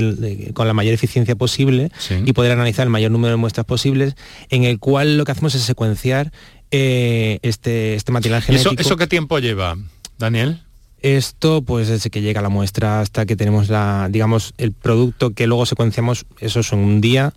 con 0.54 0.66
la 0.66 0.74
mayor 0.74 0.94
eficiencia 0.94 1.34
posible 1.34 1.90
y 2.24 2.32
poder 2.32 2.52
analizar 2.52 2.84
el 2.84 2.90
mayor 2.90 3.10
número 3.10 3.32
de 3.32 3.36
muestras 3.36 3.66
posibles, 3.66 4.14
en 4.48 4.64
el 4.64 4.78
cual 4.78 5.18
lo 5.18 5.24
que 5.24 5.32
hacemos 5.32 5.54
es 5.54 5.62
secuenciar 5.62 6.32
eh, 6.70 7.38
este, 7.42 7.94
este 7.94 8.12
material 8.12 8.42
genético. 8.42 8.74
¿Eso 8.78 8.96
qué 8.96 9.06
tiempo 9.06 9.38
lleva, 9.38 9.76
Daniel? 10.18 10.60
Esto, 11.02 11.62
pues 11.62 11.88
desde 11.88 12.10
que 12.10 12.22
llega 12.22 12.40
la 12.42 12.48
muestra 12.48 13.00
hasta 13.00 13.26
que 13.26 13.36
tenemos 13.36 13.68
la, 13.68 14.08
digamos, 14.10 14.54
el 14.56 14.72
producto 14.72 15.30
que 15.30 15.48
luego 15.48 15.66
secuenciamos, 15.66 16.26
eso 16.38 16.60
es 16.60 16.72
un 16.72 17.00
día. 17.00 17.34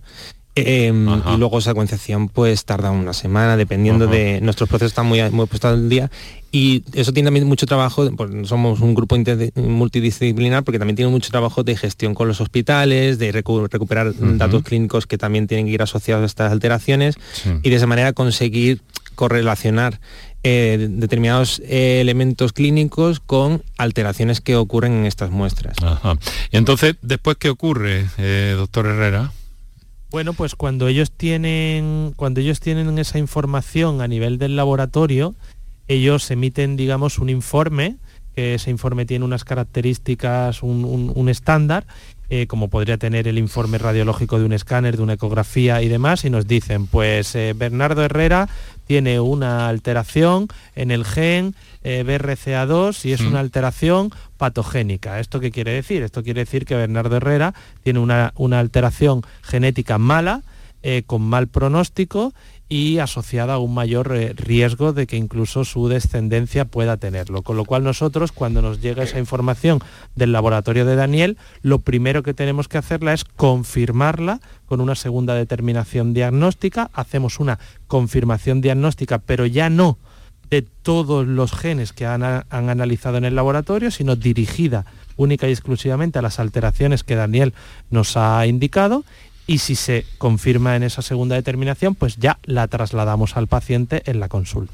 Em, 0.57 1.05
y 1.09 1.37
luego 1.37 1.59
secuenciación 1.59 2.29
pues 2.29 2.63
tarda 2.63 2.89
una 2.89 3.11
semana 3.11 3.57
dependiendo 3.57 4.07
de 4.07 4.39
nuestros 4.39 4.69
procesos 4.69 4.93
están 4.93 5.05
muy, 5.05 5.19
muy 5.31 5.47
puestos 5.47 5.73
al 5.73 5.89
día. 5.89 6.09
Y 6.49 6.83
eso 6.93 7.11
tiene 7.11 7.27
también 7.27 7.45
mucho 7.45 7.65
trabajo 7.65 8.09
pues, 8.15 8.47
somos 8.47 8.79
un 8.79 8.95
grupo 8.95 9.17
multidisciplinar 9.55 10.63
porque 10.63 10.79
también 10.79 10.95
tiene 10.95 11.11
mucho 11.11 11.29
trabajo 11.29 11.63
de 11.63 11.75
gestión 11.75 12.13
con 12.13 12.29
los 12.29 12.39
hospitales 12.39 13.19
de 13.19 13.33
recuperar 13.33 14.13
datos 14.37 14.63
clínicos 14.63 15.07
que 15.07 15.17
también 15.17 15.47
tienen 15.47 15.65
que 15.65 15.73
ir 15.73 15.81
asociados 15.81 16.23
a 16.23 16.25
estas 16.27 16.51
alteraciones 16.53 17.15
y 17.61 17.69
de 17.69 17.75
esa 17.75 17.87
manera 17.87 18.13
conseguir 18.13 18.81
correlacionar 19.15 19.99
eh, 20.47 20.89
determinados 20.91 21.59
eh, 21.65 22.01
elementos 22.01 22.53
clínicos 22.53 23.19
con 23.19 23.63
alteraciones 23.79 24.41
que 24.41 24.55
ocurren 24.55 24.93
en 24.93 25.05
estas 25.07 25.31
muestras. 25.31 25.75
Y 26.51 26.57
entonces, 26.57 26.97
¿después 27.01 27.37
qué 27.37 27.49
ocurre, 27.49 28.05
eh, 28.19 28.53
doctor 28.55 28.85
Herrera? 28.85 29.31
Bueno, 30.11 30.33
pues 30.33 30.53
cuando 30.53 30.87
ellos 30.87 31.09
tienen 31.09 32.13
cuando 32.15 32.41
ellos 32.41 32.59
tienen 32.59 32.99
esa 32.99 33.17
información 33.17 34.01
a 34.01 34.07
nivel 34.07 34.37
del 34.37 34.55
laboratorio, 34.55 35.33
ellos 35.87 36.29
emiten, 36.29 36.77
digamos, 36.77 37.17
un 37.17 37.29
informe, 37.29 37.95
que 38.35 38.53
ese 38.53 38.69
informe 38.69 39.07
tiene 39.07 39.25
unas 39.25 39.45
características, 39.45 40.61
un 40.61 41.27
estándar, 41.27 41.87
eh, 42.27 42.47
como 42.47 42.69
podría 42.69 42.97
tener 42.97 43.27
el 43.27 43.37
informe 43.37 43.77
radiológico 43.77 44.39
de 44.39 44.45
un 44.45 44.53
escáner, 44.53 44.97
de 44.97 45.03
una 45.03 45.13
ecografía 45.13 45.83
y 45.83 45.89
demás, 45.89 46.25
y 46.25 46.31
nos 46.31 46.47
dicen, 46.47 46.87
pues 46.87 47.35
eh, 47.35 47.53
Bernardo 47.55 48.03
Herrera 48.03 48.49
tiene 48.85 49.19
una 49.19 49.67
alteración 49.67 50.47
en 50.75 50.91
el 50.91 51.05
gen 51.05 51.55
eh, 51.83 52.03
BRCA2 52.05 53.05
y 53.05 53.13
es 53.13 53.21
una 53.21 53.31
mm. 53.31 53.45
alteración 53.45 54.11
patogénica. 54.37 55.19
¿Esto 55.19 55.39
qué 55.39 55.51
quiere 55.51 55.71
decir? 55.71 56.03
Esto 56.03 56.23
quiere 56.23 56.41
decir 56.41 56.65
que 56.65 56.75
Bernardo 56.75 57.17
Herrera 57.17 57.53
tiene 57.83 57.99
una, 57.99 58.33
una 58.35 58.59
alteración 58.59 59.21
genética 59.41 59.97
mala, 59.97 60.43
con 61.07 61.23
mal 61.23 61.47
pronóstico 61.47 62.31
y 62.67 62.97
asociada 62.97 63.55
a 63.55 63.59
un 63.59 63.73
mayor 63.73 64.15
eh, 64.15 64.33
riesgo 64.33 64.91
de 64.91 65.05
que 65.05 65.17
incluso 65.17 65.65
su 65.65 65.87
descendencia 65.87 66.65
pueda 66.65 66.97
tenerlo. 66.97 67.43
Con 67.43 67.57
lo 67.57 67.65
cual 67.65 67.83
nosotros, 67.83 68.31
cuando 68.31 68.61
nos 68.61 68.81
llega 68.81 69.03
esa 69.03 69.19
información 69.19 69.79
del 70.15 70.31
laboratorio 70.31 70.85
de 70.85 70.95
Daniel, 70.95 71.37
lo 71.61 71.79
primero 71.79 72.23
que 72.23 72.33
tenemos 72.33 72.67
que 72.67 72.77
hacerla 72.77 73.13
es 73.13 73.23
confirmarla 73.23 74.39
con 74.65 74.81
una 74.81 74.95
segunda 74.95 75.35
determinación 75.35 76.13
diagnóstica. 76.13 76.89
Hacemos 76.93 77.39
una 77.39 77.59
confirmación 77.87 78.61
diagnóstica, 78.61 79.19
pero 79.19 79.45
ya 79.45 79.69
no 79.69 79.97
de 80.49 80.61
todos 80.61 81.25
los 81.27 81.53
genes 81.53 81.93
que 81.93 82.05
han, 82.05 82.23
han 82.23 82.69
analizado 82.69 83.17
en 83.17 83.25
el 83.25 83.35
laboratorio, 83.35 83.91
sino 83.91 84.15
dirigida 84.15 84.85
única 85.17 85.47
y 85.47 85.51
exclusivamente 85.51 86.19
a 86.19 86.21
las 86.21 86.39
alteraciones 86.39 87.03
que 87.03 87.15
Daniel 87.15 87.53
nos 87.89 88.17
ha 88.17 88.45
indicado 88.47 89.03
y 89.47 89.59
si 89.59 89.75
se 89.75 90.05
confirma 90.17 90.75
en 90.75 90.83
esa 90.83 91.01
segunda 91.01 91.35
determinación, 91.35 91.95
pues 91.95 92.17
ya 92.17 92.39
la 92.43 92.67
trasladamos 92.67 93.37
al 93.37 93.47
paciente 93.47 94.03
en 94.05 94.19
la 94.19 94.29
consulta. 94.29 94.73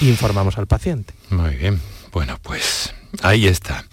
informamos 0.00 0.58
al 0.58 0.66
paciente. 0.66 1.14
Muy 1.30 1.56
bien, 1.56 1.80
bueno, 2.12 2.38
pues 2.42 2.94
ahí 3.22 3.46
está. 3.46 3.84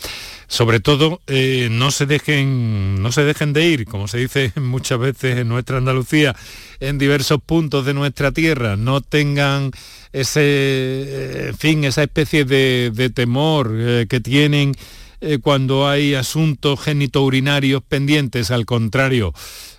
Sobre 0.52 0.82
todo, 0.82 1.22
eh, 1.28 1.70
no, 1.72 1.92
se 1.92 2.06
dejen, 2.06 3.02
no 3.02 3.14
se 3.14 3.24
dejen 3.24 3.54
de 3.54 3.68
ir, 3.68 3.86
como 3.86 4.10
se 4.10 4.18
dice 4.18 4.52
muchas 4.60 5.00
veces 5.00 5.38
en 5.38 5.48
nuestra 5.48 5.78
Andalucía, 5.78 6.36
en 6.82 6.98
diversos 6.98 7.42
puntos 7.42 7.86
de 7.86 7.94
nuestra 7.94 8.34
tierra, 8.34 8.76
no 8.76 9.00
tengan 9.00 9.72
ese, 10.12 11.54
fin, 11.58 11.86
esa 11.86 12.04
especie 12.04 12.44
de, 12.44 13.12
temor 13.16 13.72
eh, 13.74 14.08
que 14.10 14.20
tienen 14.20 14.76
eh, 15.22 15.38
cuando 15.42 15.88
hay 15.88 16.16
asuntos 16.16 16.82
genitourinarios 16.82 17.82
pendientes, 17.84 18.52
al 18.52 18.66
contrario, 18.66 19.34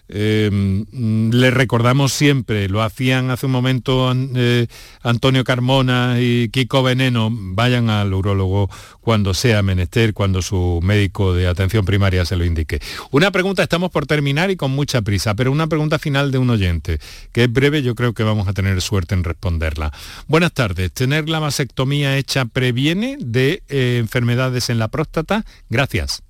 Em, 0.08 0.84
le 1.30 1.50
recordamos 1.50 2.12
siempre, 2.12 2.68
lo 2.68 2.82
hacían 2.82 3.30
hace 3.30 3.46
un 3.46 3.52
momento 3.52 4.12
eh, 4.34 4.66
Antonio 5.02 5.42
Carmona 5.42 6.16
y 6.20 6.50
Kiko 6.50 6.82
Veneno, 6.82 7.30
vayan 7.32 7.88
al 7.88 8.12
urólogo 8.12 8.68
cuando 9.00 9.32
sea 9.32 9.62
menester, 9.62 10.12
cuando 10.12 10.42
su 10.42 10.80
médico 10.82 11.32
de 11.32 11.46
atención 11.46 11.84
primaria 11.84 12.24
se 12.26 12.36
lo 12.36 12.44
indique. 12.44 12.80
Una 13.10 13.30
pregunta, 13.30 13.62
estamos 13.62 13.90
por 13.90 14.06
terminar 14.06 14.50
y 14.50 14.56
con 14.56 14.72
mucha 14.72 15.00
prisa, 15.00 15.34
pero 15.34 15.50
una 15.50 15.66
pregunta 15.66 15.98
final 15.98 16.30
de 16.30 16.38
un 16.38 16.50
oyente, 16.50 16.98
que 17.32 17.44
es 17.44 17.52
breve, 17.52 17.82
yo 17.82 17.94
creo 17.94 18.12
que 18.12 18.22
vamos 18.22 18.48
a 18.48 18.52
tener 18.52 18.80
suerte 18.82 19.14
en 19.14 19.24
responderla. 19.24 19.92
Buenas 20.26 20.52
tardes, 20.52 20.92
¿tener 20.92 21.28
la 21.30 21.38
vasectomía 21.38 22.18
hecha 22.18 22.44
previene 22.44 23.16
de 23.18 23.62
eh, 23.68 23.96
enfermedades 23.98 24.68
en 24.68 24.78
la 24.78 24.88
próstata? 24.88 25.46
Gracias. 25.70 26.22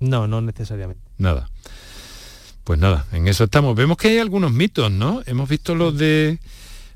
No, 0.00 0.26
no 0.26 0.40
necesariamente. 0.40 1.02
Nada. 1.18 1.50
Pues 2.68 2.78
nada, 2.78 3.06
en 3.12 3.26
eso 3.28 3.44
estamos. 3.44 3.74
Vemos 3.74 3.96
que 3.96 4.08
hay 4.08 4.18
algunos 4.18 4.52
mitos, 4.52 4.92
¿no? 4.92 5.22
Hemos 5.24 5.48
visto 5.48 5.74
lo 5.74 5.90
de 5.90 6.38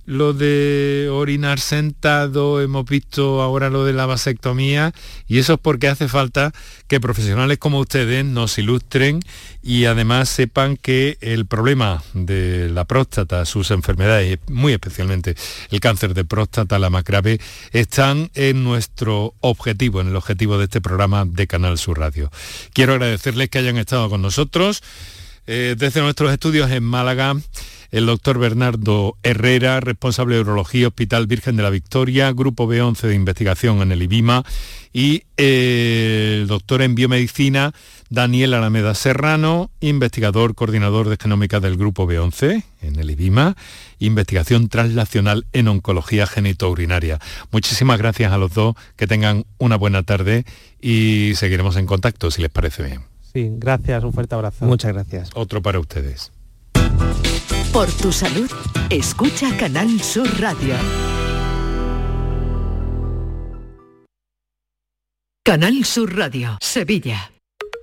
lo 0.04 0.34
de 0.34 1.08
orinar 1.10 1.60
sentado, 1.60 2.60
hemos 2.60 2.84
visto 2.84 3.40
ahora 3.40 3.70
lo 3.70 3.86
de 3.86 3.94
la 3.94 4.04
vasectomía 4.04 4.92
y 5.26 5.38
eso 5.38 5.54
es 5.54 5.58
porque 5.60 5.88
hace 5.88 6.08
falta 6.08 6.52
que 6.88 7.00
profesionales 7.00 7.56
como 7.56 7.78
ustedes 7.78 8.22
nos 8.22 8.58
ilustren 8.58 9.20
y 9.62 9.86
además 9.86 10.28
sepan 10.28 10.76
que 10.76 11.16
el 11.22 11.46
problema 11.46 12.02
de 12.12 12.68
la 12.68 12.84
próstata, 12.84 13.46
sus 13.46 13.70
enfermedades, 13.70 14.40
muy 14.48 14.74
especialmente 14.74 15.36
el 15.70 15.80
cáncer 15.80 16.12
de 16.12 16.26
próstata, 16.26 16.78
la 16.78 16.90
más 16.90 17.04
grave, 17.04 17.40
están 17.70 18.30
en 18.34 18.62
nuestro 18.62 19.32
objetivo, 19.40 20.02
en 20.02 20.08
el 20.08 20.16
objetivo 20.16 20.58
de 20.58 20.64
este 20.64 20.82
programa 20.82 21.24
de 21.24 21.46
Canal 21.46 21.78
Sur 21.78 21.98
Radio. 21.98 22.30
Quiero 22.74 22.92
agradecerles 22.92 23.48
que 23.48 23.56
hayan 23.56 23.78
estado 23.78 24.10
con 24.10 24.20
nosotros. 24.20 24.82
Eh, 25.46 25.74
desde 25.76 26.00
nuestros 26.00 26.32
estudios 26.32 26.70
en 26.70 26.84
Málaga, 26.84 27.34
el 27.90 28.06
doctor 28.06 28.38
Bernardo 28.38 29.16
Herrera, 29.22 29.80
responsable 29.80 30.36
de 30.36 30.40
Urología 30.40 30.88
Hospital 30.88 31.26
Virgen 31.26 31.56
de 31.56 31.62
la 31.62 31.70
Victoria, 31.70 32.32
Grupo 32.32 32.66
B11 32.66 33.08
de 33.08 33.14
Investigación 33.14 33.82
en 33.82 33.92
el 33.92 34.02
IBIMA, 34.02 34.44
y 34.92 35.24
eh, 35.36 36.38
el 36.40 36.46
doctor 36.46 36.80
en 36.80 36.94
Biomedicina, 36.94 37.72
Daniel 38.08 38.54
Alameda 38.54 38.94
Serrano, 38.94 39.70
investigador, 39.80 40.54
coordinador 40.54 41.08
de 41.08 41.18
genómica 41.20 41.60
del 41.60 41.76
Grupo 41.76 42.06
B11 42.06 42.62
en 42.80 42.98
el 42.98 43.10
IBIMA, 43.10 43.56
investigación 43.98 44.68
translacional 44.68 45.46
en 45.52 45.68
oncología 45.68 46.26
genitourinaria. 46.26 47.18
Muchísimas 47.50 47.98
gracias 47.98 48.32
a 48.32 48.38
los 48.38 48.54
dos, 48.54 48.74
que 48.96 49.06
tengan 49.06 49.44
una 49.58 49.76
buena 49.76 50.02
tarde 50.02 50.44
y 50.80 51.32
seguiremos 51.34 51.76
en 51.76 51.86
contacto 51.86 52.30
si 52.30 52.42
les 52.42 52.50
parece 52.50 52.82
bien. 52.82 53.11
Sí, 53.32 53.50
gracias, 53.56 54.04
un 54.04 54.12
fuerte 54.12 54.34
abrazo. 54.34 54.64
Muchas 54.64 54.92
gracias. 54.92 55.30
Otro 55.34 55.62
para 55.62 55.80
ustedes. 55.80 56.32
Por 57.72 57.90
tu 57.90 58.12
salud, 58.12 58.50
escucha 58.90 59.56
Canal 59.56 60.00
Sur 60.02 60.28
Radio. 60.40 60.74
Canal 65.44 65.84
Sur 65.84 66.16
Radio, 66.16 66.58
Sevilla. 66.60 67.32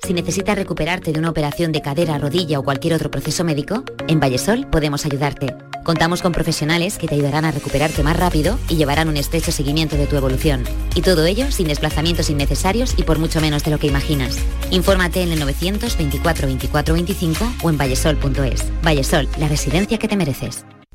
Si 0.05 0.13
necesitas 0.13 0.55
recuperarte 0.55 1.11
de 1.11 1.19
una 1.19 1.29
operación 1.29 1.71
de 1.71 1.81
cadera, 1.81 2.17
rodilla 2.17 2.59
o 2.59 2.63
cualquier 2.63 2.93
otro 2.93 3.11
proceso 3.11 3.43
médico, 3.43 3.83
en 4.07 4.19
Vallesol 4.19 4.67
podemos 4.69 5.05
ayudarte. 5.05 5.55
Contamos 5.83 6.21
con 6.21 6.31
profesionales 6.31 6.97
que 6.97 7.07
te 7.07 7.15
ayudarán 7.15 7.45
a 7.45 7.51
recuperarte 7.51 8.03
más 8.03 8.17
rápido 8.17 8.59
y 8.69 8.75
llevarán 8.75 9.09
un 9.09 9.17
estrecho 9.17 9.51
seguimiento 9.51 9.95
de 9.95 10.07
tu 10.07 10.15
evolución. 10.15 10.63
Y 10.95 11.01
todo 11.01 11.25
ello 11.25 11.51
sin 11.51 11.67
desplazamientos 11.67 12.29
innecesarios 12.29 12.93
y 12.97 13.03
por 13.03 13.19
mucho 13.19 13.41
menos 13.41 13.63
de 13.63 13.71
lo 13.71 13.79
que 13.79 13.87
imaginas. 13.87 14.37
Infórmate 14.71 15.21
en 15.21 15.31
el 15.31 15.39
924 15.39 16.47
24 16.47 16.93
25 16.93 17.53
o 17.63 17.69
en 17.69 17.77
vallesol.es. 17.77 18.65
Vallesol, 18.83 19.27
la 19.37 19.47
residencia 19.47 19.97
que 19.97 20.07
te 20.07 20.17
mereces. 20.17 20.65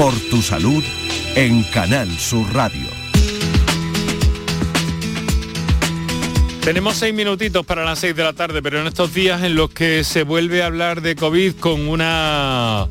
por 0.00 0.14
tu 0.30 0.40
salud 0.40 0.82
en 1.34 1.62
Canal 1.64 2.08
Sur 2.18 2.50
Radio. 2.54 2.86
Tenemos 6.64 6.96
seis 6.96 7.12
minutitos 7.12 7.66
para 7.66 7.84
las 7.84 7.98
seis 7.98 8.16
de 8.16 8.24
la 8.24 8.32
tarde, 8.32 8.62
pero 8.62 8.80
en 8.80 8.86
estos 8.86 9.12
días 9.12 9.42
en 9.42 9.56
los 9.56 9.68
que 9.68 10.02
se 10.02 10.22
vuelve 10.22 10.62
a 10.62 10.66
hablar 10.68 11.02
de 11.02 11.16
COVID 11.16 11.52
con 11.56 11.86
una... 11.86 12.88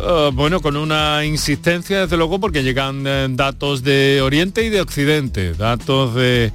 eh, 0.00 0.30
bueno, 0.32 0.60
con 0.60 0.76
una 0.76 1.24
insistencia, 1.24 2.02
desde 2.02 2.16
luego, 2.16 2.38
porque 2.38 2.62
llegan 2.62 3.04
eh, 3.04 3.26
datos 3.30 3.82
de 3.82 4.20
Oriente 4.22 4.64
y 4.64 4.68
de 4.68 4.82
Occidente, 4.82 5.54
datos 5.54 6.14
de, 6.14 6.52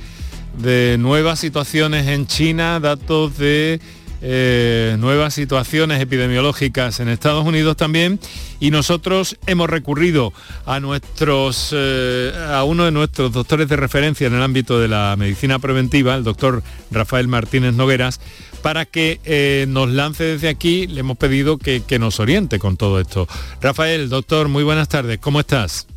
de 0.60 0.96
nuevas 0.98 1.40
situaciones 1.40 2.08
en 2.08 2.26
China, 2.26 2.80
datos 2.80 3.38
de 3.38 3.82
eh, 4.22 4.96
nuevas 5.00 5.34
situaciones 5.34 6.02
epidemiológicas 6.02 7.00
en 7.00 7.10
Estados 7.10 7.46
Unidos 7.46 7.76
también 7.78 8.20
y 8.60 8.72
nosotros 8.72 9.38
hemos 9.48 9.70
recurrido 9.70 10.32
a 10.66 10.80
nuestros 10.80 11.72
eh, 11.76 12.32
a 12.50 12.64
uno 12.64 12.86
de 12.86 12.92
nuestros 12.92 13.32
doctores 13.32 13.68
de 13.68 13.76
referencia 13.76 14.28
en 14.28 14.36
el 14.36 14.44
ámbito 14.44 14.80
de 14.80 14.88
la 14.88 15.16
medicina 15.18 15.60
preventiva, 15.60 16.16
el 16.16 16.24
doctor 16.24 16.62
Rafael 16.92 17.28
Martínez 17.28 17.74
Nogueras, 17.74 18.20
para 18.62 18.86
que 18.86 19.20
eh, 19.26 19.66
nos 19.68 19.90
lance 19.90 20.24
desde 20.24 20.50
aquí, 20.50 20.88
le 20.88 21.00
hemos 21.00 21.18
pedido 21.18 21.58
que, 21.58 21.82
que 21.82 21.98
nos 21.98 22.20
oriente 22.20 22.60
con 22.60 22.78
todo 22.78 23.00
esto. 23.00 23.28
Rafael, 23.60 24.10
doctor, 24.10 24.48
muy 24.50 24.64
buenas 24.64 24.88
tardes, 24.88 25.18
¿cómo 25.20 25.40
estás? 25.40 25.88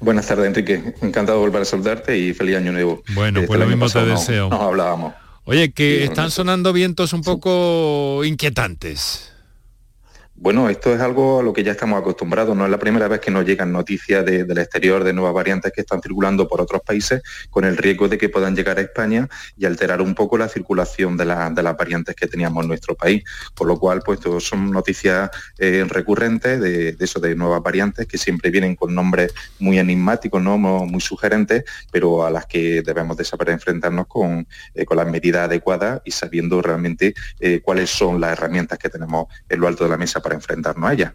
Buenas 0.00 0.26
tardes, 0.26 0.46
Enrique. 0.46 0.94
Encantado 1.00 1.38
de 1.38 1.46
volver 1.46 1.62
a 1.62 1.64
saludarte 1.64 2.18
y 2.18 2.34
feliz 2.34 2.56
año 2.56 2.72
nuevo. 2.72 3.02
Bueno, 3.14 3.40
Eh, 3.40 3.44
pues 3.46 3.58
lo 3.58 3.66
mismo 3.66 3.88
te 3.88 4.04
deseo. 4.04 4.50
No, 4.50 4.60
hablábamos. 4.60 5.14
Oye, 5.44 5.72
que 5.72 6.04
están 6.04 6.30
sonando 6.30 6.72
vientos 6.72 7.12
un 7.12 7.20
poco 7.20 8.24
inquietantes. 8.24 9.33
Bueno, 10.44 10.68
esto 10.68 10.94
es 10.94 11.00
algo 11.00 11.40
a 11.40 11.42
lo 11.42 11.54
que 11.54 11.62
ya 11.64 11.72
estamos 11.72 11.98
acostumbrados. 11.98 12.54
No 12.54 12.66
es 12.66 12.70
la 12.70 12.78
primera 12.78 13.08
vez 13.08 13.18
que 13.20 13.30
nos 13.30 13.46
llegan 13.46 13.72
noticias 13.72 14.22
de- 14.26 14.44
del 14.44 14.58
exterior 14.58 15.02
de 15.02 15.14
nuevas 15.14 15.32
variantes 15.32 15.72
que 15.72 15.80
están 15.80 16.02
circulando 16.02 16.46
por 16.46 16.60
otros 16.60 16.82
países 16.82 17.22
con 17.48 17.64
el 17.64 17.78
riesgo 17.78 18.08
de 18.08 18.18
que 18.18 18.28
puedan 18.28 18.54
llegar 18.54 18.76
a 18.76 18.82
España 18.82 19.26
y 19.56 19.64
alterar 19.64 20.02
un 20.02 20.14
poco 20.14 20.36
la 20.36 20.46
circulación 20.46 21.16
de, 21.16 21.24
la- 21.24 21.48
de 21.48 21.62
las 21.62 21.74
variantes 21.78 22.14
que 22.14 22.26
teníamos 22.26 22.62
en 22.62 22.68
nuestro 22.68 22.94
país. 22.94 23.24
Por 23.54 23.66
lo 23.68 23.78
cual, 23.78 24.02
pues 24.04 24.20
son 24.40 24.70
noticias 24.70 25.30
eh, 25.58 25.82
recurrentes 25.88 26.60
de, 26.60 26.94
eso, 27.00 27.20
de 27.20 27.34
nuevas 27.34 27.62
variantes 27.62 28.06
que 28.06 28.18
siempre 28.18 28.50
vienen 28.50 28.76
con 28.76 28.94
nombres 28.94 29.32
muy 29.60 29.78
enigmáticos, 29.78 30.42
¿no? 30.42 30.58
Muy 30.58 31.00
sugerentes, 31.00 31.64
pero 31.90 32.22
a 32.26 32.30
las 32.30 32.44
que 32.44 32.82
debemos 32.82 33.16
de 33.16 33.24
saber 33.24 33.48
enfrentarnos 33.48 34.08
con, 34.08 34.46
eh, 34.74 34.84
con 34.84 34.98
las 34.98 35.06
medidas 35.06 35.46
adecuadas 35.46 36.02
y 36.04 36.10
sabiendo 36.10 36.60
realmente 36.60 37.14
eh, 37.40 37.62
cuáles 37.64 37.88
son 37.88 38.20
las 38.20 38.32
herramientas 38.32 38.78
que 38.78 38.90
tenemos 38.90 39.28
en 39.48 39.58
lo 39.58 39.68
alto 39.68 39.84
de 39.84 39.90
la 39.90 39.96
mesa 39.96 40.20
para 40.20 40.33
enfrentarnos 40.34 40.88
a 40.90 40.92
ellas. 40.92 41.12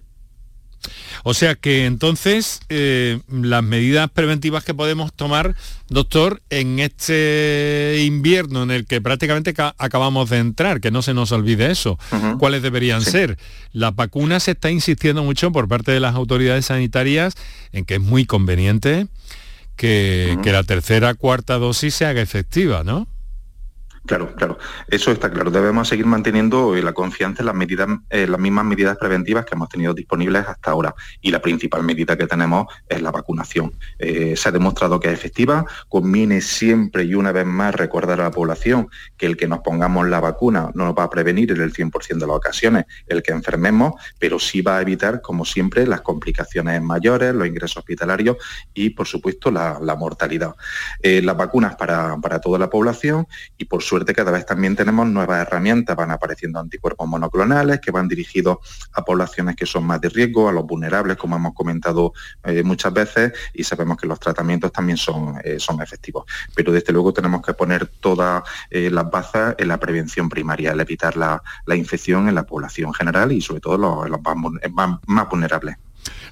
O 1.26 1.34
sea 1.34 1.56
que 1.56 1.86
entonces 1.86 2.62
eh, 2.70 3.20
las 3.30 3.62
medidas 3.62 4.10
preventivas 4.10 4.64
que 4.64 4.74
podemos 4.74 5.12
tomar, 5.14 5.54
doctor, 5.90 6.42
en 6.50 6.80
este 6.80 8.04
invierno 8.06 8.64
en 8.64 8.72
el 8.72 8.86
que 8.86 9.02
prácticamente 9.02 9.54
ca- 9.54 9.76
acabamos 9.78 10.30
de 10.30 10.38
entrar, 10.38 10.80
que 10.80 10.92
no 10.92 11.02
se 11.02 11.14
nos 11.14 11.34
olvide 11.34 11.70
eso, 11.70 12.00
¿cuáles 12.40 12.62
deberían 12.62 13.02
Sí. 13.02 13.12
ser? 13.12 13.38
Las 13.74 13.94
vacunas 13.94 14.44
se 14.44 14.52
está 14.52 14.72
insistiendo 14.72 15.22
mucho 15.26 15.52
por 15.52 15.68
parte 15.68 15.92
de 15.92 16.00
las 16.00 16.16
autoridades 16.16 16.68
sanitarias 16.68 17.34
en 17.74 17.84
que 17.84 17.96
es 17.96 18.02
muy 18.02 18.26
conveniente 18.26 19.08
que, 19.76 20.38
que 20.42 20.54
la 20.54 20.64
tercera, 20.64 21.14
cuarta 21.14 21.58
dosis 21.58 21.94
se 21.96 22.06
haga 22.06 22.22
efectiva, 22.22 22.86
¿no? 22.86 23.06
Claro, 24.10 24.34
claro. 24.34 24.58
Eso 24.88 25.12
está 25.12 25.30
claro. 25.30 25.52
Debemos 25.52 25.88
seguir 25.88 26.08
manteniendo 26.08 26.76
eh, 26.76 26.82
la 26.82 26.94
confianza 26.94 27.44
en 27.44 27.46
las 27.46 27.54
medidas, 27.54 27.88
eh, 28.10 28.26
las 28.26 28.40
mismas 28.40 28.66
medidas 28.66 28.98
preventivas 28.98 29.46
que 29.46 29.54
hemos 29.54 29.70
tenido 29.70 29.94
disponibles 29.94 30.48
hasta 30.48 30.72
ahora. 30.72 30.96
Y 31.22 31.30
la 31.30 31.40
principal 31.40 31.84
medida 31.84 32.18
que 32.18 32.26
tenemos 32.26 32.66
es 32.88 33.04
la 33.04 33.12
vacunación. 33.12 33.72
Eh, 34.00 34.36
se 34.36 34.50
ha 34.50 34.52
demostrado 34.52 35.00
que 35.00 35.10
es 35.10 35.14
efectiva. 35.14 35.64
Conviene 35.90 36.42
siempre 36.42 37.04
y 37.04 37.14
una 37.14 37.32
vez 37.32 37.46
más 37.46 37.76
recordar 37.76 38.20
a 38.20 38.24
la 38.24 38.32
población 38.32 38.90
que 39.16 39.28
el 39.28 39.38
que 39.38 39.48
nos 39.48 39.60
pongamos 39.60 40.08
la 40.08 40.20
vacuna 40.20 40.72
no 40.74 40.86
nos 40.86 40.96
va 40.96 41.04
a 41.04 41.10
prevenir 41.12 41.52
en 41.52 41.62
el 41.62 41.72
100% 41.72 42.08
de 42.18 42.26
las 42.26 42.36
ocasiones 42.36 42.86
el 43.06 43.22
que 43.22 43.32
enfermemos, 43.32 43.94
pero 44.18 44.40
sí 44.40 44.64
va 44.64 44.80
a 44.80 44.82
evitar, 44.82 45.22
como 45.22 45.46
siempre, 45.46 45.86
las 45.86 46.02
complicaciones 46.02 46.82
mayores, 46.82 47.36
los 47.36 47.46
ingresos 47.46 47.78
hospitalarios 47.78 48.38
y, 48.74 48.90
por 48.90 49.06
supuesto, 49.06 49.52
la, 49.52 49.80
mortalidad. 50.00 50.56
Las 51.04 51.38
vacunas 51.38 51.76
para, 51.76 52.18
para 52.18 52.42
toda 52.42 52.58
la 52.58 52.72
población 52.72 53.28
y, 53.56 53.66
por 53.66 53.84
suerte, 53.84 53.99
cada 54.06 54.32
vez 54.32 54.46
también 54.46 54.76
tenemos 54.76 55.08
nuevas 55.08 55.42
herramientas. 55.42 55.96
Van 55.96 56.12
apareciendo 56.12 56.60
anticuerpos 56.60 57.08
monoclonales 57.08 57.80
que 57.80 57.92
van 57.92 58.08
dirigidos 58.08 58.58
a 58.94 59.04
poblaciones 59.04 59.56
que 59.56 59.66
son 59.66 59.84
más 59.86 60.02
de 60.02 60.10
riesgo, 60.10 60.50
a 60.50 60.52
los 60.52 60.66
vulnerables, 60.66 61.18
como 61.18 61.36
hemos 61.36 61.54
comentado 61.54 62.14
eh, 62.44 62.64
muchas 62.64 62.94
veces, 62.94 63.34
y 63.54 63.64
sabemos 63.64 63.98
que 63.98 64.08
los 64.08 64.20
tratamientos 64.20 64.72
también 64.72 64.98
son, 64.98 65.36
eh, 65.44 65.60
son 65.60 65.82
efectivos. 65.82 66.26
Pero 66.56 66.72
desde 66.72 66.94
luego 66.94 67.14
tenemos 67.14 67.42
que 67.42 67.54
poner 67.54 67.88
todas 67.88 68.44
eh, 68.70 68.90
las 68.90 69.10
bazas 69.10 69.56
en 69.58 69.68
la 69.68 69.80
prevención 69.80 70.30
primaria, 70.30 70.72
el 70.72 70.80
evitar 70.80 71.18
la, 71.18 71.42
la 71.66 71.76
infección 71.76 72.30
en 72.30 72.36
la 72.36 72.44
población 72.44 72.94
general 72.94 73.32
y 73.32 73.42
sobre 73.42 73.62
todo 73.62 73.78
los, 73.78 74.10
los 74.10 74.20
más 75.08 75.30
vulnerables. 75.30 75.78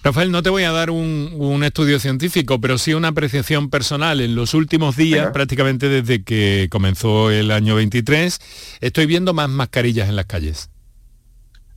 Rafael, 0.04 0.32
no 0.32 0.44
te 0.44 0.50
voy 0.50 0.64
a 0.64 0.72
dar 0.72 0.90
un, 0.90 1.32
un 1.36 1.64
estudio 1.64 2.00
científico, 2.00 2.62
pero 2.62 2.78
sí 2.78 2.94
una 2.94 3.10
apreciación 3.10 3.70
personal. 3.70 4.22
En 4.22 4.36
los 4.36 4.54
últimos 4.54 4.96
días, 4.96 5.22
Venga. 5.22 5.34
prácticamente 5.34 5.90
desde 5.90 6.24
que 6.24 6.68
comenzó 6.72 7.32
el 7.32 7.52
año 7.52 7.76
23, 7.76 8.40
estoy 8.82 9.06
viendo 9.06 9.34
más 9.34 9.50
mascarillas 9.50 10.08
en 10.10 10.16
las 10.16 10.26
calles. 10.26 10.70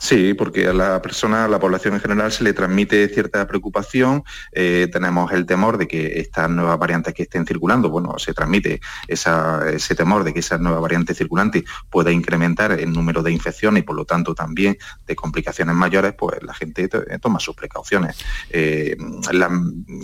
Sí, 0.02 0.32
porque 0.32 0.66
a 0.66 0.72
la 0.72 1.02
persona, 1.02 1.44
a 1.44 1.48
la 1.48 1.58
población 1.60 1.92
en 1.92 2.00
general 2.00 2.32
se 2.32 2.42
le 2.42 2.54
transmite 2.54 3.06
cierta 3.10 3.46
preocupación. 3.46 4.24
eh, 4.50 4.88
tenemos 4.90 5.30
el 5.32 5.44
temor 5.44 5.76
de 5.76 5.86
que 5.86 6.18
estas 6.20 6.48
nuevas 6.48 6.78
variantes 6.78 7.12
que 7.12 7.24
estén 7.24 7.44
circulando, 7.44 7.90
bueno, 7.90 8.18
se 8.18 8.32
transmite 8.32 8.80
ese 9.08 9.94
temor 9.94 10.24
de 10.24 10.32
que 10.32 10.40
esas 10.40 10.58
nuevas 10.58 10.80
variantes 10.80 11.18
circulantes 11.18 11.64
pueda 11.90 12.10
incrementar 12.10 12.72
el 12.72 12.90
número 12.92 13.22
de 13.22 13.30
infecciones 13.30 13.82
y 13.82 13.84
por 13.84 13.94
lo 13.94 14.06
tanto 14.06 14.34
también 14.34 14.78
de 15.06 15.14
complicaciones 15.14 15.74
mayores, 15.74 16.14
pues 16.14 16.42
la 16.42 16.54
gente 16.54 16.88
to- 16.88 17.04
toma 17.20 17.38
sus 17.38 17.54
precauciones. 17.54 18.16
Eh, 18.48 18.96
las 19.32 19.50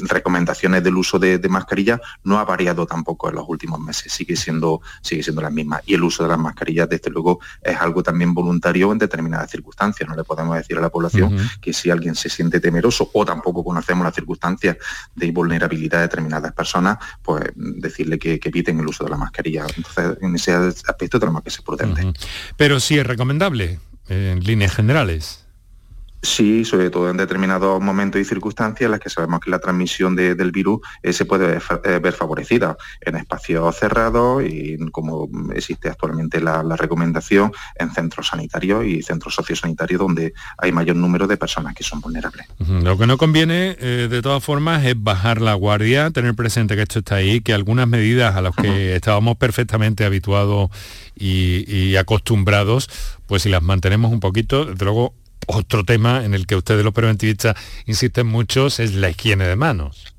recomendaciones 0.09 0.85
del 0.85 0.97
uso 0.99 1.19
de, 1.19 1.39
de 1.39 1.49
mascarillas 1.49 2.01
no 2.23 2.39
ha 2.39 2.45
variado 2.45 2.85
tampoco 2.87 3.31
en 3.31 3.37
los 3.37 3.49
últimos 3.49 3.81
meses, 3.81 4.13
sigue 4.13 4.37
siendo, 4.37 4.83
sigue 5.01 5.23
siendo 5.23 5.41
las 5.41 5.53
mismas. 5.53 5.81
Y 5.87 5.95
el 5.95 6.03
uso 6.05 6.23
de 6.23 6.29
las 6.29 6.39
mascarillas, 6.39 6.87
desde 6.87 7.11
luego, 7.11 7.41
es 7.63 7.77
algo 7.81 8.03
también 8.03 8.35
voluntario 8.35 8.93
en 8.93 8.99
determinadas 8.99 9.51
circunstancias. 9.51 9.86
No 10.07 10.17
le 10.17 10.25
podemos 10.25 10.57
decir 10.57 10.77
a 10.79 10.81
la 10.81 10.91
población 10.91 11.37
que 11.61 11.73
si 11.73 11.91
alguien 11.91 12.15
se 12.15 12.29
siente 12.29 12.61
temeroso 12.61 13.11
o 13.13 13.25
tampoco 13.25 13.65
conocemos 13.65 14.05
las 14.05 14.15
circunstancias 14.15 14.77
de 15.15 15.31
vulnerabilidad 15.31 15.99
de 15.99 16.03
determinadas 16.03 16.53
personas, 16.53 16.99
pues 17.23 17.45
decirle 17.55 18.19
que, 18.19 18.39
que 18.39 18.49
eviten 18.49 18.81
el 18.81 18.87
uso 18.87 19.05
de 19.05 19.11
la 19.11 19.17
mascarilla. 19.17 19.67
Entonces, 19.77 20.19
en 20.21 20.35
ese 20.35 20.53
aspecto 20.53 21.19
tenemos 21.19 21.43
que 21.43 21.51
ser 21.51 21.65
prudentes. 21.65 22.07
Pero 22.57 22.81
sí 22.81 22.99
es 22.99 23.07
recomendable, 23.07 23.79
en 24.09 24.45
líneas 24.45 24.75
generales. 24.75 25.46
Sí, 26.23 26.65
sobre 26.65 26.91
todo 26.91 27.09
en 27.11 27.17
determinados 27.17 27.81
momentos 27.81 28.21
y 28.21 28.25
circunstancias 28.25 28.87
en 28.87 28.91
las 28.91 29.01
que 29.01 29.11
sabemos 29.11 29.41
que 29.41 29.51
la 29.51 29.59
transmisión 29.61 30.17
de- 30.17 30.35
del 30.35 30.51
virus 30.51 30.81
eh, 31.03 31.13
se 31.13 31.25
puede 31.25 31.47
ver, 31.47 31.63
eh, 31.85 31.99
ver 32.03 32.13
favorecida. 32.15 32.77
En 33.01 33.17
espacios 33.17 33.77
cerrados 33.77 34.43
y 34.45 34.77
como 34.91 35.29
existe 35.55 35.89
actualmente 35.89 36.41
la, 36.41 36.63
la 36.63 36.75
recomendación 36.77 37.53
en 37.79 37.91
centros 37.93 38.29
sanitarios 38.29 38.85
y 38.87 39.03
centros 39.03 39.35
sociosanitarios 39.35 40.01
donde 40.01 40.33
hay 40.59 40.73
mayor 40.73 40.97
número 40.97 41.27
de 41.27 41.37
personas 41.37 41.75
que 41.75 41.85
son 41.85 42.01
vulnerables. 42.01 42.47
Lo 42.69 42.99
que 42.99 43.07
no 43.07 43.19
conviene, 43.19 43.77
eh, 43.79 44.09
de 44.11 44.23
todas 44.23 44.43
formas, 44.43 44.85
es 44.85 45.01
bajar 45.01 45.41
la 45.41 45.55
guardia, 45.55 46.11
tener 46.11 46.35
presente 46.35 46.75
que 46.77 46.83
esto 46.83 46.99
está 47.01 47.17
ahí, 47.17 47.41
que 47.41 47.53
algunas 47.53 47.87
medidas 47.87 48.35
a 48.37 48.41
las 48.41 48.55
que 48.57 48.97
estábamos 48.97 49.37
perfectamente 49.37 50.05
habituados 50.05 50.71
y, 51.15 51.65
y 51.73 51.97
acostumbrados, 51.97 52.89
pues 53.27 53.43
si 53.43 53.49
las 53.49 53.63
mantenemos 53.63 54.11
un 54.13 54.21
poquito, 54.21 54.65
desde 54.65 54.85
luego, 54.85 55.15
otro 55.47 55.85
tema 55.85 56.25
en 56.25 56.35
el 56.35 56.47
que 56.47 56.57
ustedes 56.57 56.85
los 56.85 56.95
preventivistas 56.95 57.57
insisten 57.87 58.27
muchos 58.27 58.81
es 58.81 58.95
la 58.95 59.11
higiene 59.11 59.47
de 59.47 59.57
manos. 59.57 60.16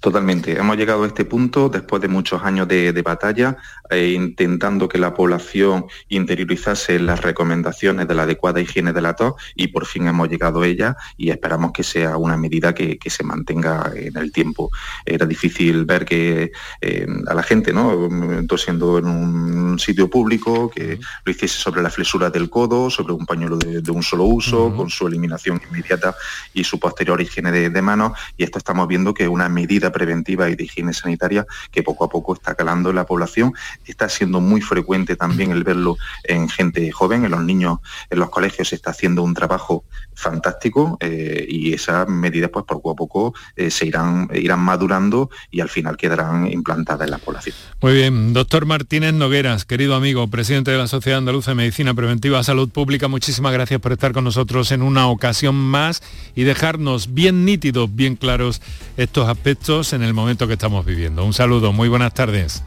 Totalmente. 0.00 0.58
Hemos 0.58 0.78
llegado 0.78 1.04
a 1.04 1.06
este 1.06 1.26
punto 1.26 1.68
después 1.68 2.00
de 2.00 2.08
muchos 2.08 2.42
años 2.42 2.66
de, 2.66 3.02
batalla, 3.02 3.58
eh, 3.90 4.12
intentando 4.16 4.88
que 4.88 4.96
la 4.96 5.12
población 5.12 5.86
interiorizase 6.08 6.98
las 6.98 7.20
recomendaciones 7.20 8.08
de 8.08 8.14
la 8.14 8.22
adecuada 8.22 8.62
higiene 8.62 8.94
de 8.94 9.02
la 9.02 9.14
tos 9.14 9.34
y 9.54 9.68
por 9.68 9.84
fin 9.84 10.06
hemos 10.06 10.30
llegado 10.30 10.62
a 10.62 10.66
ella 10.66 10.96
y 11.18 11.28
esperamos 11.28 11.72
que 11.72 11.82
sea 11.82 12.16
una 12.16 12.38
medida 12.38 12.74
que, 12.74 12.98
se 13.10 13.24
mantenga 13.24 13.92
en 13.94 14.16
el 14.16 14.32
tiempo. 14.32 14.70
Era 15.04 15.26
difícil 15.26 15.84
ver 15.84 16.06
que 16.06 16.52
eh, 16.80 17.06
a 17.26 17.34
la 17.34 17.42
gente, 17.42 17.72
¿no? 17.72 18.08
tosiendo 18.46 18.98
en 18.98 19.06
un 19.06 19.78
sitio 19.78 20.08
público, 20.08 20.70
que 20.70 20.98
lo 21.24 21.32
hiciese 21.32 21.58
sobre 21.58 21.82
la 21.82 21.90
flexura 21.90 22.30
del 22.30 22.48
codo, 22.48 22.88
sobre 22.88 23.12
un 23.12 23.26
pañuelo 23.26 23.58
de, 23.58 23.90
un 23.90 24.02
solo 24.02 24.24
uso, 24.24 24.74
con 24.74 24.88
su 24.88 25.08
eliminación 25.08 25.60
inmediata 25.68 26.14
y 26.54 26.64
su 26.64 26.78
posterior 26.78 27.20
higiene 27.20 27.50
de, 27.50 27.68
de 27.68 27.82
manos. 27.82 28.12
Y 28.38 28.44
esto 28.44 28.56
estamos 28.56 28.88
viendo 28.88 29.12
que 29.12 29.28
una 29.28 29.48
medida 29.48 29.89
preventiva 29.90 30.48
y 30.50 30.56
de 30.56 30.64
higiene 30.64 30.92
sanitaria 30.92 31.46
que 31.70 31.82
poco 31.82 32.04
a 32.04 32.08
poco 32.08 32.34
está 32.34 32.54
calando 32.54 32.90
en 32.90 32.96
la 32.96 33.06
población. 33.06 33.52
Está 33.84 34.08
siendo 34.08 34.40
muy 34.40 34.60
frecuente 34.60 35.16
también 35.16 35.50
el 35.50 35.64
verlo 35.64 35.96
en 36.24 36.48
gente 36.48 36.90
joven, 36.92 37.24
en 37.24 37.30
los 37.30 37.42
niños, 37.42 37.78
en 38.10 38.18
los 38.18 38.30
colegios 38.30 38.68
se 38.68 38.76
está 38.76 38.90
haciendo 38.90 39.22
un 39.22 39.34
trabajo 39.34 39.84
fantástico 40.14 40.98
eh, 41.00 41.46
y 41.48 41.72
esas 41.72 42.08
medidas 42.08 42.50
pues 42.52 42.64
poco 42.66 42.90
a 42.90 42.94
poco 42.94 43.34
eh, 43.56 43.70
se 43.70 43.86
irán, 43.86 44.28
irán 44.34 44.60
madurando 44.60 45.30
y 45.50 45.60
al 45.60 45.68
final 45.68 45.96
quedarán 45.96 46.46
implantadas 46.46 47.06
en 47.06 47.12
la 47.12 47.18
población. 47.18 47.56
Muy 47.80 47.94
bien, 47.94 48.32
doctor 48.32 48.66
Martínez 48.66 49.14
Nogueras, 49.14 49.64
querido 49.64 49.94
amigo, 49.94 50.28
presidente 50.28 50.70
de 50.70 50.78
la 50.78 50.86
Sociedad 50.86 51.18
Andaluza 51.18 51.52
de 51.52 51.54
Medicina 51.56 51.94
Preventiva 51.94 52.42
Salud 52.42 52.68
Pública, 52.68 53.08
muchísimas 53.08 53.52
gracias 53.52 53.80
por 53.80 53.92
estar 53.92 54.12
con 54.12 54.24
nosotros 54.24 54.72
en 54.72 54.82
una 54.82 55.08
ocasión 55.08 55.54
más 55.54 56.02
y 56.34 56.44
dejarnos 56.44 57.14
bien 57.14 57.44
nítidos, 57.44 57.94
bien 57.94 58.16
claros 58.16 58.60
estos 58.96 59.28
aspectos 59.28 59.79
en 59.80 60.02
el 60.02 60.14
momento 60.14 60.46
que 60.46 60.52
estamos 60.52 60.84
viviendo. 60.84 61.24
Un 61.24 61.32
saludo, 61.32 61.72
muy 61.72 61.88
buenas 61.88 62.12
tardes. 62.14 62.62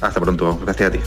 Hasta 0.00 0.20
pronto, 0.20 0.58
gracias 0.64 0.88
a 0.88 0.92
ti. 0.92 0.98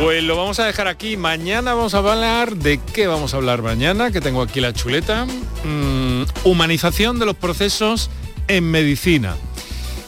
Pues 0.00 0.22
lo 0.22 0.36
vamos 0.36 0.60
a 0.60 0.66
dejar 0.66 0.88
aquí. 0.88 1.16
Mañana 1.16 1.72
vamos 1.72 1.94
a 1.94 1.98
hablar 1.98 2.56
de 2.56 2.78
qué 2.78 3.06
vamos 3.06 3.32
a 3.32 3.38
hablar 3.38 3.62
mañana, 3.62 4.10
que 4.10 4.20
tengo 4.20 4.42
aquí 4.42 4.60
la 4.60 4.74
chuleta. 4.74 5.26
Mm, 5.64 6.24
humanización 6.44 7.18
de 7.18 7.24
los 7.24 7.34
procesos 7.34 8.10
en 8.46 8.70
medicina. 8.70 9.36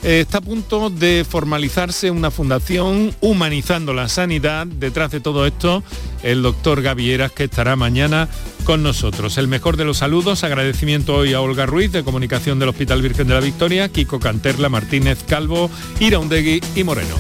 Eh, 0.03 0.20
está 0.20 0.38
a 0.38 0.40
punto 0.40 0.90
de 0.90 1.26
formalizarse 1.28 2.11
una 2.11 2.30
fundación 2.30 3.14
humanizando 3.20 3.92
la 3.92 4.09
sanidad. 4.09 4.66
Detrás 4.66 5.11
de 5.11 5.20
todo 5.20 5.46
esto, 5.46 5.82
el 6.22 6.42
doctor 6.42 6.82
Gavieras, 6.82 7.32
que 7.32 7.44
estará 7.44 7.74
mañana 7.74 8.28
con 8.64 8.82
nosotros. 8.82 9.38
El 9.38 9.49
mejor 9.49 9.76
de 9.76 9.84
los 9.84 9.99
saludos, 9.99 10.44
agradecimiento 10.44 11.14
hoy 11.14 11.32
a 11.32 11.40
Olga 11.40 11.66
Ruiz, 11.66 11.90
de 11.90 12.05
Comunicación 12.05 12.59
del 12.59 12.68
Hospital 12.68 13.03
Virgen 13.03 13.26
de 13.26 13.34
la 13.34 13.40
Victoria, 13.40 13.88
Kiko 13.88 14.20
Canterla, 14.20 14.68
Martínez 14.68 15.24
Calvo, 15.26 15.70
Ira 15.99 16.18
Undegui 16.18 16.61
y 16.76 16.84
Moreno. 16.84 17.16